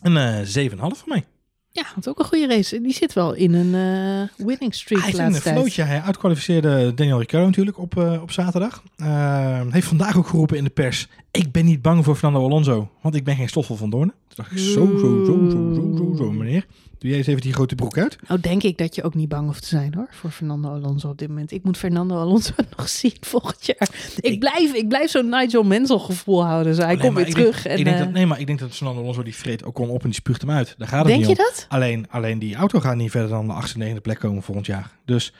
[0.00, 1.24] Een eh 7,5 voor mij.
[1.70, 2.80] Ja, had ook een goede race.
[2.80, 5.82] Die zit wel in een eh, winning streak Hij een flootje.
[5.82, 8.82] Hij uitkwalificeerde Daniel Ricciardo natuurlijk op, eh, op zaterdag.
[8.96, 11.08] Eh, heeft vandaag ook geroepen in de pers.
[11.30, 14.14] Ik ben niet bang voor Fernando Alonso, want ik ben geen Stoffel van Doornen.
[14.28, 16.66] Toen dacht ik, zo, zo, zo, zo, zo, zo, zo, meneer.
[16.98, 18.18] Doe jij eens even die grote broek uit.
[18.28, 21.08] Nou, denk ik dat je ook niet bang hoeft te zijn hoor, voor Fernando Alonso
[21.08, 21.52] op dit moment.
[21.52, 23.88] Ik moet Fernando Alonso nog zien volgend jaar.
[24.16, 26.76] Ik, Ik- blijf, ik blijf zo'n Nigel Mansell gevoel houden.
[26.76, 27.66] Hij Nee, komt weer denk- terug.
[27.66, 29.76] en, ik denk eh, dat, nee, maar ik denk dat Fernando Alonso die vreet ook
[29.76, 30.74] gewoon op en die spuugt hem uit.
[30.78, 31.50] Daar gaat het denk niet je om.
[31.54, 31.66] dat?
[31.68, 34.90] Alleen, alleen die auto gaat niet verder dan de achtste, negende plek komen volgend jaar.
[35.04, 35.32] Dus,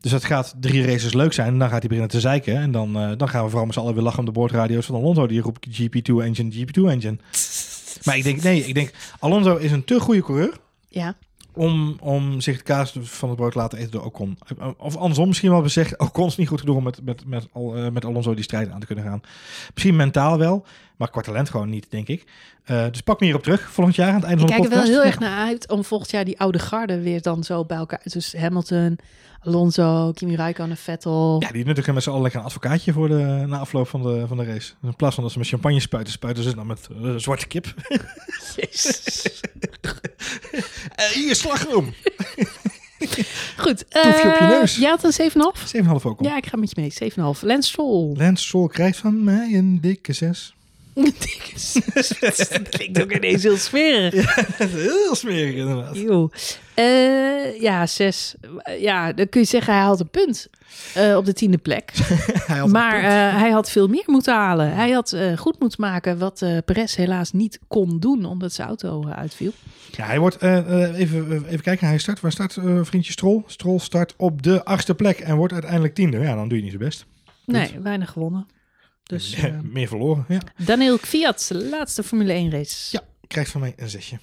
[0.00, 1.48] dus dat gaat drie races leuk zijn.
[1.52, 2.56] En dan gaat hij beginnen te zeiken.
[2.56, 4.86] En dan, eh, dan gaan we vooral met z'n allen weer lachen om de boordradio's
[4.86, 5.26] van Alonso.
[5.26, 7.16] Die roept GP2 engine, GP2 engine.
[8.04, 10.52] Maar ik denk, nee, ik denk Alonso is een te goede coureur.
[10.96, 11.14] Ja.
[11.52, 14.38] Om, om zich het kaas van het brood te laten eten door Ocon.
[14.76, 17.76] Of andersom misschien wel gezegd, Ocon is niet goed genoeg om met, met, met, Al-
[17.76, 19.20] eh, met Alonso die strijd aan te kunnen gaan.
[19.74, 20.66] Misschien mentaal wel,
[20.96, 22.24] maar qua talent gewoon niet, denk ik.
[22.64, 24.64] Eh, dus pak me hierop terug volgend jaar aan het einde Ik van de kijk
[24.64, 24.92] er podcast.
[24.92, 27.76] wel heel erg naar uit om volgend jaar die oude garde weer dan zo bij
[27.76, 28.00] elkaar.
[28.04, 28.98] Dus Hamilton,
[29.40, 31.36] Alonso, Kimi Räikkönen, Vettel.
[31.38, 34.24] Ja, die nuttigen met z'n allen lekker een advocaatje voor de na afloop van de,
[34.26, 34.72] van de race.
[34.80, 37.46] Dus in plaats van dat ze met champagne spuiten, spuiten ze dan met eh, zwarte
[37.46, 37.74] kip.
[38.56, 39.24] Jezus.
[40.94, 41.84] Eh, hier, slagroom.
[43.56, 43.90] Goed.
[43.90, 44.76] Toefje op je eh, neus.
[44.76, 45.86] Jij had een 7,5?
[45.86, 46.26] 7,5 ook al.
[46.26, 47.12] Ja, ik ga met je mee.
[47.12, 47.40] 7,5.
[47.40, 48.14] Lance Stroll.
[48.16, 50.55] Lance Stroll krijgt van mij een dikke 6.
[52.20, 54.14] Dat klinkt ook ineens heel smerig.
[54.58, 55.96] Heel smerig inderdaad.
[55.96, 56.30] Eeuw.
[56.74, 58.34] Eh, ja, zes.
[58.78, 60.48] Ja, dan kun je zeggen hij had een punt
[60.94, 61.92] eh, op de tiende plek.
[62.46, 64.74] Hij Maar eh, hij had veel meer moeten halen.
[64.74, 69.52] Hij had goed moeten maken wat Perez helaas niet kon doen omdat zijn auto uitviel.
[69.90, 73.42] Ja, hij wordt, even, even kijken, hij start, waar start vriendje Strol?
[73.46, 76.18] Strol start op de achtste plek en wordt uiteindelijk tiende.
[76.18, 77.06] Ja, dan doe je niet zo best.
[77.44, 78.46] Nee, weinig gewonnen.
[79.06, 80.40] Dus eh, Meer verloren, ja.
[80.64, 82.96] Daniel Kvyat, laatste Formule 1 race.
[82.96, 84.18] Ja, krijgt van mij een zesje.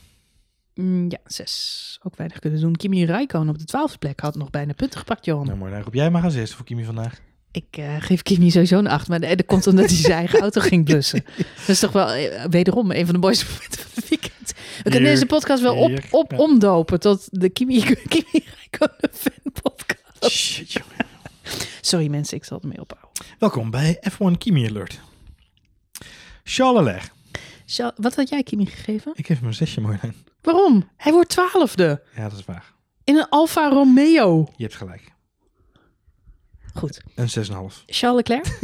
[0.76, 2.00] Mm, ja, zes.
[2.04, 2.76] Ook weinig kunnen doen.
[2.76, 5.46] Kimi Räikkönen op de twaalfde plek had nog bijna punten gepakt, Johan.
[5.46, 7.20] Nou mooi, dan roep jij maar als eerste voor Kimi vandaag.
[7.52, 10.40] Ik eh, geef Kimi sowieso een acht, maar eh, dat komt omdat hij zijn eigen
[10.40, 11.26] auto ging blussen.
[11.36, 14.54] Dat is toch wel eh, wederom een van de mooiste momenten van het weekend.
[14.84, 16.38] We kunnen deze podcast wel op, op ja.
[16.38, 17.80] omdopen tot de Kimi,
[18.14, 20.32] Kimi Räikkönen fan podcast.
[20.32, 21.03] Shit, jongen.
[21.82, 23.10] Sorry mensen, ik zal het mee ophouden.
[23.40, 25.00] Welkom bij F1 Kimi Alert.
[26.44, 27.12] Charles Leclerc.
[27.96, 29.12] Wat had jij Kimi gegeven?
[29.16, 30.16] Ik geef hem een zesje, Marjolein.
[30.42, 30.90] Waarom?
[30.98, 32.74] Hij wordt twaalfde Ja, dat is waar.
[33.04, 34.48] in een Alfa Romeo.
[34.56, 35.12] Je hebt gelijk.
[36.74, 37.02] Goed.
[37.16, 37.84] Een 6,5.
[37.86, 38.60] Charles Leclerc?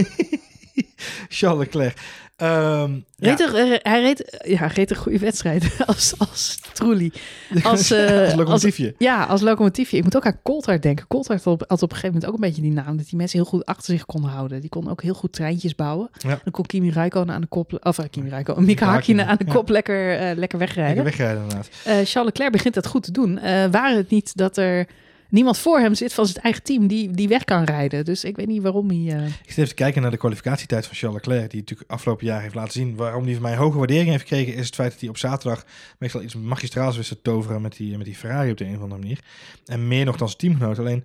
[1.38, 2.00] Charles Leclerc.
[2.40, 6.60] Ehm ja, toch, eh, hij, reed, ja, hij reed een goede wedstrijd als, als.
[7.64, 8.96] Als, eh, als locomotiefje.
[8.98, 9.98] Ja, als locomotiefje.
[9.98, 11.08] Ik moet ook aan Coulthard denken.
[11.08, 12.98] Coulthard had op, had op een gegeven moment ook een beetje die naam.
[12.98, 14.62] Dat die mensen heel goed achter zich konden houden.
[14.62, 16.10] Die kon ook heel goed treintjes bouwen.
[16.18, 16.40] Ja.
[16.44, 17.80] Dan kon Kimi Räikkönen aan de kop...
[17.84, 19.54] Of eh, Kimi Räikkönen, Mika Hakkinen aan de ja.
[19.54, 20.96] kop lekker, eh, lekker wegrijden.
[20.96, 21.70] Lekker wegrijden inderdaad.
[21.70, 23.38] Eh, Charles Leclerc begint dat goed te doen.
[23.38, 24.88] Eh waren het niet dat er
[25.30, 28.06] niemand voor hem zit van zijn eigen team die, die weg kan rijden.
[28.06, 29.18] Dus ik weet niet waarom hij...
[29.18, 31.50] eh, Ik zit even te kijken naar de kwalificatietijd van Charles Leclerc.
[31.52, 32.96] Die natuurlijk afgelopen jaar heeft laten zien.
[32.96, 34.54] Waarom hij van mij hoge waardering heeft gekregen.
[34.54, 35.66] Is het feit dat hij op zaterdag
[36.00, 37.62] meestal iets magistraals wist te toveren.
[37.62, 39.20] Met die, met die Ferrari op de een of andere manier.
[39.66, 40.80] En meer nog dan zijn teamgenoot.
[40.80, 41.04] Alleen.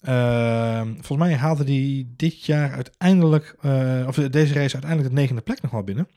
[0.00, 3.56] ehm, volgens mij haalde hij dit jaar uiteindelijk.
[3.60, 6.08] eh, of deze race uiteindelijk de negende plek nog wel binnen.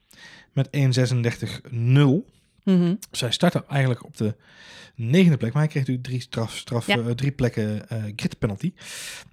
[0.54, 2.26] Met 1.36.0.
[2.64, 2.96] mhm.
[3.12, 4.36] Zij startte eigenlijk op de
[5.00, 6.98] negende plek, maar hij kreeg natuurlijk drie, straf, straf, Ja.
[6.98, 8.74] eh, drie plekken eh grid penalty.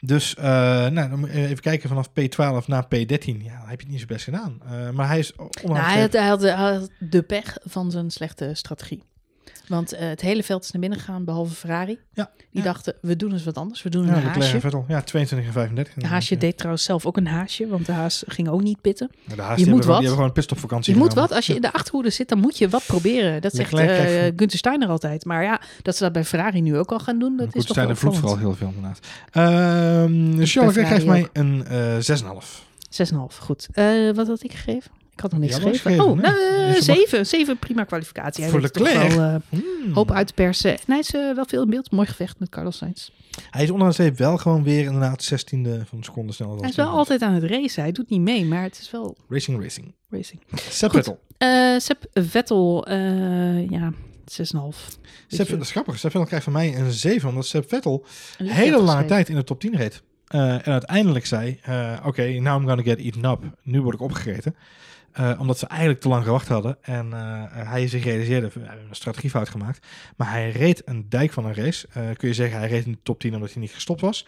[0.00, 0.44] Dus eh,
[0.86, 3.36] nou, dan even kijken vanaf P12 naar P13.
[3.42, 4.60] Ja, heb je het niet zo best gedaan.
[4.94, 5.32] Maar hij is.
[5.64, 9.02] Nou, hij, had, hij, had, hij had de pech van zijn slechte strategie.
[9.68, 11.98] Want eh, het hele veld is naar binnen gegaan, behalve Ferrari.
[12.12, 12.62] Ja, Die ja.
[12.62, 13.82] dachten, we doen eens wat anders.
[13.82, 14.60] We doen ja, een en haasje.
[14.60, 14.84] Vettel.
[14.88, 15.94] Ja, 22 en 35.
[15.94, 19.10] De haasje deed trouwens zelf ook een haasje, want de haas ging ook niet pitten.
[19.26, 19.98] Ja, de haas, je die moet hebben, wat.
[19.98, 22.58] Die hebben gewoon een Je moet wat, als je in de achterhoede zit, dan moet
[22.58, 23.42] je wat proberen.
[23.42, 23.78] Dat zegt van-
[24.36, 25.24] Gunther Steiner altijd.
[25.24, 27.62] Maar ja, dat ze dat bij Ferrari nu ook al gaan doen, dat Goed, is
[27.62, 28.98] toch Steiner vloekt vooral heel veel inderdaad.
[29.30, 32.64] Ehm Charles geeft mij een eh 6,5.
[32.90, 33.68] 6,5, goed.
[33.72, 34.90] Eh, wat had ik gegeven?
[35.16, 36.04] Ik had nog niks Ja, gegeven.
[36.04, 36.34] Oh, nou,
[36.72, 37.26] Dus je mag- 7.
[37.26, 38.42] 7 prima kwalificatie.
[38.42, 39.10] Hij Voor Leclerc?
[39.12, 39.92] Wel, eh, Hmm.
[39.92, 40.70] hoop uit te persen.
[40.70, 41.90] En hij is eh, wel veel in beeld.
[41.90, 43.08] Mooi gevecht met Carlos Sainz.
[43.50, 46.68] Hij is onder de streep wel gewoon weer inderdaad 16e van de seconde sneller Hij
[46.68, 47.82] is wel altijd aan het racen.
[47.82, 49.94] Hij doet niet mee, maar het is wel Racing Racing.
[50.10, 50.40] racing.
[50.70, 50.90] Seb.
[50.90, 51.20] Vettel.
[51.78, 52.90] Seb Vettel,
[53.70, 53.92] ja,
[54.24, 54.88] 6,5.
[55.26, 55.98] Seb, dat is grappig.
[55.98, 58.04] Seb Vettel krijgt van mij een 7, omdat Seb Vettel
[58.38, 60.02] Een hele lange tijd in de top 10 reed.
[60.26, 63.40] En uiteindelijk zei, eh, oké, now I'm gonna get eaten up.
[63.62, 64.56] Nu word ik opgegeten.
[65.16, 66.76] Eh, omdat ze eigenlijk te lang gewacht hadden.
[66.80, 69.86] En eh, hij zich realiseerde, we hebben een strategiefout gemaakt.
[70.16, 71.88] Maar hij reed een dijk van een race.
[71.92, 74.26] Eh, kun je zeggen, hij reed in de top 10 omdat hij niet gestopt was.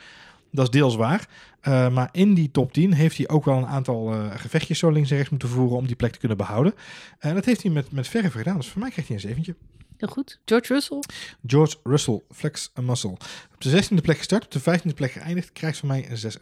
[0.51, 1.29] Dat is deels waar.
[1.61, 4.91] Eh, maar in die top 10 heeft hij ook wel een aantal eh, gevechtjes zo
[4.91, 6.75] links en rechts moeten voeren om die plek te kunnen behouden.
[7.19, 8.57] En dat heeft hij met, met verve gedaan.
[8.57, 9.55] Dus voor mij krijgt hij een zeventje.
[9.99, 10.39] Heel goed.
[10.45, 11.03] George Russell.
[11.47, 13.11] George Russell, Flex a Muscle.
[13.55, 15.53] Op de 16e plek gestart, op de 15e plek geëindigd.
[15.53, 16.33] Krijgt van mij een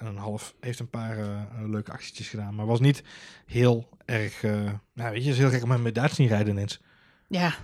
[0.41, 0.57] 6,5.
[0.61, 2.55] Heeft een paar eh, leuke actietjes gedaan.
[2.55, 3.03] Maar was niet
[3.47, 4.43] heel erg...
[4.43, 4.53] eh,
[4.95, 6.81] nou weet je, het is heel gek om hem met Duits niet rijden ineens.
[7.29, 7.55] Ja,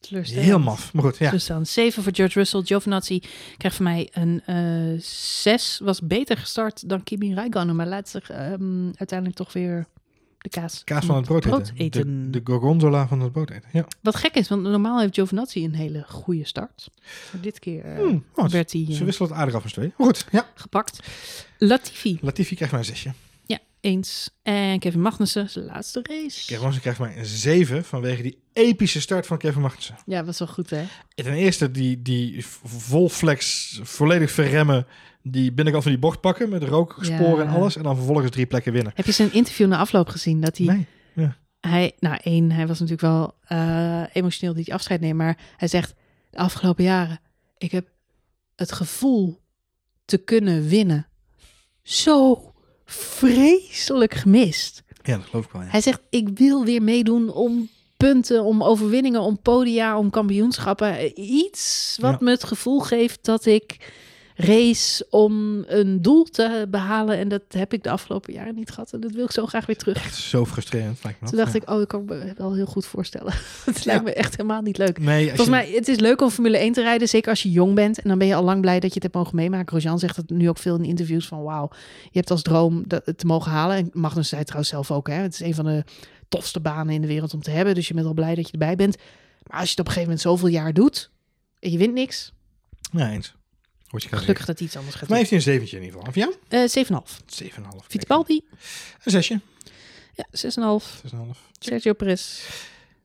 [0.00, 0.46] teleurstellend.
[0.46, 0.92] Heel maf.
[0.92, 1.30] Maar goed, ja.
[1.30, 2.62] Dus dan 7 voor George Russell.
[2.62, 3.22] Giovinazzi
[3.56, 5.80] krijgt van mij een eh 6.
[5.82, 7.76] Was beter gestart dan Kimi Räikkönen.
[7.76, 9.86] Maar laat zich ehm, uiteindelijk toch weer
[10.40, 11.74] de kaas, Kaas van het brood, eten.
[11.76, 12.30] eten.
[12.30, 13.68] De, de gorgonzola van het brood eten.
[13.72, 13.86] Ja.
[14.00, 16.90] Wat gek is, want normaal heeft Giovinazzi een hele goede start.
[17.32, 19.70] Maar dit keer eh, Hmm, oh, werd hij eh, Ze wisselen het aardig af van
[19.70, 19.92] twee.
[19.96, 20.46] Maar goed, ja.
[20.54, 21.00] gepakt.
[21.58, 23.12] Latifi, Latifi krijgt mij een zesje.
[23.80, 24.30] Ja, eens.
[24.42, 26.40] En Kevin Magnussen, zijn laatste race.
[26.40, 29.96] Kevin Magnussen krijgt mij een zeven vanwege die epische start van Kevin Magnussen.
[30.06, 30.84] Ja, was wel goed, hè?
[31.14, 34.86] Ten eerste die, die vol flex, volledig verremmen,
[35.22, 37.58] die binnenkant van die bocht pakken met rooksporen en Ja.
[37.58, 37.76] alles.
[37.76, 38.92] En dan vervolgens drie plekken winnen.
[38.94, 40.40] Heb je zijn interview na afloop gezien?
[40.40, 40.86] Dat hij Nee.
[41.60, 45.16] Hij, nou één, hij was natuurlijk wel eh, emotioneel dat hij afscheid neemt.
[45.16, 45.94] Maar hij zegt,
[46.30, 47.20] de afgelopen jaren,
[47.58, 47.88] ik heb
[48.56, 49.40] het gevoel
[50.04, 51.06] te kunnen winnen
[51.82, 52.49] zo
[52.92, 54.82] vreselijk gemist.
[55.02, 55.62] Ja, dat geloof ik wel.
[55.62, 55.68] Ja.
[55.68, 61.20] Hij zegt, ik wil weer meedoen om punten, om overwinningen, om podia, om kampioenschappen.
[61.20, 62.18] Iets wat Ja.
[62.20, 63.76] me het gevoel geeft dat ik
[64.40, 67.16] race om een doel te behalen.
[67.18, 68.92] En dat heb ik de afgelopen jaren niet gehad.
[68.92, 69.96] En dat wil ik zo graag weer terug.
[69.96, 70.98] Echt zo frustrerend.
[71.04, 71.60] Lijkt me Toen dacht Ja.
[71.60, 73.32] ik, oh, ik kan me wel heel goed voorstellen.
[73.64, 74.98] Het lijkt me echt helemaal niet leuk.
[74.98, 77.08] Nee, Volgens je- mij, het is leuk om Formule 1 te rijden.
[77.08, 78.02] Zeker als je jong bent.
[78.02, 79.68] En dan ben je al lang blij dat je het hebt mogen meemaken.
[79.68, 81.42] Grosjean zegt het nu ook veel in interviews van...
[81.42, 81.68] wauw,
[82.02, 83.76] je hebt als droom dat het te mogen halen.
[83.76, 85.08] En Magnus zei trouwens zelf ook.
[85.08, 85.84] Hè, het is een van de
[86.28, 87.74] tofste banen in de wereld om te hebben.
[87.74, 88.96] Dus je bent al blij dat je erbij bent.
[89.46, 91.10] Maar als je het op een gegeven moment zoveel jaar doet...
[91.60, 92.32] en je wint niks...
[92.92, 93.34] Ja, eens.
[93.92, 95.16] Gelukkig dat hij iets anders gaat doen.
[95.16, 96.14] heeft hij een zeventje in ieder geval.
[96.14, 96.68] En voor jou?
[96.68, 97.16] Eh 7,5.
[97.80, 97.86] 7,5.
[97.88, 98.44] Fittipaldi?
[99.04, 99.40] Een zesje.
[100.14, 100.86] Ja, 6,5.
[101.14, 101.18] 6,5.
[101.58, 102.40] Sergio Perez?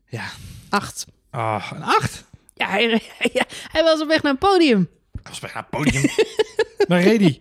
[0.08, 0.24] Ja.
[0.68, 1.06] 8.
[1.30, 2.24] Ah, een acht.
[2.54, 2.88] Ja, hij,
[3.32, 4.88] ja, hij was op weg naar het podium.
[5.12, 6.02] Dat was bijna het podium.
[6.88, 7.40] Daar reed hij.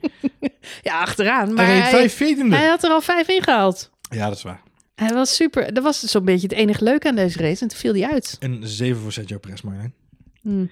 [0.81, 1.53] Ja, achteraan.
[1.53, 2.17] Maar Hij hij, vijf
[2.49, 3.89] hij had er al vijf ingehaald.
[4.09, 4.61] Ja, dat is waar.
[4.95, 5.73] Hij was super.
[5.73, 7.61] Dat was zo'n beetje het enige leuke aan deze race.
[7.61, 8.35] En toen viel hij uit.
[8.39, 9.93] Een 7 voor Sergio Perez, Marjolein.
[10.41, 10.71] Hmm.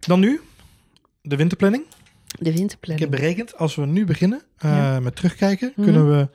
[0.00, 0.40] Dan nu,
[1.22, 1.84] de winterplanning.
[2.38, 3.10] De Ik winterplanning.
[3.10, 5.00] heb berekend, als we nu beginnen eh, Ja.
[5.00, 5.82] met terugkijken, Mhm.
[5.84, 6.28] kunnen we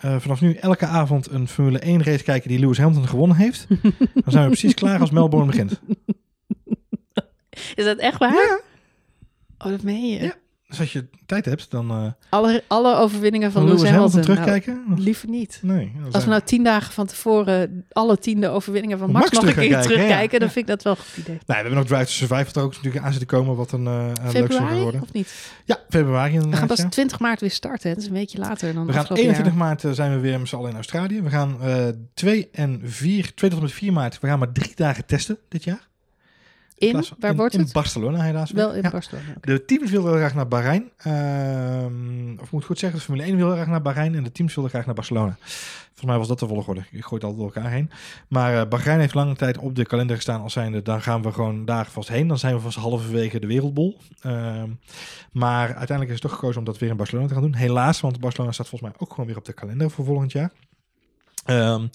[0.00, 3.66] eh, vanaf nu elke avond een Formule 1 race kijken die Lewis Hamilton gewonnen heeft.
[4.14, 5.80] Dan zijn we precies klaar als Melbourne begint.
[7.74, 8.32] Is dat echt waar?
[8.34, 8.60] Ja.
[9.58, 10.22] Oh, dat meen je.
[10.22, 10.34] Ja.
[10.78, 14.20] Dus als je tijd hebt, dan eh Alle, alle overwinningen van van Lewis Lewis Hamilton.
[14.20, 15.02] Hamilton Nou, terugkijken.
[15.04, 15.58] liever niet.
[15.62, 15.92] nee.
[16.10, 19.68] Als we nou tien dagen van tevoren alle tiende overwinningen van Max, Max nog een
[19.68, 20.38] keer terugkijken, ja.
[20.38, 21.34] dan vind ik dat wel een goed idee.
[21.34, 23.56] Nou, we hebben nog Drive to Survive, wat er ook natuurlijk aan zit te komen,
[23.56, 25.02] wat een, gaan Februari worden.
[25.02, 25.52] of niet?
[25.64, 26.88] Ja, februari We gaan pas ja.
[26.88, 27.88] 20 maart weer starten.
[27.88, 27.94] hè.
[27.94, 29.66] Dat is een weekje later dan We gaan afgelopen 21 jaar.
[29.68, 31.22] maart eh, zijn we weer met z'n allen in Australië.
[31.22, 34.52] We gaan eh 2 en 4, 2 tot en met 4 maart, we gaan maar
[34.52, 35.88] drie dagen testen dit jaar.
[36.84, 36.90] In?
[36.92, 37.72] plaats Waar in, wordt in het?
[37.72, 38.50] Barcelona helaas.
[38.50, 38.90] Wel in Ja.
[38.90, 39.26] Barcelona.
[39.36, 39.50] oké.
[39.52, 40.90] De teams wilden graag naar Bahrein.
[40.96, 44.32] Ehm, of ik moet goed zeggen, de Formule 1 wilde graag naar Bahrein en de
[44.32, 45.36] teams wilden graag naar Barcelona.
[45.40, 46.80] Volgens mij was dat de volgorde.
[46.80, 47.90] Ik gooi het altijd door elkaar heen.
[48.28, 51.32] Maar eh, Bahrein heeft lange tijd op de kalender gestaan als zijnde, dan gaan we
[51.32, 52.28] gewoon daar vast heen.
[52.28, 53.98] Dan zijn we vast halverwege de wereldbol.
[54.20, 54.68] Ehm,
[55.32, 57.54] maar uiteindelijk is het toch gekozen om dat weer in Barcelona te gaan doen.
[57.54, 60.50] Helaas, want Barcelona staat volgens mij ook gewoon weer op de kalender voor volgend jaar.
[61.44, 61.86] Ehm,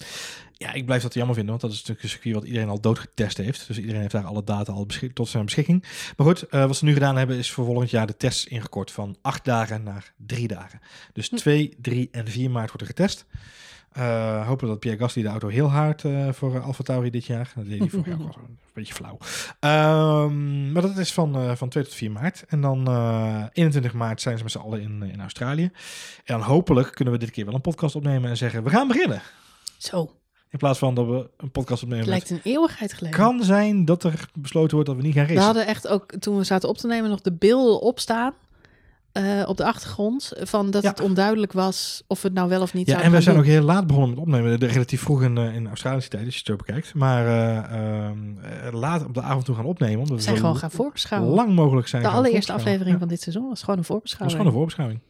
[0.56, 2.80] ja, ik blijf dat jammer vinden, want dat is natuurlijk een circuit wat iedereen al
[2.80, 3.66] doodgetest heeft.
[3.66, 5.84] Dus iedereen heeft daar alle data al beschik- tot zijn beschikking.
[6.16, 8.90] Maar goed, eh, wat ze nu gedaan hebben is voor volgend jaar de tests ingekort
[8.90, 10.80] van acht dagen naar drie dagen.
[11.12, 11.36] Dus Hm.
[11.36, 13.26] 2, 3 en 4 maart wordt er getest.
[13.92, 17.24] Eh, hopen dat Pierre Gasly de auto heel hard eh voor uh, Alfa Tauri dit
[17.26, 17.52] jaar.
[17.54, 19.18] Dat deed hij vorig jaar wel een beetje flauw.
[19.60, 22.44] Ehm, maar dat is van, van 2 tot 4 maart.
[22.48, 25.64] En dan eh 21 maart zijn ze met z'n allen in, in Australië.
[25.64, 28.88] En dan hopelijk kunnen we dit keer wel een podcast opnemen en zeggen we gaan
[28.88, 29.22] beginnen.
[29.82, 30.10] Zo,
[30.50, 32.04] In plaats van dat we een podcast opnemen.
[32.04, 33.18] het lijkt een eeuwigheid geleden.
[33.18, 35.44] kan zijn dat er besloten wordt dat we niet gaan We racen.
[35.44, 38.32] hadden echt ook, toen we zaten op te nemen, nog de beelden opstaan.
[39.12, 40.32] eh, op de achtergrond.
[40.40, 40.88] Van dat Ja.
[40.90, 43.44] het onduidelijk was of we het nou wel of niet Ja, en we zijn doen.
[43.44, 44.60] ook heel laat begonnen met opnemen.
[44.60, 46.94] De- Relatief vroeg in, eh, in Australische tijd, als je het zo bekijkt.
[46.94, 49.94] Maar eh, ehm, eh, laat op de avond toe gaan opnemen.
[49.94, 51.34] Omdat We we zijn gewoon gaan voorbeschouwen.
[51.34, 54.16] lang mogelijk zijn de allereerste aflevering Ja, van dit seizoen was gewoon een dat was
[54.16, 54.30] voorbeschouwing.
[54.38, 55.00] gewoon een voorbeschouwing.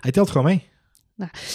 [0.00, 0.68] Hij telt gewoon mee.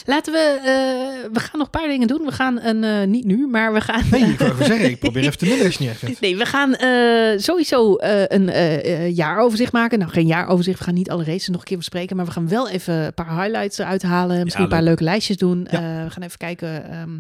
[0.06, 2.26] Laten we, eh, we gaan nog een paar dingen doen.
[2.26, 4.04] We gaan een, eh, niet nu, maar we gaan...
[4.12, 6.22] Nee, ik wou zeggen, ik probeer even te midden als je niet echt.
[6.22, 10.00] Nee, we gaan eh, sowieso eh, een eh, eh, jaaroverzicht maken.
[10.00, 10.78] Nou, geen jaaroverzicht.
[10.80, 12.16] We gaan niet alle races nog een keer bespreken.
[12.16, 14.44] Maar we gaan wel even een paar highlights eruit halen.
[14.44, 14.88] Misschien een paar leuk.
[14.88, 15.68] leuke lijstjes doen.
[15.72, 15.78] Ja.
[15.98, 17.18] Eh, we gaan even kijken ehm,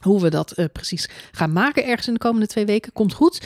[0.00, 2.92] hoe we dat eh, precies gaan maken ergens in de komende twee weken.
[2.92, 3.40] Komt goed.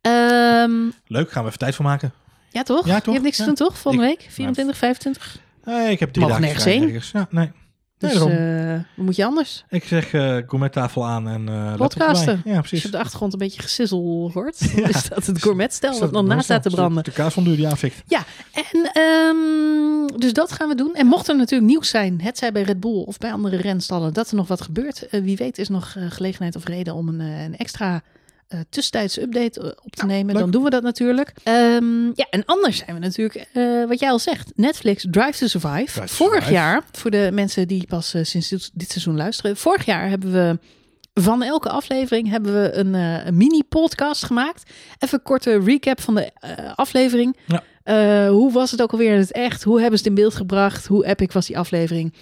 [0.00, 0.72] Ehm,
[1.06, 2.12] Leuk, gaan we even tijd voor maken.
[2.50, 2.86] ja, toch?
[2.86, 3.04] Ja, toch?
[3.04, 3.44] Je hebt niks Ja.
[3.44, 3.78] te doen, toch?
[3.78, 4.30] Volgende Ik- week?
[4.30, 5.38] 24, 25?
[5.64, 6.88] Nee, ik heb drie Mogen dagen nergens vrij heen.
[6.88, 7.10] ergens.
[7.10, 7.50] Ja, nee.
[8.08, 9.64] Dus eh, wat moet je anders?
[9.68, 12.42] Ik zeg eh gourmettafel aan en laptop Podcasten.
[12.44, 12.80] Ja, Als precies.
[12.80, 14.88] je op de achtergrond een beetje gesissel hoort, Ja.
[14.88, 17.04] is dat het gourmetstel dat- nog naast staat te branden.
[17.04, 18.02] De kaasfondue die aanfikt.
[18.52, 20.94] En ehm, dus dat gaan we doen.
[20.94, 24.12] En mocht er natuurlijk nieuws zijn, het zij bij Red Bull of bij andere renstallen,
[24.12, 25.06] dat er nog wat gebeurt.
[25.10, 28.02] wie weet is nog gelegenheid of reden om een, een extra
[28.54, 30.32] eh tussentijdse update eh, op te Ja, nemen.
[30.32, 30.42] leuk.
[30.42, 31.32] Dan doen we dat natuurlijk.
[31.42, 35.46] Ehm, ja, en anders zijn we natuurlijk, eh, wat jij al zegt, Netflix Drive to
[35.46, 35.84] Survive.
[35.92, 36.52] Drive to vorig Survive.
[36.52, 39.56] jaar, voor de mensen die pas sinds dit, dit seizoen luisteren.
[39.56, 40.58] Vorig jaar hebben we
[41.20, 44.70] van elke aflevering hebben we een, een mini-podcast gemaakt.
[44.98, 46.30] Even een korte recap van de
[46.74, 47.36] aflevering.
[47.46, 48.28] Ja.
[48.28, 49.62] Hoe was het ook alweer in het echt?
[49.62, 50.86] Hoe hebben ze het in beeld gebracht?
[50.86, 52.14] Hoe epic was die aflevering?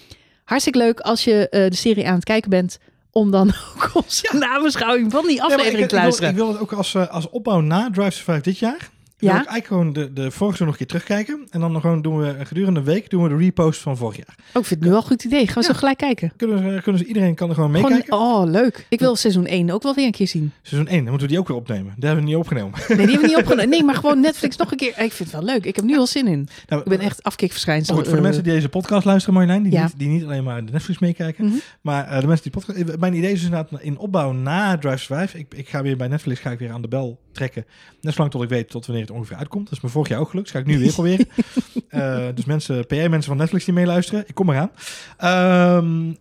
[0.45, 2.79] Hartstikke leuk als je de serie aan het kijken bent.
[3.13, 6.31] Om dan ook onze nabeschouwing van die Ja, aflevering ik, te ik, wil, luisteren.
[6.31, 8.91] ik wil het ook als, eh, als opbouw na Drive Survive dit jaar.
[9.29, 9.33] Ja?
[9.33, 11.47] Wil ik eigenlijk gewoon de, de vorige seizoen nog een keer terugkijken.
[11.51, 14.17] En dan nog gewoon doen we gedurende een week doen we de repost van vorig
[14.17, 14.35] jaar.
[14.39, 15.47] Oh, ik vind het nu wel een goed idee.
[15.47, 15.73] Gaan we Ja.
[15.73, 16.33] zo gelijk kijken.
[16.37, 18.13] Kunnen ze, kunnen ze, iedereen kan er gewoon meekijken.
[18.13, 18.87] oh, leuk.
[18.89, 20.53] Ik wil seizoen 1 ook wel weer een keer zien.
[20.63, 21.95] Seizoen 1, dan moeten we die ook weer opnemen.
[21.97, 22.79] Daar hebben we niet opgenomen.
[22.89, 23.69] Nee, die hebben we niet opgenomen.
[23.69, 24.89] Nee, maar gewoon Netflix nog een keer.
[24.89, 25.65] Ik vind het wel leuk.
[25.65, 26.49] Ik heb nu al zin in.
[26.69, 27.95] Nou, Ik ben echt afkikverschijnsel.
[27.95, 29.83] Goed, voor de eh, mensen die deze podcast luisteren, Marjolein, die, Ja.
[29.85, 31.55] niet, die niet alleen maar de Netflix meekijken, Mhm.
[31.81, 32.99] maar eh, de mensen die podcast...
[32.99, 35.39] Mijn idee is dus inderdaad in opbouw na Drive to Survive.
[35.39, 37.67] Ik, ik ga weer bij Netflix ga ik weer aan de bel trekken.
[38.01, 39.65] Net zolang tot ik weet tot wanneer het ongeveer uitkomt.
[39.65, 40.53] Dat is me vorig jaar ook gelukt.
[40.53, 41.29] Dus ga ik nu weer proberen.
[41.89, 44.71] Eh, dus mensen, PR-mensen van Netflix die meeluisteren, ik kom eraan.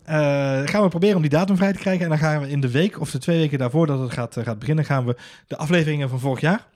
[0.04, 2.02] Eh, gaan we proberen om die datum vrij te krijgen.
[2.02, 4.36] En dan gaan we in de week of de twee weken daarvoor dat het gaat,
[4.36, 6.66] eh, gaat beginnen, gaan we de afleveringen van vorig jaar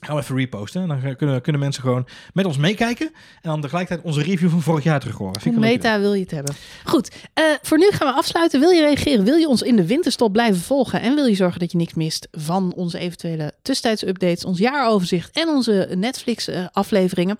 [0.00, 0.82] gaan we even reposten.
[0.82, 3.06] En dan kunnen, kunnen mensen gewoon met ons meekijken.
[3.06, 5.42] En dan tegelijkertijd onze review van vorig jaar terug horen.
[5.42, 6.54] Hoe meta wil je het hebben?
[6.84, 8.60] Goed, uh, voor nu gaan we afsluiten.
[8.60, 9.24] Wil je reageren?
[9.24, 11.00] Wil je ons in de winterstop blijven volgen?
[11.00, 15.48] En wil je zorgen dat je niks mist van onze eventuele tussentijdsupdates, ons jaaroverzicht en
[15.48, 17.38] onze Netflix-afleveringen?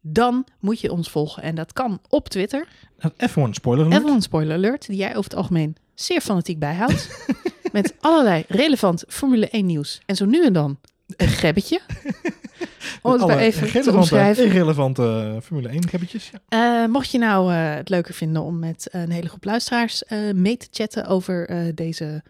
[0.00, 1.42] dan moet je ons volgen.
[1.42, 2.68] En dat kan op Twitter.
[3.16, 4.02] Even een spoiler alert.
[4.02, 7.08] Even een spoiler alert, die jij over het algemeen zeer fanatiek bijhoudt.
[7.72, 10.00] met allerlei relevant Formule 1 nieuws.
[10.06, 10.78] En zo nu en dan
[11.16, 11.80] een gebbetje.
[13.02, 14.44] Om het maar even te omschrijven.
[14.44, 16.30] Irrelevante uh, Formule 1 gebbetjes.
[16.48, 16.82] Ja.
[16.82, 20.02] Uh, mocht je nou uh, het leuker vinden om met een hele groep luisteraars
[20.34, 22.22] mee te chatten over deze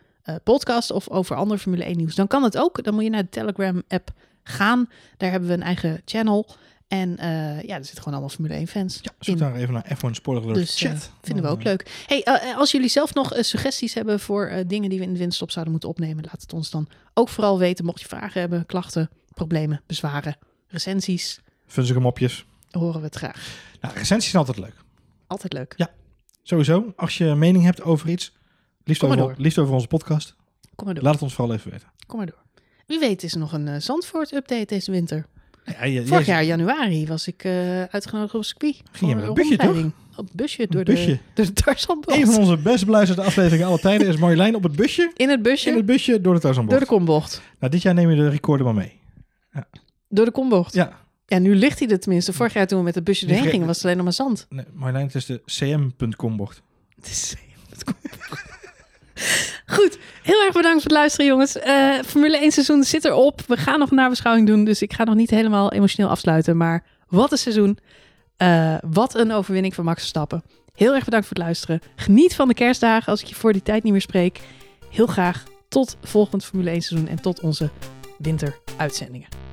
[0.44, 2.84] podcast of over andere Formule 1 nieuws, dan kan het ook.
[2.84, 4.10] Dan moet je naar de Telegram app
[4.42, 4.88] gaan.
[5.16, 6.46] Daar hebben we een eigen channel.
[6.88, 8.98] En uh, ja, er zitten gewoon allemaal Formule 1 fans.
[9.02, 10.92] Ja, zoek daar even naar F1 Spoiler Alert dus, chat.
[10.92, 12.04] Uh, vinden we ook leuk.
[12.06, 15.50] Hey, uh, als jullie zelf nog suggesties hebben voor dingen die we in de winterstop
[15.50, 17.84] zouden moeten opnemen, laat het ons dan ook vooral weten.
[17.84, 20.36] Mocht je vragen hebben, klachten, problemen, bezwaren,
[20.68, 21.40] recensies.
[21.66, 22.44] Vunzige mopjes.
[22.70, 23.48] Horen we het graag.
[23.80, 24.74] Nou, recensies zijn altijd leuk.
[25.26, 25.74] Altijd leuk.
[25.76, 25.90] Ja,
[26.42, 26.92] sowieso.
[26.96, 28.32] Als je een mening hebt over iets,
[28.84, 29.42] liefst, Kom maar over, door.
[29.42, 30.34] liefst over onze podcast,
[30.74, 31.02] Kom maar door.
[31.04, 31.88] laat het ons vooral even weten.
[32.06, 32.42] Kom maar door.
[32.86, 35.26] Wie weet is er nog een Zandvoort-update deze winter.
[35.84, 38.82] Ja, Vorig jaar januari was ik eh, uitgenodigd op circuit.
[38.92, 39.76] Ging je met een busje, toch?
[40.16, 41.06] Op het busje door, busje.
[41.06, 42.16] De, door de Tarzanbocht.
[42.18, 45.10] Een van onze best beluisterde afleveringen alle tijden is Marjolein op het busje.
[45.16, 46.78] In het busje, In het busje door de Tarzanbocht.
[46.78, 47.42] door de kombocht.
[47.58, 48.92] Nou, dit jaar neem je de recorder maar mee.
[50.08, 50.74] Door de kombocht.
[50.74, 52.32] Ja, Ja, nu ligt hij er tenminste.
[52.32, 54.46] Vorig jaar toen we met het busje erheen gingen, was het alleen nog maar zand.
[54.50, 56.62] nee, Marjolein, het is de cm.com bocht.
[56.96, 57.34] Het is
[59.70, 61.58] Goed, heel erg bedankt voor het luisteren, jongens.
[61.58, 63.40] Eh, Formule 1 seizoen zit erop.
[63.46, 66.56] We gaan nog een nabeschouwing doen, dus ik ga nog niet helemaal emotioneel afsluiten.
[66.56, 67.78] Maar wat een seizoen.
[68.36, 70.42] Eh, wat een overwinning van Max Verstappen.
[70.74, 71.80] Heel erg bedankt voor het luisteren.
[71.96, 74.40] Geniet van de kerstdagen als ik je voor die tijd niet meer spreek.
[74.90, 77.70] Heel graag tot volgend Formule 1 seizoen en tot onze
[78.18, 79.47] winteruitzendingen.